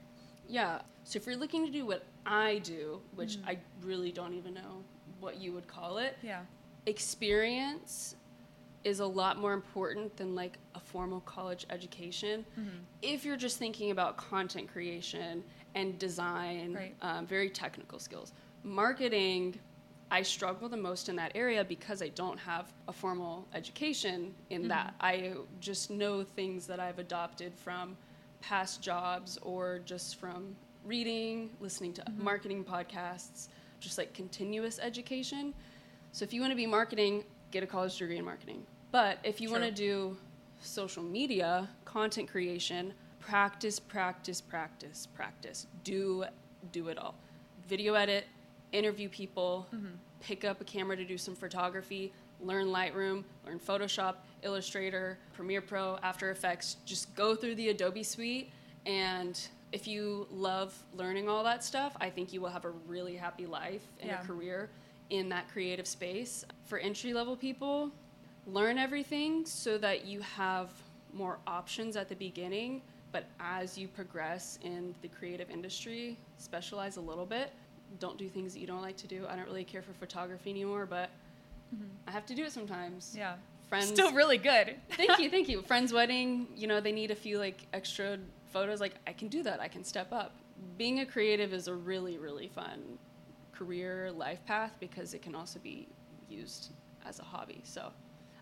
Yeah. 0.48 0.82
So 1.02 1.16
if 1.16 1.26
you're 1.26 1.36
looking 1.36 1.66
to 1.66 1.72
do 1.72 1.84
what 1.86 2.04
I 2.24 2.58
do, 2.58 3.00
which 3.16 3.38
Mm-hmm. 3.38 3.48
I 3.48 3.58
really 3.82 4.12
don't 4.12 4.34
even 4.34 4.54
know 4.54 4.84
what 5.18 5.40
you 5.40 5.52
would 5.52 5.66
call 5.66 5.98
it, 5.98 6.16
Yeah. 6.22 6.42
experience 6.86 8.14
is 8.87 9.01
a 9.01 9.07
lot 9.07 9.37
more 9.37 9.53
important 9.53 10.16
than 10.16 10.37
like 10.37 10.59
a 10.77 10.81
formal 10.81 11.18
college 11.22 11.66
education. 11.70 12.44
Mm-hmm. 12.59 12.68
If 13.03 13.25
you're 13.25 13.37
just 13.37 13.59
thinking 13.59 13.90
about 13.90 14.16
content 14.16 14.68
creation 14.72 15.42
and 15.75 15.99
design, 15.99 16.72
Right. 16.75 16.94
um, 17.03 17.27
very 17.27 17.51
technical 17.51 17.99
skills. 17.99 18.33
Marketing, 18.62 19.59
I 20.12 20.22
struggle 20.22 20.68
the 20.68 20.77
most 20.77 21.09
in 21.09 21.16
that 21.16 21.33
area 21.35 21.64
because 21.64 22.01
I 22.01 22.11
don't 22.11 22.38
have 22.38 22.72
a 22.87 22.92
formal 22.92 23.44
education 23.55 24.33
in 24.51 24.61
Mm-hmm. 24.61 24.68
that. 24.68 24.94
I 25.01 25.33
just 25.61 25.90
know 25.90 26.22
things 26.22 26.64
that 26.68 26.79
I've 26.79 27.01
adopted 27.01 27.53
from 27.57 27.96
past 28.40 28.81
jobs 28.83 29.37
or 29.42 29.81
just 29.85 30.14
from 30.20 30.55
reading, 30.85 31.51
listening 31.59 31.92
to 31.94 32.03
Mm-hmm. 32.03 32.22
marketing 32.22 32.64
podcasts, 32.64 33.49
just 33.81 33.99
like 33.99 34.12
continuous 34.14 34.79
education. 34.79 35.53
So 36.12 36.22
if 36.25 36.33
you 36.33 36.40
want 36.40 36.53
to 36.53 36.57
be 36.57 36.66
marketing, 36.66 37.25
get 37.51 37.64
a 37.64 37.66
college 37.66 37.96
degree 37.99 38.18
in 38.18 38.25
marketing. 38.25 38.62
But 38.90 39.18
if 39.25 39.40
you 39.40 39.51
want 39.51 39.64
to 39.64 39.70
do 39.70 40.16
social 40.61 41.03
media, 41.03 41.68
content 41.85 42.29
creation, 42.29 42.94
practice, 43.20 43.79
practice, 43.81 44.40
practice, 44.40 45.07
practice. 45.14 45.66
Do 45.85 46.25
do 46.72 46.88
it 46.88 46.99
all. 46.99 47.14
Video 47.68 47.94
edit, 47.94 48.27
interview 48.72 49.09
people, 49.09 49.66
mm-hmm. 49.75 49.87
pick 50.20 50.44
up 50.44 50.61
a 50.61 50.64
camera 50.64 50.96
to 50.96 51.05
do 51.05 51.18
some 51.18 51.35
photography, 51.35 52.12
learn 52.40 52.66
Lightroom, 52.66 53.25
learn 53.44 53.59
Photoshop, 53.59 54.16
Illustrator, 54.42 55.18
Premiere 55.33 55.61
Pro, 55.61 55.99
After 56.03 56.31
Effects. 56.31 56.77
Just 56.85 57.14
go 57.14 57.35
through 57.35 57.57
the 57.57 57.68
Adobe 57.70 58.03
suite 58.03 58.51
and 58.85 59.49
if 59.72 59.88
you 59.88 60.29
love 60.31 60.75
learning 60.94 61.29
all 61.29 61.42
that 61.42 61.64
stuff, 61.64 61.96
I 62.01 62.09
think 62.09 62.33
you 62.33 62.40
will 62.40 62.51
have 62.51 62.64
a 62.64 62.70
really 62.70 63.16
happy 63.16 63.46
life 63.46 63.83
and 64.01 64.11
Yeah. 64.11 64.22
a 64.22 64.25
career 64.25 64.70
in 65.11 65.29
that 65.31 65.49
creative 65.49 65.87
space. 65.87 66.44
For 66.64 66.79
entry 66.79 67.12
level 67.12 67.37
people, 67.37 67.90
learn 68.46 68.78
everything 68.78 69.44
so 69.44 69.76
that 69.78 70.06
you 70.06 70.20
have 70.20 70.70
more 71.12 71.38
options 71.46 71.96
at 71.96 72.09
the 72.09 72.14
beginning, 72.14 72.82
but 73.12 73.24
as 73.40 73.76
you 73.76 73.88
progress 73.88 74.59
in 74.62 74.94
the 75.02 75.09
creative 75.09 75.50
industry, 75.50 76.18
specialize 76.38 76.96
a 76.96 77.00
little 77.00 77.26
bit. 77.26 77.52
Don't 77.98 78.18
do 78.18 78.28
things 78.28 78.52
that 78.54 78.61
you 78.61 78.66
don't 78.66 78.82
like 78.82 78.96
to 78.98 79.06
do. 79.06 79.26
I 79.28 79.37
don't 79.37 79.46
really 79.46 79.64
care 79.64 79.82
for 79.82 79.92
photography 79.92 80.50
anymore, 80.50 80.87
but 80.87 81.11
mm-hmm. 81.74 81.87
I 82.06 82.11
have 82.11 82.26
to 82.26 82.35
do 82.35 82.44
it 82.44 82.52
sometimes. 82.52 83.14
Yeah. 83.16 83.35
Friends 83.68 83.88
Still 83.88 84.12
really 84.12 84.38
good. 84.38 84.76
thank 84.90 85.18
you, 85.18 85.28
thank 85.28 85.48
you. 85.48 85.62
Friend's 85.66 85.92
wedding, 85.92 86.46
you 86.54 86.68
know, 86.68 86.80
they 86.80 86.92
need 86.92 87.11
a 87.11 87.16
few 87.16 87.38
like 87.38 87.66
extra 87.72 88.18
photos. 88.52 88.80
Like 88.80 88.94
I 89.06 89.12
can 89.12 89.28
do 89.28 89.42
that. 89.42 89.61
I 89.61 89.68
can 89.68 89.82
step 89.82 90.12
up. 90.12 90.35
Being 90.78 91.00
a 91.00 91.06
creative 91.06 91.52
is 91.52 91.68
a 91.68 91.74
really, 91.74 92.18
really 92.18 92.48
fun 92.48 92.98
career 93.52 94.12
life 94.12 94.44
path 94.46 94.72
because 94.78 95.14
it 95.14 95.22
can 95.22 95.35
also 95.35 95.59
be 95.59 95.88
used 96.28 96.70
as 97.06 97.18
a 97.18 97.24
hobby. 97.24 97.61
So 97.64 97.90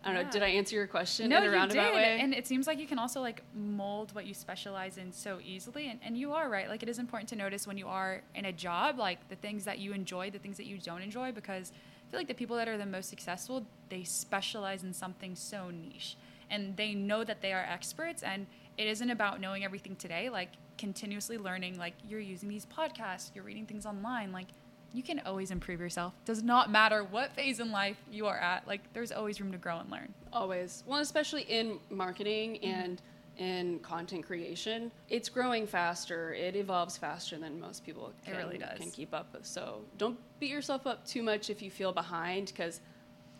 I 0.05 0.09
don't 0.09 0.17
Yeah. 0.17 0.23
know. 0.25 0.31
Did 0.31 0.43
I 0.43 0.49
answer 0.49 0.77
your 0.77 0.87
question 0.87 1.29
no, 1.31 1.39
in 1.39 1.43
a 1.45 1.47
you 1.47 1.53
roundabout 1.53 1.87
did. 1.93 1.95
way? 1.95 2.19
And 2.21 2.35
it 2.35 2.47
seems 2.47 2.67
like 2.67 2.79
you 2.79 2.87
can 2.87 2.99
also 2.99 3.21
like 3.21 3.43
mold 3.55 4.15
what 4.15 4.27
you 4.27 4.35
specialize 4.35 4.99
in 4.99 5.13
so 5.13 5.41
easily. 5.45 5.89
And, 5.89 5.99
and 6.05 6.17
you 6.19 6.33
are 6.35 6.49
right. 6.49 6.69
Like 6.69 6.83
it 6.83 6.89
is 6.89 6.99
important 6.99 7.29
to 7.31 7.37
notice 7.37 7.67
when 7.67 7.79
you 7.79 7.89
are 7.89 8.23
in 8.35 8.45
a 8.45 8.53
job, 8.53 8.99
like 8.99 9.29
the 9.29 9.37
things 9.37 9.65
that 9.65 9.79
you 9.79 9.93
enjoy, 9.93 10.31
the 10.31 10.39
things 10.39 10.57
that 10.59 10.67
you 10.67 10.79
don't 10.79 11.03
enjoy, 11.03 11.33
because 11.33 11.73
I 12.07 12.11
feel 12.11 12.21
like 12.21 12.29
the 12.29 12.35
people 12.35 12.57
that 12.57 12.69
are 12.69 12.77
the 12.77 12.87
most 12.87 13.09
successful, 13.09 13.67
they 13.89 14.05
specialize 14.05 14.85
in 14.85 14.93
something 14.93 15.35
so 15.35 15.71
niche. 15.71 16.17
And 16.51 16.77
they 16.77 16.95
know 16.95 17.25
that 17.25 17.41
they 17.41 17.53
are 17.53 17.65
experts. 17.65 18.23
And 18.23 18.47
it 18.77 18.87
isn't 18.87 19.11
about 19.11 19.41
knowing 19.41 19.65
everything 19.65 19.97
today, 19.97 20.29
like 20.29 20.51
continuously 20.77 21.39
learning, 21.39 21.79
like 21.79 21.95
you're 22.09 22.21
using 22.21 22.49
these 22.49 22.67
podcasts, 22.67 23.31
you're 23.35 23.45
reading 23.45 23.65
things 23.65 23.87
online, 23.87 24.33
like 24.33 24.49
you 24.95 25.03
can 25.03 25.21
always 25.27 25.51
improve 25.51 25.81
yourself. 25.81 26.15
Does 26.25 26.43
not 26.43 26.71
matter 26.71 27.03
what 27.05 27.35
phase 27.35 27.59
in 27.61 27.73
life 27.73 27.97
you 28.11 28.27
are 28.27 28.39
at. 28.39 28.67
Like 28.67 28.81
there's 28.95 29.13
always 29.13 29.41
room 29.41 29.53
to 29.53 29.59
grow 29.59 29.79
and 29.81 29.91
learn. 29.91 30.15
Always. 30.33 30.85
Well, 30.87 31.01
especially 31.01 31.43
in 31.43 31.79
marketing 31.91 32.59
and 32.65 33.03
in 33.37 33.81
content 33.81 34.25
creation. 34.25 34.93
It's 35.09 35.29
growing 35.29 35.67
faster. 35.67 36.33
It 36.35 36.55
evolves 36.55 36.97
faster 36.97 37.37
than 37.37 37.61
most 37.61 37.85
people 37.85 38.13
It 38.23 38.31
can, 38.31 38.37
really 38.37 38.59
does. 38.59 38.79
can 38.79 38.93
keep 38.93 39.13
up 39.13 39.33
with. 39.33 39.45
So 39.45 39.81
don't 39.99 40.17
beat 40.39 40.51
yourself 40.51 40.87
up 40.87 41.05
too 41.05 41.23
much 41.23 41.51
if 41.51 41.61
you 41.61 41.71
feel 41.71 41.93
behind, 41.93 42.47
because 42.47 42.81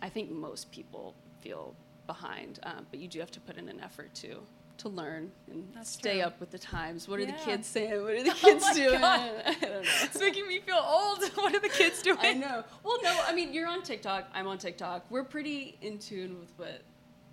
I 0.03 0.09
think 0.09 0.33
most 0.33 0.73
people 0.73 1.15
feel 1.41 1.75
behind. 2.09 2.59
Um, 2.65 2.87
but 2.91 2.99
you 2.99 3.07
do 3.07 3.21
have 3.21 3.31
to 3.31 3.41
put 3.41 3.57
in 3.57 3.69
an 3.69 3.81
effort 3.81 4.13
to 4.17 4.41
to 4.79 4.89
learn 4.89 5.31
and 5.51 5.69
That's 5.75 5.91
stay 5.91 6.15
true. 6.15 6.23
up 6.23 6.41
with 6.41 6.51
the 6.51 6.59
times. 6.59 7.09
What 7.09 7.21
are 7.21 7.27
the 7.27 7.33
kids 7.33 7.67
saying? 7.69 8.03
What 8.03 8.13
are 8.15 8.23
the 8.23 8.31
Oh 8.35 8.35
kids 8.35 8.63
my 8.65 8.75
doing? 8.75 9.03
I 9.05 9.57
don't 9.61 9.71
know. 9.71 9.81
It's 10.03 10.19
making 10.19 10.49
me 10.49 10.61
feel 10.61 10.83
old. 10.85 11.23
What 11.37 11.55
are 11.55 11.61
the 11.61 11.69
kids 11.69 12.03
doing? 12.03 12.19
I 12.21 12.33
know. 12.33 12.65
Well, 12.83 12.99
no, 13.03 13.21
I 13.27 13.35
mean, 13.35 13.53
you're 13.53 13.69
on 13.69 13.83
TikTok. 13.83 14.29
I'm 14.35 14.47
on 14.47 14.59
TikTok. 14.59 15.07
We're 15.11 15.25
pretty 15.25 15.77
in 15.81 15.99
tune 15.99 16.39
with 16.41 16.51
what 16.57 16.83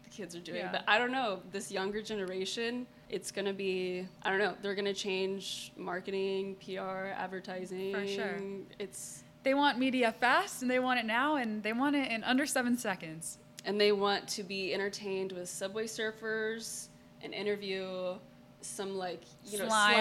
the 0.03 0.09
kids 0.09 0.35
are 0.35 0.39
doing. 0.39 0.57
Yeah. 0.59 0.71
But 0.71 0.83
I 0.87 0.97
don't 0.99 1.11
know. 1.11 1.41
This 1.51 1.71
younger 1.71 2.01
generation, 2.01 2.85
it's 3.09 3.31
going 3.31 3.45
to 3.45 3.53
be, 3.53 4.07
I 4.23 4.29
don't 4.29 4.39
know, 4.39 4.55
they're 4.61 4.75
going 4.75 4.85
to 4.85 4.93
change 4.93 5.71
marketing, 5.77 6.55
PR, 6.63 7.07
advertising. 7.15 7.93
For 7.93 8.05
sure. 8.07 8.39
It's, 8.79 9.23
They 9.43 9.53
want 9.55 9.79
media 9.79 10.11
fast 10.11 10.61
and 10.61 10.69
they 10.69 10.79
want 10.79 10.99
it 10.99 11.05
now 11.05 11.37
and 11.37 11.63
they 11.63 11.73
want 11.73 11.95
it 11.95 12.11
in 12.11 12.23
under 12.23 12.45
seven 12.45 12.77
seconds. 12.77 13.39
and 13.65 13.79
they 13.79 13.91
want 13.91 14.27
to 14.27 14.43
be 14.43 14.73
entertained 14.73 15.31
with 15.33 15.47
Subway 15.47 15.85
Surfers, 15.85 16.87
an 17.23 17.33
interview, 17.33 18.15
some 18.61 18.95
like, 18.97 19.21
you 19.45 19.57
know, 19.57 19.67
Slime. 19.67 19.95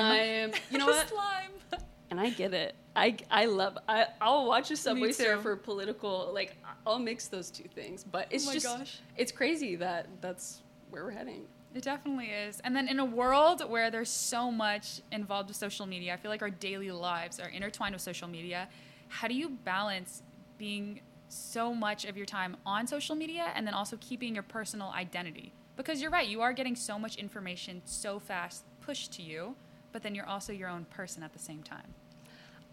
slime. 0.50 0.60
You 0.70 0.78
know 0.78 0.86
what? 0.94 1.08
Slime. 1.08 1.82
And 2.10 2.20
I 2.20 2.30
get 2.30 2.52
it. 2.54 2.74
I, 2.96 3.16
I 3.30 3.44
love 3.46 3.78
I 3.88 4.06
I'll 4.20 4.46
watch 4.46 4.70
a 4.72 4.76
Subway 4.76 5.12
too. 5.12 5.38
for 5.42 5.54
political 5.56 6.30
like 6.34 6.56
I'll 6.84 6.98
mix 6.98 7.28
those 7.28 7.50
two 7.50 7.68
things, 7.68 8.02
but 8.02 8.26
it's 8.30 8.48
Oh 8.48 8.52
just 8.52 8.66
gosh. 8.66 8.98
it's 9.16 9.30
crazy 9.30 9.76
that 9.76 10.08
that's 10.20 10.60
where 10.90 11.04
we're 11.04 11.12
heading. 11.12 11.46
It 11.72 11.84
definitely 11.84 12.26
is. 12.26 12.58
And 12.64 12.74
then 12.74 12.88
in 12.88 12.98
a 12.98 13.04
world 13.04 13.62
where 13.70 13.92
there's 13.92 14.10
so 14.10 14.50
much 14.50 15.00
involved 15.12 15.48
with 15.50 15.56
social 15.56 15.86
media, 15.86 16.12
I 16.14 16.16
feel 16.16 16.32
like 16.32 16.42
our 16.42 16.50
daily 16.50 16.90
lives 16.90 17.38
are 17.38 17.48
intertwined 17.48 17.92
with 17.94 18.02
social 18.02 18.26
media. 18.26 18.68
How 19.06 19.28
do 19.28 19.34
you 19.34 19.50
balance 19.50 20.22
being 20.58 21.00
so 21.28 21.72
much 21.72 22.04
of 22.04 22.16
your 22.16 22.26
time 22.26 22.56
on 22.66 22.88
social 22.88 23.14
media 23.14 23.52
and 23.54 23.64
then 23.64 23.72
also 23.72 23.96
keeping 24.00 24.34
your 24.34 24.42
personal 24.42 24.88
identity? 24.90 25.52
Because 25.80 26.02
you're 26.02 26.10
right, 26.10 26.28
you 26.28 26.42
are 26.42 26.52
getting 26.52 26.76
so 26.76 26.98
much 26.98 27.16
information 27.16 27.80
so 27.86 28.18
fast 28.18 28.64
pushed 28.82 29.12
to 29.14 29.22
you, 29.22 29.54
but 29.92 30.02
then 30.02 30.14
you're 30.14 30.26
also 30.28 30.52
your 30.52 30.68
own 30.68 30.84
person 30.90 31.22
at 31.22 31.32
the 31.32 31.38
same 31.38 31.62
time. 31.62 31.94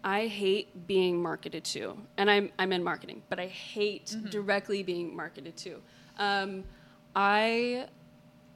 I 0.04 0.26
hate 0.26 0.86
being 0.86 1.20
marketed 1.22 1.64
to, 1.64 1.96
and 2.18 2.30
I'm 2.30 2.50
I'm 2.58 2.70
in 2.70 2.84
marketing, 2.84 3.22
but 3.30 3.40
I 3.40 3.46
hate 3.46 4.06
Mm-hmm. 4.06 4.28
directly 4.28 4.82
being 4.82 5.16
marketed 5.16 5.56
to. 5.56 5.80
Um, 6.18 6.64
I 7.16 7.86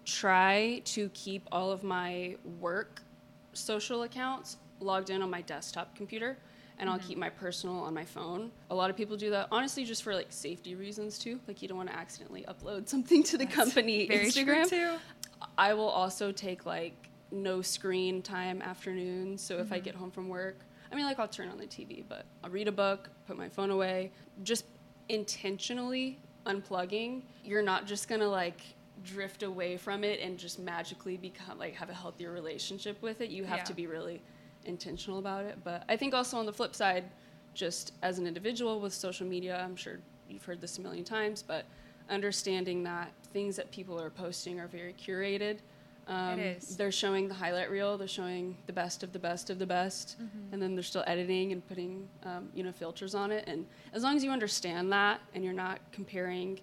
try 0.04 0.82
to 0.84 1.08
keep 1.14 1.48
all 1.50 1.70
of 1.72 1.82
my 1.82 2.36
work 2.60 3.00
social 3.54 4.02
accounts 4.02 4.58
logged 4.80 5.08
in 5.08 5.22
on 5.22 5.30
my 5.30 5.40
desktop 5.40 5.94
computer, 5.96 6.36
and 6.82 6.90
Mm-hmm. 6.90 7.00
I'll 7.00 7.08
keep 7.08 7.16
my 7.18 7.30
personal 7.30 7.76
on 7.78 7.94
my 7.94 8.04
phone. 8.04 8.50
A 8.70 8.74
lot 8.74 8.90
of 8.90 8.96
people 8.96 9.16
do 9.16 9.30
that, 9.30 9.46
honestly, 9.52 9.84
just 9.84 10.02
for 10.02 10.14
like 10.16 10.26
safety 10.30 10.74
reasons 10.74 11.16
too. 11.16 11.38
Like 11.46 11.62
you 11.62 11.68
don't 11.68 11.76
want 11.78 11.88
to 11.90 11.96
accidentally 11.96 12.44
upload 12.48 12.88
something 12.88 13.22
to 13.24 13.38
the 13.38 13.44
That's 13.44 13.54
company 13.56 14.08
Instagram. 14.08 14.68
true 14.68 14.78
too. 14.78 14.98
I 15.56 15.74
will 15.74 15.88
also 15.88 16.32
take 16.32 16.66
like 16.66 17.08
no 17.30 17.62
screen 17.62 18.20
time 18.20 18.60
afternoons. 18.62 19.40
So 19.42 19.58
if 19.58 19.70
I 19.72 19.76
Mm-hmm. 19.76 19.84
get 19.84 19.94
home 19.94 20.10
from 20.10 20.28
work, 20.28 20.56
I 20.90 20.96
mean, 20.96 21.04
like 21.06 21.20
I'll 21.20 21.28
turn 21.28 21.48
on 21.48 21.56
the 21.58 21.66
TV, 21.66 22.02
but 22.08 22.26
I'll 22.42 22.50
read 22.50 22.66
a 22.68 22.72
book, 22.72 23.08
put 23.28 23.38
my 23.38 23.48
phone 23.48 23.70
away, 23.70 24.10
just 24.42 24.64
intentionally 25.08 26.18
unplugging. 26.46 27.22
You're 27.44 27.62
not 27.62 27.86
just 27.86 28.08
gonna 28.08 28.28
like 28.28 28.60
drift 29.04 29.42
away 29.44 29.76
from 29.76 30.02
it 30.04 30.20
and 30.20 30.36
just 30.38 30.58
magically 30.58 31.16
become 31.16 31.58
like 31.58 31.74
have 31.74 31.90
a 31.90 31.94
healthier 31.94 32.32
relationship 32.32 33.00
with 33.02 33.20
it. 33.20 33.30
You 33.30 33.44
have 33.44 33.58
Yeah. 33.58 33.64
to 33.64 33.74
be 33.74 33.86
really 33.86 34.20
intentional 34.64 35.18
about 35.18 35.44
it. 35.44 35.58
But 35.64 35.84
I 35.88 35.96
think 35.96 36.14
also 36.14 36.36
on 36.38 36.46
the 36.46 36.52
flip 36.52 36.74
side, 36.74 37.04
just 37.54 37.92
as 38.02 38.18
an 38.18 38.26
individual 38.26 38.80
with 38.80 38.92
social 38.94 39.26
media, 39.26 39.60
I'm 39.62 39.76
sure 39.76 39.98
you've 40.28 40.44
heard 40.44 40.60
this 40.60 40.78
a 40.78 40.80
million 40.80 41.04
times, 41.04 41.42
but 41.42 41.64
understanding 42.08 42.82
that 42.84 43.10
things 43.32 43.56
that 43.56 43.70
people 43.70 44.00
are 44.00 44.10
posting 44.10 44.58
are 44.60 44.66
very 44.68 44.94
curated. 44.94 45.58
Um, 46.08 46.40
is. 46.40 46.76
They're 46.76 46.90
showing 46.90 47.28
the 47.28 47.34
highlight 47.34 47.70
reel. 47.70 47.96
They're 47.96 48.08
showing 48.08 48.56
the 48.66 48.72
best 48.72 49.02
of 49.04 49.12
the 49.12 49.20
best 49.20 49.50
of 49.50 49.58
the 49.60 49.66
best, 49.66 50.16
Mm-hmm. 50.20 50.52
and 50.52 50.60
then 50.62 50.74
they're 50.74 50.82
still 50.82 51.04
editing 51.06 51.52
and 51.52 51.66
putting, 51.68 52.08
um, 52.24 52.48
you 52.54 52.64
know, 52.64 52.72
filters 52.72 53.14
on 53.14 53.30
it. 53.30 53.44
And 53.46 53.64
as 53.92 54.02
long 54.02 54.16
as 54.16 54.24
you 54.24 54.30
understand 54.32 54.90
that, 54.92 55.20
and 55.34 55.44
you're 55.44 55.52
not 55.54 55.78
comparing 55.92 56.58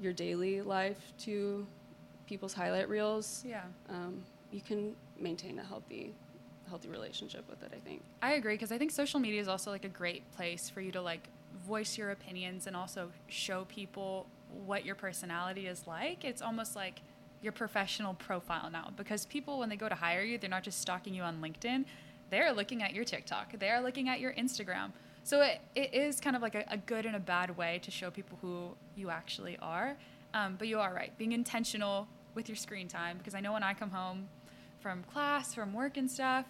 your 0.00 0.14
daily 0.14 0.62
life 0.62 1.12
to 1.24 1.66
people's 2.26 2.54
highlight 2.54 2.88
reels, 2.88 3.44
Yeah. 3.46 3.64
um, 3.90 4.22
you 4.50 4.62
can 4.62 4.96
maintain 5.18 5.58
a 5.58 5.62
healthy, 5.64 6.14
healthy 6.70 6.88
relationship 6.88 7.44
with 7.48 7.62
it. 7.62 7.72
I 7.74 7.80
think. 7.86 8.02
I 8.22 8.32
agree 8.32 8.54
because 8.54 8.72
I 8.72 8.78
think 8.78 8.90
social 8.90 9.20
media 9.20 9.40
is 9.40 9.48
also 9.48 9.70
like 9.70 9.84
a 9.84 9.88
great 9.88 10.30
place 10.32 10.70
for 10.70 10.80
you 10.80 10.92
to 10.92 11.02
like 11.02 11.28
voice 11.66 11.98
your 11.98 12.10
opinions 12.10 12.66
and 12.66 12.74
also 12.74 13.10
show 13.28 13.66
people 13.66 14.26
what 14.66 14.84
your 14.84 14.94
personality 14.94 15.66
is 15.66 15.86
like. 15.86 16.24
It's 16.24 16.42
almost 16.42 16.74
like 16.74 17.02
your 17.42 17.52
professional 17.52 18.14
profile 18.14 18.70
now 18.70 18.92
because 18.96 19.24
people 19.26 19.58
when 19.58 19.68
they 19.68 19.76
go 19.76 19.88
to 19.88 19.94
hire 19.94 20.22
you, 20.22 20.38
they're 20.38 20.50
not 20.50 20.62
just 20.62 20.80
stalking 20.80 21.14
you 21.14 21.22
on 21.22 21.40
LinkedIn. 21.40 21.84
They're 22.30 22.52
looking 22.52 22.82
at 22.82 22.94
your 22.94 23.04
TikTok. 23.04 23.58
They're 23.58 23.80
looking 23.80 24.08
at 24.08 24.20
your 24.20 24.32
Instagram. 24.34 24.92
So 25.24 25.42
it, 25.42 25.60
it 25.74 25.92
is 25.92 26.20
kind 26.20 26.36
of 26.36 26.42
like 26.42 26.54
a, 26.54 26.64
a 26.68 26.76
good 26.76 27.06
and 27.06 27.16
a 27.16 27.20
bad 27.20 27.56
way 27.56 27.80
to 27.82 27.90
show 27.90 28.10
people 28.10 28.38
who 28.40 28.70
you 28.96 29.10
actually 29.10 29.58
are. 29.60 29.96
Um, 30.32 30.56
but 30.58 30.68
you 30.68 30.78
are 30.78 30.94
right, 30.94 31.16
being 31.18 31.32
intentional 31.32 32.06
with 32.34 32.48
your 32.48 32.56
screen 32.56 32.88
time 32.88 33.18
because 33.18 33.34
I 33.34 33.40
know 33.40 33.52
when 33.52 33.62
I 33.62 33.74
come 33.74 33.90
home 33.90 34.28
from 34.80 35.02
class, 35.04 35.54
from 35.54 35.72
work 35.72 35.96
and 35.96 36.10
stuff, 36.10 36.46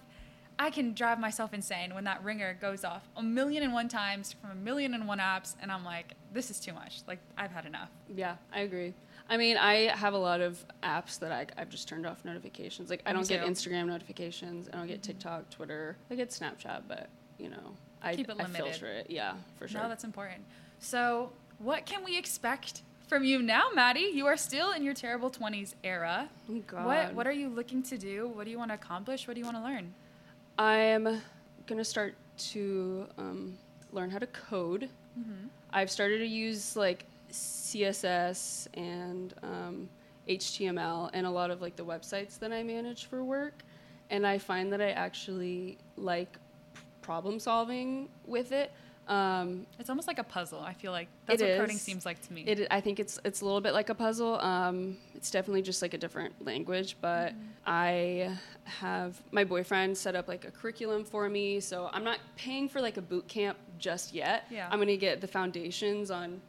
I 0.60 0.68
can 0.68 0.92
drive 0.92 1.18
myself 1.18 1.54
insane 1.54 1.94
when 1.94 2.04
that 2.04 2.22
ringer 2.22 2.54
goes 2.60 2.84
off 2.84 3.08
a 3.16 3.22
million 3.22 3.62
and 3.62 3.72
one 3.72 3.88
times 3.88 4.34
from 4.34 4.50
a 4.50 4.54
million 4.54 4.92
and 4.92 5.08
one 5.08 5.18
apps, 5.18 5.54
and 5.62 5.72
I'm 5.72 5.86
like, 5.86 6.12
this 6.34 6.50
is 6.50 6.60
too 6.60 6.74
much. 6.74 7.00
Like, 7.08 7.18
I've 7.38 7.50
had 7.50 7.64
enough. 7.64 7.88
Yeah, 8.14 8.36
I 8.52 8.60
agree. 8.60 8.92
I 9.30 9.38
mean, 9.38 9.56
I 9.56 9.86
have 9.96 10.12
a 10.12 10.18
lot 10.18 10.42
of 10.42 10.62
apps 10.82 11.18
that 11.20 11.32
I, 11.32 11.46
I've 11.56 11.70
just 11.70 11.88
turned 11.88 12.06
off 12.06 12.26
notifications. 12.26 12.90
Like, 12.90 13.00
I 13.06 13.14
don't 13.14 13.26
get. 13.26 13.42
Instagram 13.42 13.86
notifications. 13.86 14.68
I 14.70 14.76
don't 14.76 14.86
get 14.86 15.00
mm-hmm. 15.00 15.12
TikTok, 15.12 15.48
Twitter. 15.48 15.96
I 16.10 16.14
get 16.14 16.28
Snapchat, 16.28 16.82
but 16.86 17.08
you 17.38 17.48
know, 17.48 17.74
I, 18.02 18.14
Keep 18.14 18.28
it 18.28 18.36
I 18.38 18.42
limited. 18.42 18.66
filter 18.66 18.86
it. 18.86 19.06
Yeah, 19.08 19.32
for 19.58 19.66
sure. 19.66 19.80
No, 19.80 19.88
that's 19.88 20.04
important. 20.04 20.44
So, 20.78 21.32
what 21.58 21.86
can 21.86 22.04
we 22.04 22.18
expect 22.18 22.82
from 23.08 23.24
you 23.24 23.40
now, 23.40 23.68
Maddie? 23.74 24.10
You 24.12 24.26
are 24.26 24.36
still 24.36 24.72
in 24.72 24.82
your 24.82 24.94
terrible 24.94 25.30
20s 25.30 25.72
era. 25.82 26.28
oh, 26.50 26.62
God. 26.66 26.84
What 26.84 27.14
What 27.14 27.26
are 27.26 27.32
you 27.32 27.48
looking 27.48 27.82
to 27.84 27.96
do? 27.96 28.28
What 28.28 28.44
do 28.44 28.50
you 28.50 28.58
want 28.58 28.72
to 28.72 28.74
accomplish? 28.74 29.26
What 29.26 29.34
do 29.34 29.40
you 29.40 29.46
want 29.46 29.56
to 29.56 29.62
learn? 29.62 29.94
I'm 30.60 31.22
gonna 31.66 31.86
start 31.86 32.16
to 32.50 33.06
um, 33.16 33.56
learn 33.92 34.10
how 34.10 34.18
to 34.18 34.26
code. 34.26 34.90
Mm-hmm. 35.18 35.46
I've 35.72 35.90
started 35.90 36.18
to 36.18 36.26
use 36.26 36.76
like 36.76 37.06
CSS 37.32 38.68
and 38.74 39.32
um, 39.42 39.88
HTML 40.28 41.08
and 41.14 41.26
a 41.26 41.30
lot 41.30 41.50
of 41.50 41.62
like 41.62 41.76
the 41.76 41.84
websites 41.84 42.38
that 42.40 42.52
I 42.52 42.62
manage 42.62 43.06
for 43.06 43.24
work, 43.24 43.62
and 44.10 44.26
I 44.26 44.36
find 44.36 44.70
that 44.74 44.82
I 44.82 44.90
actually 44.90 45.78
like 45.96 46.34
p- 46.74 46.82
problem 47.00 47.40
solving 47.40 48.10
with 48.26 48.52
it. 48.52 48.70
Um, 49.10 49.66
It's 49.78 49.90
almost 49.90 50.06
like 50.06 50.18
a 50.20 50.24
puzzle. 50.24 50.60
I 50.60 50.72
feel 50.72 50.92
like 50.92 51.08
that's 51.26 51.42
what 51.42 51.56
coding 51.58 51.76
seems 51.78 52.06
like 52.06 52.20
to 52.26 52.32
me. 52.32 52.42
It, 52.42 52.68
I 52.70 52.80
think 52.80 53.00
it's 53.00 53.18
it's 53.24 53.40
a 53.40 53.44
little 53.44 53.60
bit 53.60 53.72
like 53.74 53.88
a 53.90 53.94
puzzle. 53.94 54.40
Um, 54.40 54.96
it's 55.14 55.30
definitely 55.30 55.62
just 55.62 55.82
like 55.82 55.94
a 55.94 55.98
different 55.98 56.32
language, 56.44 56.96
but 57.00 57.32
Mm-hmm. 57.32 57.46
I 57.66 58.30
have 58.64 59.20
my 59.32 59.44
boyfriend 59.44 59.96
set 59.98 60.14
up 60.14 60.28
like 60.28 60.44
a 60.46 60.50
curriculum 60.50 61.04
for 61.04 61.28
me, 61.28 61.60
so 61.60 61.90
I'm 61.92 62.04
not 62.04 62.18
paying 62.36 62.68
for 62.68 62.80
like 62.80 62.96
a 62.96 63.02
boot 63.02 63.26
camp 63.28 63.58
just 63.78 64.14
yet. 64.14 64.44
Yeah. 64.50 64.68
I'm 64.70 64.78
gonna 64.78 64.96
get 64.96 65.20
the 65.20 65.26
foundations 65.28 66.10
on 66.10 66.40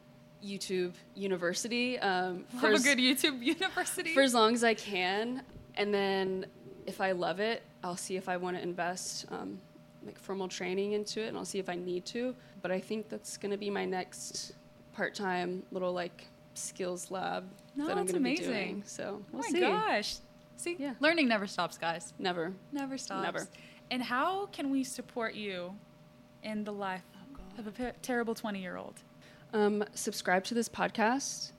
YouTube 0.43 0.93
University 1.15 1.99
um, 1.99 2.45
for 2.59 2.67
have 2.71 2.79
a 2.79 2.83
good 2.83 2.97
YouTube 2.97 3.43
university. 3.55 4.13
for 4.13 4.21
as 4.21 4.33
long 4.33 4.53
as 4.53 4.63
I 4.63 4.73
can, 4.75 5.41
and 5.75 5.93
then 5.93 6.45
if 6.85 7.01
I 7.01 7.11
love 7.11 7.39
it, 7.39 7.61
I'll 7.83 7.97
see 7.97 8.15
if 8.17 8.27
I 8.29 8.37
want 8.37 8.55
to 8.57 8.63
invest 8.63 9.25
um, 9.31 9.59
like 10.05 10.19
formal 10.19 10.47
training 10.47 10.93
into 10.93 11.21
it, 11.21 11.27
and 11.27 11.37
I'll 11.37 11.45
see 11.45 11.59
if 11.59 11.69
I 11.69 11.75
need 11.75 12.05
to. 12.07 12.35
But 12.61 12.71
I 12.71 12.79
think 12.79 13.09
that's 13.09 13.37
going 13.37 13.51
to 13.51 13.57
be 13.57 13.69
my 13.69 13.85
next 13.85 14.53
part-time 14.93 15.63
little 15.71 15.93
like 15.93 16.27
skills 16.53 17.09
lab 17.11 17.45
No, 17.75 17.85
that 17.87 17.91
I'm 17.97 18.05
that's 18.05 18.11
going 18.11 18.23
to 18.23 18.29
be 18.29 18.35
amazing. 18.45 18.53
doing. 18.53 18.83
So 18.85 19.21
oh 19.21 19.25
we'll 19.31 19.41
my 19.43 19.49
see. 19.49 19.59
gosh. 19.61 20.15
See, 20.57 20.75
Yeah. 20.77 20.93
learning 20.99 21.27
never 21.27 21.47
stops, 21.47 21.77
guys. 21.77 22.13
Never. 22.19 22.53
Never 22.71 22.97
stops. 22.97 23.23
Never. 23.23 23.47
And 23.89 24.03
how 24.03 24.45
can 24.47 24.69
we 24.69 24.83
support 24.83 25.33
you 25.33 25.73
in 26.43 26.63
the 26.63 26.73
life 26.73 27.03
of 27.57 27.67
a 27.67 27.71
pe- 27.71 27.93
terrible 28.01 28.35
20 28.35 28.61
year 28.61 28.77
old? 28.77 28.95
Um, 29.53 29.83
subscribe 29.95 30.43
to 30.45 30.53
this 30.53 30.69
podcast. 30.69 31.51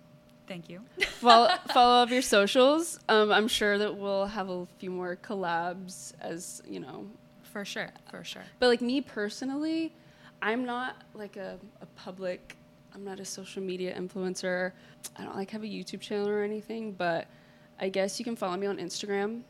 Thank 0.48 0.68
you. 0.68 0.80
follow 1.20 1.48
follow 1.72 2.02
up 2.02 2.10
your 2.10 2.22
socials. 2.22 2.98
Um, 3.08 3.30
I'm 3.32 3.48
sure 3.48 3.76
that 3.78 3.96
we'll 3.96 4.26
have 4.26 4.48
a 4.50 4.66
few 4.78 4.90
more 4.90 5.16
collabs 5.16 6.12
as 6.20 6.62
you 6.68 6.80
know 6.80 7.06
For 7.52 7.64
sure. 7.64 7.90
For 8.10 8.24
sure. 8.24 8.42
But 8.58 8.68
like 8.68 8.80
me 8.80 9.00
personally, 9.00 9.92
I'm 10.40 10.64
not 10.64 10.96
like 11.14 11.36
a, 11.36 11.58
a 11.80 11.86
public. 11.96 12.56
I'm 12.94 13.04
not 13.04 13.20
a 13.20 13.24
social 13.24 13.62
media 13.62 13.94
influencer. 13.98 14.72
I 15.16 15.24
don't 15.24 15.36
like 15.36 15.50
have 15.50 15.62
a 15.62 15.66
YouTube 15.66 16.00
channel 16.00 16.28
or 16.28 16.42
anything. 16.42 16.92
But 16.92 17.26
I 17.80 17.88
guess 17.88 18.18
you 18.18 18.24
can 18.24 18.36
follow 18.36 18.56
me 18.56 18.66
on 18.66 18.78
Instagram. 18.78 19.42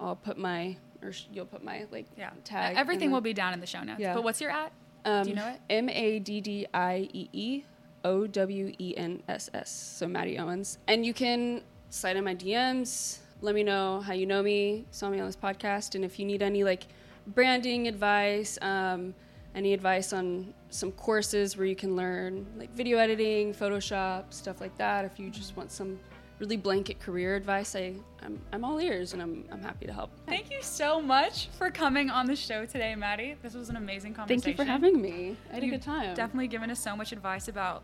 I'll 0.00 0.16
put 0.16 0.38
my, 0.38 0.76
or 1.02 1.12
sh- 1.12 1.26
you'll 1.32 1.46
put 1.46 1.64
my 1.64 1.86
like 1.90 2.06
Yeah. 2.16 2.30
tag. 2.44 2.76
Everything 2.76 3.08
the- 3.10 3.14
will 3.14 3.20
be 3.20 3.32
down 3.32 3.52
in 3.52 3.60
the 3.60 3.66
show 3.66 3.82
notes. 3.82 4.00
Yeah. 4.00 4.14
But 4.14 4.22
what's 4.24 4.40
your 4.40 4.50
at? 4.50 4.72
Um, 5.04 5.24
Do 5.24 5.30
you 5.30 5.36
know 5.36 5.48
it? 5.48 5.60
M 5.70 5.88
A 5.88 6.18
D 6.20 6.40
D 6.40 6.66
I 6.74 7.08
E 7.12 7.28
E 7.32 7.64
O 8.04 8.26
W 8.26 8.72
E 8.78 8.94
N 8.96 9.22
S 9.28 9.50
S. 9.54 9.70
So 9.70 10.06
Maddie 10.06 10.38
Owens. 10.38 10.78
And 10.86 11.04
you 11.04 11.14
can 11.14 11.62
slide 11.90 12.16
in 12.16 12.24
my 12.24 12.34
DMs. 12.34 13.18
Let 13.40 13.54
me 13.54 13.62
know 13.62 14.00
how 14.00 14.12
you 14.14 14.26
know 14.26 14.42
me, 14.42 14.84
saw 14.90 15.08
me 15.08 15.20
on 15.20 15.26
this 15.26 15.36
podcast, 15.36 15.94
and 15.94 16.04
if 16.04 16.18
you 16.18 16.24
need 16.24 16.42
any 16.42 16.64
like 16.64 16.88
branding 17.28 17.88
advice, 17.88 18.58
um, 18.62 19.14
any 19.54 19.72
advice 19.72 20.12
on 20.12 20.52
some 20.70 20.92
courses 20.92 21.56
where 21.56 21.66
you 21.66 21.76
can 21.76 21.96
learn 21.96 22.46
like 22.56 22.70
video 22.74 22.98
editing, 22.98 23.52
Photoshop, 23.52 24.32
stuff 24.32 24.60
like 24.60 24.76
that. 24.78 25.04
If 25.04 25.18
you 25.18 25.30
just 25.30 25.56
want 25.56 25.72
some 25.72 25.98
really 26.38 26.56
blanket 26.56 27.00
career 27.00 27.34
advice, 27.34 27.74
I, 27.74 27.94
I'm, 28.22 28.40
I'm 28.52 28.64
all 28.64 28.80
ears 28.80 29.12
and 29.12 29.22
I'm, 29.22 29.44
I'm 29.50 29.62
happy 29.62 29.86
to 29.86 29.92
help. 29.92 30.10
Thank 30.26 30.50
you 30.50 30.62
so 30.62 31.00
much 31.00 31.48
for 31.58 31.70
coming 31.70 32.10
on 32.10 32.26
the 32.26 32.36
show 32.36 32.64
today, 32.64 32.94
Maddie. 32.94 33.36
This 33.42 33.54
was 33.54 33.70
an 33.70 33.76
amazing 33.76 34.14
conversation. 34.14 34.42
Thank 34.42 34.58
you 34.58 34.64
for 34.64 34.70
having 34.70 35.00
me. 35.00 35.36
I 35.50 35.54
had 35.54 35.64
You've 35.64 35.74
a 35.74 35.76
good 35.76 35.84
time. 35.84 36.14
Definitely 36.14 36.48
given 36.48 36.70
us 36.70 36.80
so 36.80 36.94
much 36.94 37.12
advice 37.12 37.48
about 37.48 37.82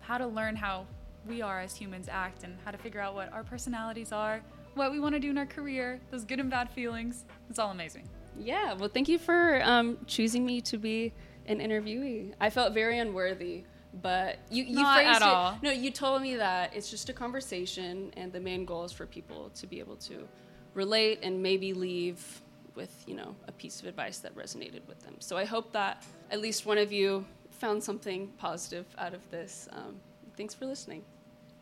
how 0.00 0.18
to 0.18 0.26
learn 0.26 0.54
how 0.54 0.86
we 1.26 1.42
are 1.42 1.60
as 1.60 1.74
humans 1.74 2.08
act 2.08 2.44
and 2.44 2.56
how 2.64 2.70
to 2.70 2.78
figure 2.78 3.00
out 3.00 3.14
what 3.14 3.32
our 3.32 3.42
personalities 3.42 4.12
are, 4.12 4.40
what 4.74 4.92
we 4.92 5.00
want 5.00 5.14
to 5.14 5.18
do 5.18 5.30
in 5.30 5.38
our 5.38 5.46
career, 5.46 5.98
those 6.12 6.24
good 6.24 6.38
and 6.38 6.50
bad 6.50 6.70
feelings. 6.70 7.24
It's 7.50 7.58
all 7.58 7.72
amazing. 7.72 8.08
Yeah, 8.38 8.74
well, 8.74 8.88
thank 8.88 9.08
you 9.08 9.18
for 9.18 9.60
um, 9.64 9.98
choosing 10.06 10.44
me 10.44 10.60
to 10.62 10.78
be 10.78 11.12
an 11.46 11.58
interviewee. 11.60 12.32
I 12.40 12.50
felt 12.50 12.74
very 12.74 12.98
unworthy, 12.98 13.64
but 14.02 14.38
you, 14.50 14.64
you 14.64 14.74
Not 14.74 14.96
phrased 14.96 15.22
at 15.22 15.22
it. 15.22 15.28
all. 15.28 15.58
No, 15.62 15.70
you 15.70 15.90
told 15.90 16.22
me 16.22 16.36
that 16.36 16.74
it's 16.74 16.90
just 16.90 17.08
a 17.08 17.12
conversation, 17.12 18.12
and 18.16 18.32
the 18.32 18.40
main 18.40 18.64
goal 18.64 18.84
is 18.84 18.92
for 18.92 19.06
people 19.06 19.50
to 19.54 19.66
be 19.66 19.78
able 19.80 19.96
to 19.96 20.26
relate 20.74 21.20
and 21.22 21.42
maybe 21.42 21.72
leave 21.72 22.42
with 22.74 23.04
you 23.06 23.14
know 23.14 23.34
a 23.48 23.52
piece 23.52 23.80
of 23.80 23.86
advice 23.86 24.18
that 24.18 24.36
resonated 24.36 24.86
with 24.86 25.00
them. 25.00 25.14
So 25.18 25.36
I 25.38 25.44
hope 25.46 25.72
that 25.72 26.04
at 26.30 26.40
least 26.40 26.66
one 26.66 26.76
of 26.78 26.92
you 26.92 27.24
found 27.50 27.82
something 27.82 28.28
positive 28.38 28.84
out 28.98 29.14
of 29.14 29.20
this. 29.30 29.66
Um, 29.72 29.96
thanks 30.36 30.52
for 30.52 30.66
listening. 30.66 31.02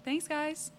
Thanks, 0.04 0.26
guys. 0.26 0.72